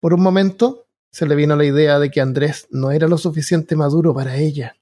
[0.00, 3.76] Por un momento se le vino la idea de que Andrés no era lo suficiente
[3.76, 4.76] maduro para ella.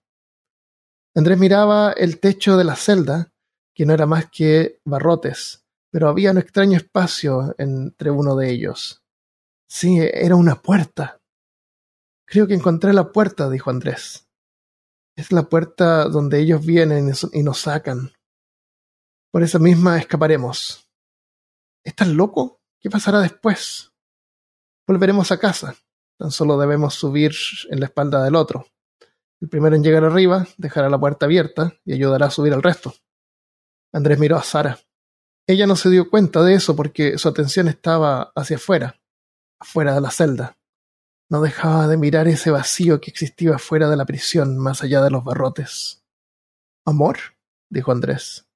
[1.14, 3.32] Andrés miraba el techo de la celda,
[3.74, 9.02] que no era más que barrotes, pero había un extraño espacio entre uno de ellos.
[9.68, 11.21] Sí, era una puerta.
[12.32, 14.26] Creo que encontré la puerta, dijo Andrés.
[15.18, 18.10] Es la puerta donde ellos vienen y nos sacan.
[19.30, 20.88] Por esa misma escaparemos.
[21.84, 22.62] ¿Estás loco?
[22.80, 23.92] ¿Qué pasará después?
[24.88, 25.76] Volveremos a casa.
[26.18, 27.34] Tan solo debemos subir
[27.68, 28.66] en la espalda del otro.
[29.42, 32.94] El primero en llegar arriba dejará la puerta abierta y ayudará a subir al resto.
[33.92, 34.78] Andrés miró a Sara.
[35.46, 38.98] Ella no se dio cuenta de eso porque su atención estaba hacia afuera,
[39.60, 40.56] afuera de la celda.
[41.32, 45.10] No dejaba de mirar ese vacío que existía fuera de la prisión, más allá de
[45.10, 46.04] los barrotes.
[46.84, 47.16] ¿Amor?
[47.70, 48.46] dijo Andrés.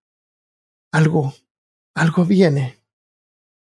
[0.92, 1.32] Algo,
[1.94, 2.84] algo viene.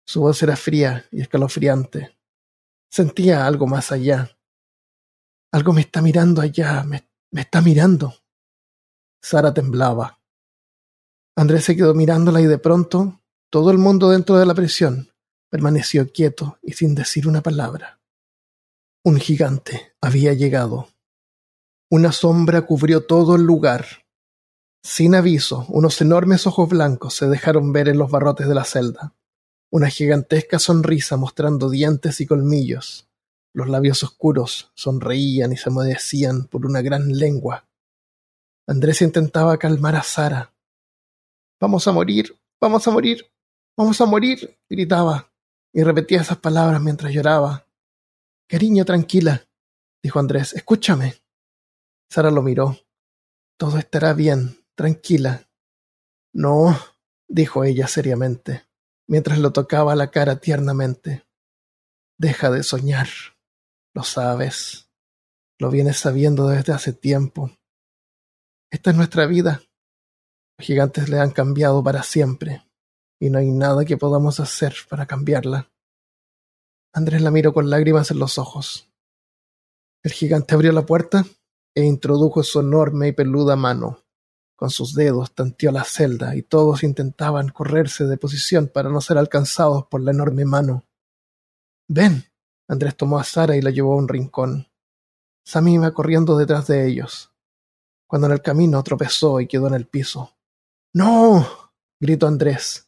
[0.03, 2.17] Su voz era fría y escalofriante.
[2.89, 4.35] Sentía algo más allá.
[5.51, 8.15] Algo me está mirando allá, me, me está mirando.
[9.21, 10.23] Sara temblaba.
[11.35, 13.21] Andrés se quedó mirándola y de pronto
[13.51, 15.13] todo el mundo dentro de la prisión
[15.51, 17.99] permaneció quieto y sin decir una palabra.
[19.05, 20.87] Un gigante había llegado.
[21.91, 23.85] Una sombra cubrió todo el lugar.
[24.81, 29.13] Sin aviso, unos enormes ojos blancos se dejaron ver en los barrotes de la celda.
[29.69, 33.09] Una gigantesca sonrisa mostrando dientes y colmillos.
[33.51, 37.67] Los labios oscuros sonreían y se humedecían por una gran lengua.
[38.67, 40.53] Andrés intentaba calmar a Sara.
[41.59, 43.29] Vamos a morir, vamos a morir,
[43.75, 45.29] vamos a morir, gritaba,
[45.73, 47.67] y repetía esas palabras mientras lloraba.
[48.47, 49.47] Cariño, tranquila,
[50.03, 51.15] dijo Andrés, escúchame.
[52.09, 52.77] Sara lo miró.
[53.57, 55.49] Todo estará bien, tranquila.
[56.33, 56.77] No,
[57.27, 58.65] dijo ella seriamente.
[59.07, 61.25] mientras lo tocaba la cara tiernamente.
[62.17, 63.07] Deja de soñar.
[63.93, 64.89] Lo sabes.
[65.59, 67.51] Lo vienes sabiendo desde hace tiempo.
[68.71, 69.61] Esta es nuestra vida.
[70.57, 72.63] Los gigantes le han cambiado para siempre,
[73.19, 75.71] y no hay nada que podamos hacer para cambiarla.
[76.95, 78.87] Andrés la miró con lágrimas en los ojos.
[80.03, 81.25] El gigante abrió la puerta
[81.73, 84.03] e introdujo su enorme y peluda mano.
[84.55, 89.17] Con sus dedos tanteó la celda y todos intentaban correrse de posición para no ser
[89.17, 90.83] alcanzados por la enorme mano.
[91.87, 92.25] Ven.
[92.67, 94.67] Andrés tomó a Sara y la llevó a un rincón.
[95.45, 97.33] Sammy iba corriendo detrás de ellos,
[98.07, 100.37] cuando en el camino tropezó y quedó en el piso.
[100.93, 101.45] ¡No!
[101.99, 102.87] gritó Andrés.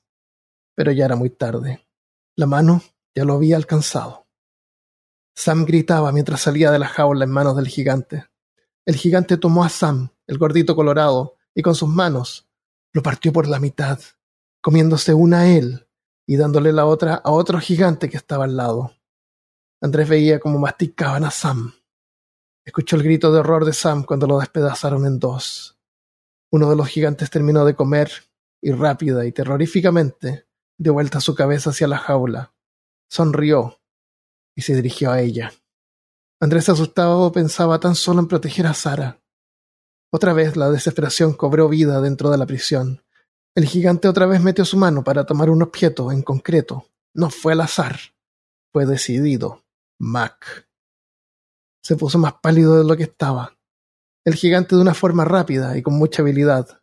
[0.76, 1.86] Pero ya era muy tarde.
[2.38, 2.82] La mano
[3.16, 4.28] ya lo había alcanzado.
[5.36, 8.26] Sam gritaba mientras salía de la jaula en manos del gigante.
[8.86, 12.48] El gigante tomó a Sam, el gordito colorado, y con sus manos
[12.94, 14.00] lo partió por la mitad,
[14.62, 15.88] comiéndose una a él
[16.28, 18.94] y dándole la otra a otro gigante que estaba al lado.
[19.82, 21.74] Andrés veía cómo masticaban a Sam.
[22.66, 25.78] Escuchó el grito de horror de Sam cuando lo despedazaron en dos.
[26.52, 28.12] Uno de los gigantes terminó de comer
[28.62, 30.48] y rápida y terroríficamente
[30.78, 32.55] dio vuelta su cabeza hacia la jaula.
[33.10, 33.80] Sonrió
[34.56, 35.53] y se dirigió a ella.
[36.40, 39.22] Andrés asustado pensaba tan solo en proteger a Sara.
[40.11, 43.03] Otra vez la desesperación cobró vida dentro de la prisión.
[43.56, 46.88] El gigante otra vez metió su mano para tomar un objeto en concreto.
[47.14, 47.98] No fue al azar.
[48.72, 49.64] Fue decidido.
[49.99, 50.68] Mac.
[51.82, 53.57] Se puso más pálido de lo que estaba.
[54.26, 56.82] El gigante de una forma rápida y con mucha habilidad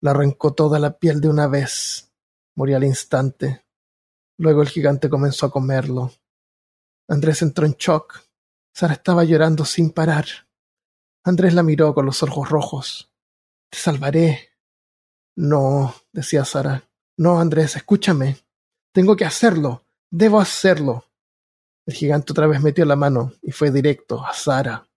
[0.00, 2.12] le arrancó toda la piel de una vez.
[2.54, 3.63] Murió al instante.
[4.38, 6.12] Luego el gigante comenzó a comerlo.
[7.08, 8.22] Andrés entró en shock.
[8.74, 10.26] Sara estaba llorando sin parar.
[11.24, 13.12] Andrés la miró con los ojos rojos.
[13.70, 14.50] Te salvaré.
[15.36, 16.88] No, decía Sara.
[17.16, 18.38] No, Andrés, escúchame.
[18.92, 19.86] Tengo que hacerlo.
[20.10, 21.04] Debo hacerlo.
[21.86, 24.88] El gigante otra vez metió la mano y fue directo a Sara.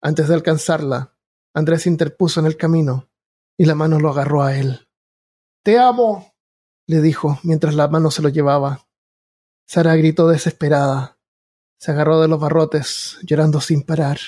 [0.00, 1.16] Antes de alcanzarla,
[1.54, 3.08] Andrés interpuso en el camino
[3.56, 4.88] y la mano lo agarró a él.
[5.62, 6.33] Te amo,
[6.86, 8.86] le dijo mientras la mano se lo llevaba.
[9.66, 11.18] Sara gritó desesperada.
[11.78, 14.18] Se agarró de los barrotes, llorando sin parar.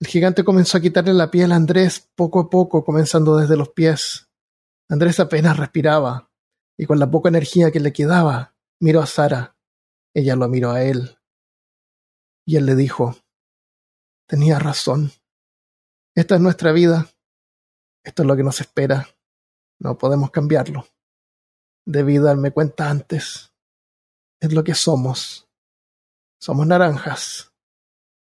[0.00, 3.68] El gigante comenzó a quitarle la piel a Andrés poco a poco, comenzando desde los
[3.68, 4.28] pies.
[4.88, 6.30] Andrés apenas respiraba,
[6.76, 9.56] y con la poca energía que le quedaba, miró a Sara.
[10.14, 11.18] Ella lo miró a él.
[12.44, 13.16] Y él le dijo,
[14.26, 15.12] tenía razón.
[16.14, 17.08] Esta es nuestra vida.
[18.04, 19.08] Esto es lo que nos espera.
[19.78, 20.86] No podemos cambiarlo.
[21.84, 23.52] Debí darme cuenta antes.
[24.40, 25.48] Es lo que somos.
[26.40, 27.52] Somos naranjas.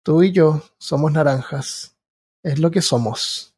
[0.03, 1.95] Tú y yo somos naranjas.
[2.43, 3.55] Es lo que somos.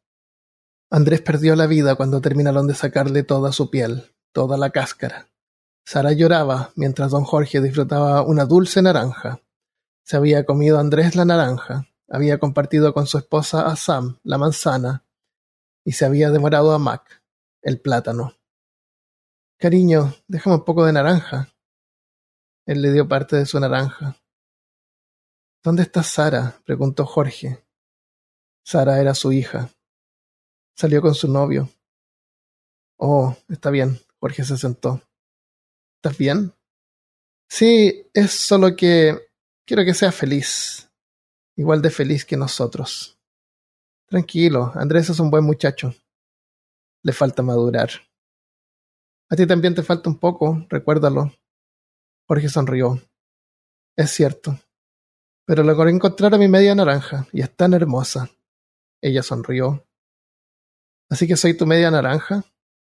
[0.90, 5.28] Andrés perdió la vida cuando terminaron de sacarle toda su piel, toda la cáscara.
[5.86, 9.40] Sara lloraba mientras don Jorge disfrutaba una dulce naranja.
[10.04, 15.04] Se había comido Andrés la naranja, había compartido con su esposa a Sam la manzana
[15.84, 17.22] y se había demorado a Mac
[17.62, 18.34] el plátano.
[19.58, 21.48] Cariño, déjame un poco de naranja.
[22.66, 24.16] Él le dio parte de su naranja.
[25.62, 26.60] ¿Dónde está Sara?
[26.64, 27.64] preguntó Jorge.
[28.64, 29.70] Sara era su hija.
[30.76, 31.70] Salió con su novio.
[32.98, 33.98] Oh, está bien.
[34.18, 35.00] Jorge se sentó.
[35.96, 36.52] ¿Estás bien?
[37.48, 39.28] Sí, es solo que
[39.64, 40.90] quiero que sea feliz.
[41.56, 43.18] Igual de feliz que nosotros.
[44.06, 45.94] Tranquilo, Andrés es un buen muchacho.
[47.02, 47.90] Le falta madurar.
[49.30, 51.32] A ti también te falta un poco, recuérdalo.
[52.28, 53.00] Jorge sonrió.
[53.96, 54.58] Es cierto.
[55.46, 58.30] Pero logré encontrar a mi media naranja, y es tan hermosa.
[59.02, 59.86] Ella sonrió.
[61.10, 62.44] ¿Así que soy tu media naranja?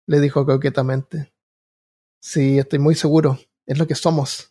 [0.07, 1.31] le dijo coquetamente.
[2.21, 3.39] Sí, estoy muy seguro.
[3.65, 4.50] Es lo que somos.